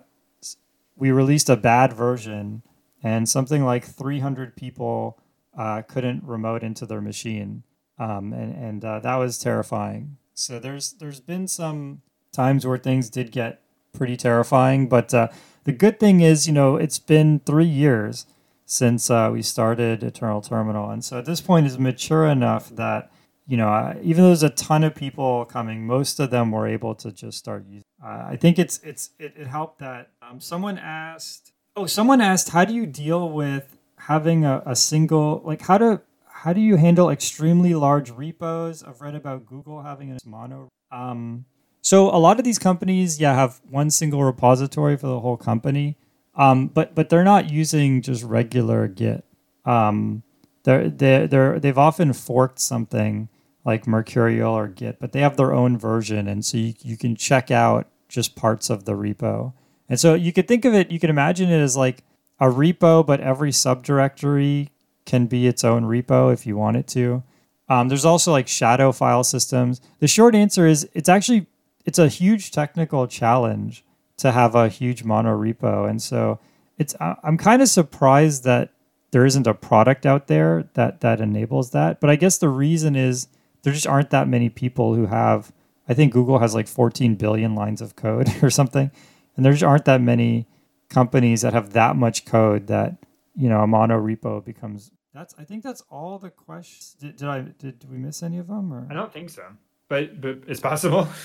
we 0.95 1.11
released 1.11 1.49
a 1.49 1.57
bad 1.57 1.93
version, 1.93 2.61
and 3.01 3.27
something 3.27 3.65
like 3.65 3.83
300 3.83 4.55
people 4.55 5.19
uh, 5.57 5.81
couldn't 5.81 6.23
remote 6.23 6.63
into 6.63 6.85
their 6.85 7.01
machine, 7.01 7.63
um, 7.97 8.31
and 8.33 8.55
and 8.55 8.85
uh, 8.85 8.99
that 8.99 9.15
was 9.15 9.39
terrifying. 9.39 10.17
So 10.33 10.59
there's 10.59 10.93
there's 10.93 11.19
been 11.19 11.47
some 11.47 12.01
times 12.31 12.65
where 12.65 12.77
things 12.77 13.09
did 13.09 13.31
get 13.31 13.61
pretty 13.93 14.17
terrifying, 14.17 14.87
but 14.87 15.13
uh, 15.13 15.27
the 15.63 15.71
good 15.71 15.99
thing 15.99 16.21
is, 16.21 16.47
you 16.47 16.53
know, 16.53 16.75
it's 16.75 16.99
been 16.99 17.39
three 17.45 17.65
years 17.65 18.25
since 18.65 19.09
uh, 19.09 19.29
we 19.31 19.41
started 19.41 20.03
Eternal 20.03 20.41
Terminal, 20.41 20.89
and 20.89 21.03
so 21.03 21.17
at 21.17 21.25
this 21.25 21.41
point, 21.41 21.65
is 21.65 21.77
mature 21.77 22.25
enough 22.25 22.69
that 22.69 23.11
you 23.47 23.57
know, 23.57 23.67
uh, 23.67 23.95
even 24.01 24.23
though 24.23 24.29
there's 24.29 24.43
a 24.43 24.49
ton 24.49 24.83
of 24.83 24.95
people 24.95 25.43
coming, 25.43 25.85
most 25.85 26.21
of 26.21 26.29
them 26.29 26.51
were 26.51 26.67
able 26.67 26.95
to 26.95 27.11
just 27.11 27.37
start 27.37 27.65
using. 27.67 27.83
Uh, 28.01 28.27
I 28.29 28.37
think 28.37 28.57
it's 28.57 28.79
it's 28.81 29.09
it, 29.19 29.33
it 29.35 29.47
helped 29.47 29.79
that 29.79 30.11
um, 30.21 30.39
someone 30.39 30.77
asked. 30.77 31.51
Oh, 31.75 31.85
someone 31.85 32.21
asked, 32.21 32.49
how 32.49 32.65
do 32.65 32.73
you 32.73 32.85
deal 32.85 33.29
with 33.29 33.77
having 33.97 34.45
a, 34.45 34.63
a 34.65 34.75
single 34.75 35.41
like 35.43 35.61
how 35.61 35.77
to 35.77 36.01
how 36.25 36.53
do 36.53 36.61
you 36.61 36.77
handle 36.77 37.09
extremely 37.09 37.73
large 37.73 38.09
repos? 38.09 38.83
I've 38.83 39.01
read 39.01 39.15
about 39.15 39.45
Google 39.45 39.81
having 39.81 40.11
a 40.11 40.17
mono. 40.25 40.69
Um, 40.91 41.45
so 41.81 42.09
a 42.09 42.17
lot 42.17 42.37
of 42.39 42.45
these 42.45 42.59
companies, 42.59 43.19
yeah, 43.19 43.33
have 43.35 43.59
one 43.69 43.89
single 43.89 44.23
repository 44.23 44.97
for 44.97 45.07
the 45.07 45.19
whole 45.19 45.37
company, 45.37 45.97
um, 46.35 46.67
but 46.67 46.95
but 46.95 47.09
they're 47.09 47.23
not 47.23 47.49
using 47.49 48.01
just 48.01 48.23
regular 48.23 48.87
Git. 48.87 49.25
Um, 49.65 50.23
they're 50.63 50.89
they 50.89 51.27
they're 51.27 51.59
they've 51.59 51.77
often 51.77 52.13
forked 52.13 52.59
something 52.59 53.29
like 53.65 53.87
Mercurial 53.87 54.53
or 54.53 54.67
Git, 54.67 54.99
but 54.99 55.11
they 55.11 55.21
have 55.21 55.37
their 55.37 55.53
own 55.53 55.77
version. 55.77 56.27
And 56.27 56.43
so 56.45 56.57
you, 56.57 56.73
you 56.81 56.97
can 56.97 57.15
check 57.15 57.51
out 57.51 57.87
just 58.07 58.35
parts 58.35 58.69
of 58.69 58.85
the 58.85 58.93
repo. 58.93 59.53
And 59.87 59.99
so 59.99 60.13
you 60.13 60.33
could 60.33 60.47
think 60.47 60.65
of 60.65 60.73
it, 60.73 60.91
you 60.91 60.99
could 60.99 61.09
imagine 61.09 61.49
it 61.49 61.59
as 61.59 61.77
like 61.77 62.03
a 62.39 62.45
repo, 62.45 63.05
but 63.05 63.19
every 63.19 63.51
subdirectory 63.51 64.69
can 65.05 65.27
be 65.27 65.47
its 65.47 65.63
own 65.63 65.83
repo 65.83 66.33
if 66.33 66.45
you 66.45 66.57
want 66.57 66.77
it 66.77 66.87
to. 66.87 67.23
Um, 67.69 67.87
there's 67.87 68.05
also 68.05 68.31
like 68.31 68.47
shadow 68.47 68.91
file 68.91 69.23
systems. 69.23 69.79
The 69.99 70.07
short 70.07 70.35
answer 70.35 70.65
is 70.65 70.89
it's 70.93 71.09
actually 71.09 71.47
it's 71.85 71.99
a 71.99 72.07
huge 72.07 72.51
technical 72.51 73.07
challenge 73.07 73.83
to 74.17 74.31
have 74.31 74.55
a 74.55 74.69
huge 74.69 75.03
mono 75.03 75.35
repo. 75.37 75.89
And 75.89 76.01
so 76.01 76.39
it's 76.77 76.95
I'm 76.99 77.37
kind 77.37 77.61
of 77.61 77.67
surprised 77.67 78.43
that 78.43 78.71
there 79.11 79.25
isn't 79.25 79.47
a 79.47 79.53
product 79.53 80.05
out 80.05 80.27
there 80.27 80.69
that 80.73 81.01
that 81.01 81.21
enables 81.21 81.71
that. 81.71 81.99
But 81.99 82.09
I 82.09 82.15
guess 82.15 82.37
the 82.37 82.49
reason 82.49 82.95
is 82.95 83.27
there 83.63 83.73
just 83.73 83.87
aren't 83.87 84.09
that 84.11 84.27
many 84.27 84.49
people 84.49 84.95
who 84.95 85.07
have 85.07 85.51
I 85.87 85.93
think 85.93 86.13
Google 86.13 86.39
has 86.39 86.55
like 86.55 86.67
14 86.67 87.15
billion 87.15 87.55
lines 87.55 87.81
of 87.81 87.95
code 87.95 88.29
or 88.43 88.49
something, 88.49 88.91
and 89.35 89.45
there 89.45 89.53
just 89.53 89.63
aren't 89.63 89.85
that 89.85 90.01
many 90.01 90.47
companies 90.89 91.41
that 91.41 91.53
have 91.53 91.73
that 91.73 91.95
much 91.95 92.25
code 92.25 92.67
that 92.67 92.97
you 93.35 93.49
know 93.49 93.61
a 93.61 93.67
mono 93.67 93.99
repo 93.99 94.43
becomes. 94.43 94.91
That's 95.13 95.35
I 95.37 95.43
think 95.43 95.63
that's 95.63 95.81
all 95.89 96.19
the 96.19 96.29
questions. 96.29 96.95
Did, 96.99 97.17
did 97.17 97.27
I 97.27 97.39
did, 97.41 97.79
did 97.79 97.91
we 97.91 97.97
miss 97.97 98.23
any 98.23 98.37
of 98.37 98.47
them 98.47 98.71
or? 98.73 98.87
I 98.89 98.93
don't 98.93 99.11
think 99.11 99.29
so, 99.29 99.43
but 99.89 100.21
but 100.21 100.39
it's 100.47 100.59
possible. 100.59 101.07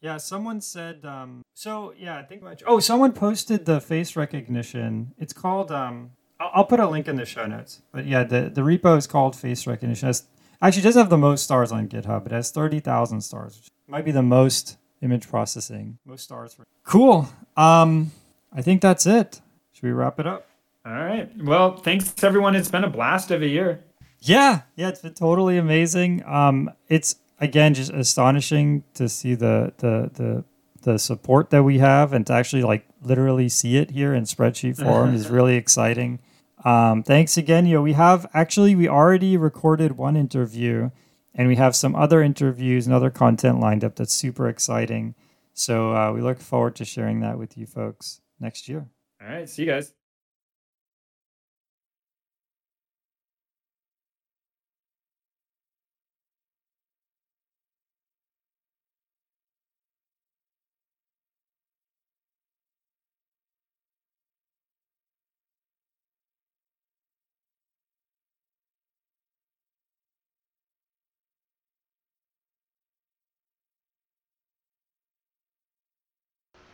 Yeah, 0.00 0.16
someone 0.18 0.60
said. 0.60 1.04
Um, 1.04 1.42
so 1.54 1.92
yeah, 1.98 2.18
I 2.18 2.22
think 2.22 2.42
much. 2.42 2.62
Oh, 2.66 2.78
someone 2.78 3.12
posted 3.12 3.66
the 3.66 3.80
face 3.80 4.16
recognition. 4.16 5.14
It's 5.18 5.32
called. 5.32 5.72
Um, 5.72 6.12
I'll, 6.38 6.50
I'll 6.54 6.64
put 6.64 6.80
a 6.80 6.88
link 6.88 7.08
in 7.08 7.16
the 7.16 7.26
show 7.26 7.46
notes. 7.46 7.82
But 7.92 8.06
yeah, 8.06 8.24
the 8.24 8.50
the 8.52 8.60
repo 8.60 8.96
is 8.96 9.06
called 9.06 9.34
face 9.34 9.66
recognition. 9.66 10.08
It's, 10.08 10.24
actually, 10.62 10.82
it 10.82 10.84
does 10.84 10.94
have 10.94 11.10
the 11.10 11.18
most 11.18 11.44
stars 11.44 11.72
on 11.72 11.88
GitHub. 11.88 12.26
It 12.26 12.32
has 12.32 12.50
thirty 12.50 12.80
thousand 12.80 13.22
stars. 13.22 13.56
Which 13.56 13.68
might 13.88 14.04
be 14.04 14.12
the 14.12 14.22
most 14.22 14.76
image 15.02 15.28
processing, 15.28 15.98
most 16.04 16.24
stars. 16.24 16.54
For... 16.54 16.64
Cool. 16.84 17.28
Um, 17.56 18.12
I 18.52 18.62
think 18.62 18.80
that's 18.80 19.06
it. 19.06 19.40
Should 19.72 19.82
we 19.82 19.92
wrap 19.92 20.20
it 20.20 20.26
up? 20.26 20.46
All 20.86 20.92
right. 20.92 21.30
Well, 21.42 21.76
thanks 21.76 22.14
everyone. 22.22 22.54
It's 22.54 22.70
been 22.70 22.84
a 22.84 22.90
blast 22.90 23.30
of 23.30 23.42
a 23.42 23.48
year. 23.48 23.84
Yeah, 24.20 24.62
yeah, 24.74 24.88
it's 24.88 25.00
been 25.00 25.14
totally 25.14 25.58
amazing. 25.58 26.24
Um, 26.24 26.70
it's 26.88 27.16
again 27.40 27.74
just 27.74 27.92
astonishing 27.92 28.84
to 28.94 29.08
see 29.08 29.34
the 29.34 29.72
the 29.78 30.10
the 30.14 30.44
the 30.82 30.98
support 30.98 31.50
that 31.50 31.64
we 31.64 31.78
have 31.78 32.12
and 32.12 32.26
to 32.26 32.32
actually 32.32 32.62
like 32.62 32.86
literally 33.02 33.48
see 33.48 33.76
it 33.76 33.90
here 33.90 34.14
in 34.14 34.24
spreadsheet 34.24 34.76
form 34.82 35.14
is 35.14 35.28
really 35.28 35.56
exciting. 35.56 36.20
Um, 36.64 37.02
thanks 37.02 37.36
again. 37.36 37.66
You 37.66 37.74
know, 37.74 37.82
we 37.82 37.92
have 37.92 38.26
actually 38.34 38.74
we 38.74 38.88
already 38.88 39.36
recorded 39.36 39.96
one 39.96 40.16
interview, 40.16 40.90
and 41.34 41.48
we 41.48 41.56
have 41.56 41.76
some 41.76 41.94
other 41.94 42.22
interviews 42.22 42.86
and 42.86 42.94
other 42.94 43.10
content 43.10 43.60
lined 43.60 43.84
up 43.84 43.96
that's 43.96 44.12
super 44.12 44.48
exciting. 44.48 45.14
So 45.54 45.94
uh, 45.94 46.12
we 46.12 46.20
look 46.20 46.40
forward 46.40 46.74
to 46.76 46.84
sharing 46.84 47.20
that 47.20 47.38
with 47.38 47.56
you 47.56 47.66
folks 47.66 48.20
next 48.40 48.68
year. 48.68 48.88
All 49.20 49.28
right. 49.28 49.48
See 49.48 49.62
you 49.62 49.68
guys. 49.70 49.97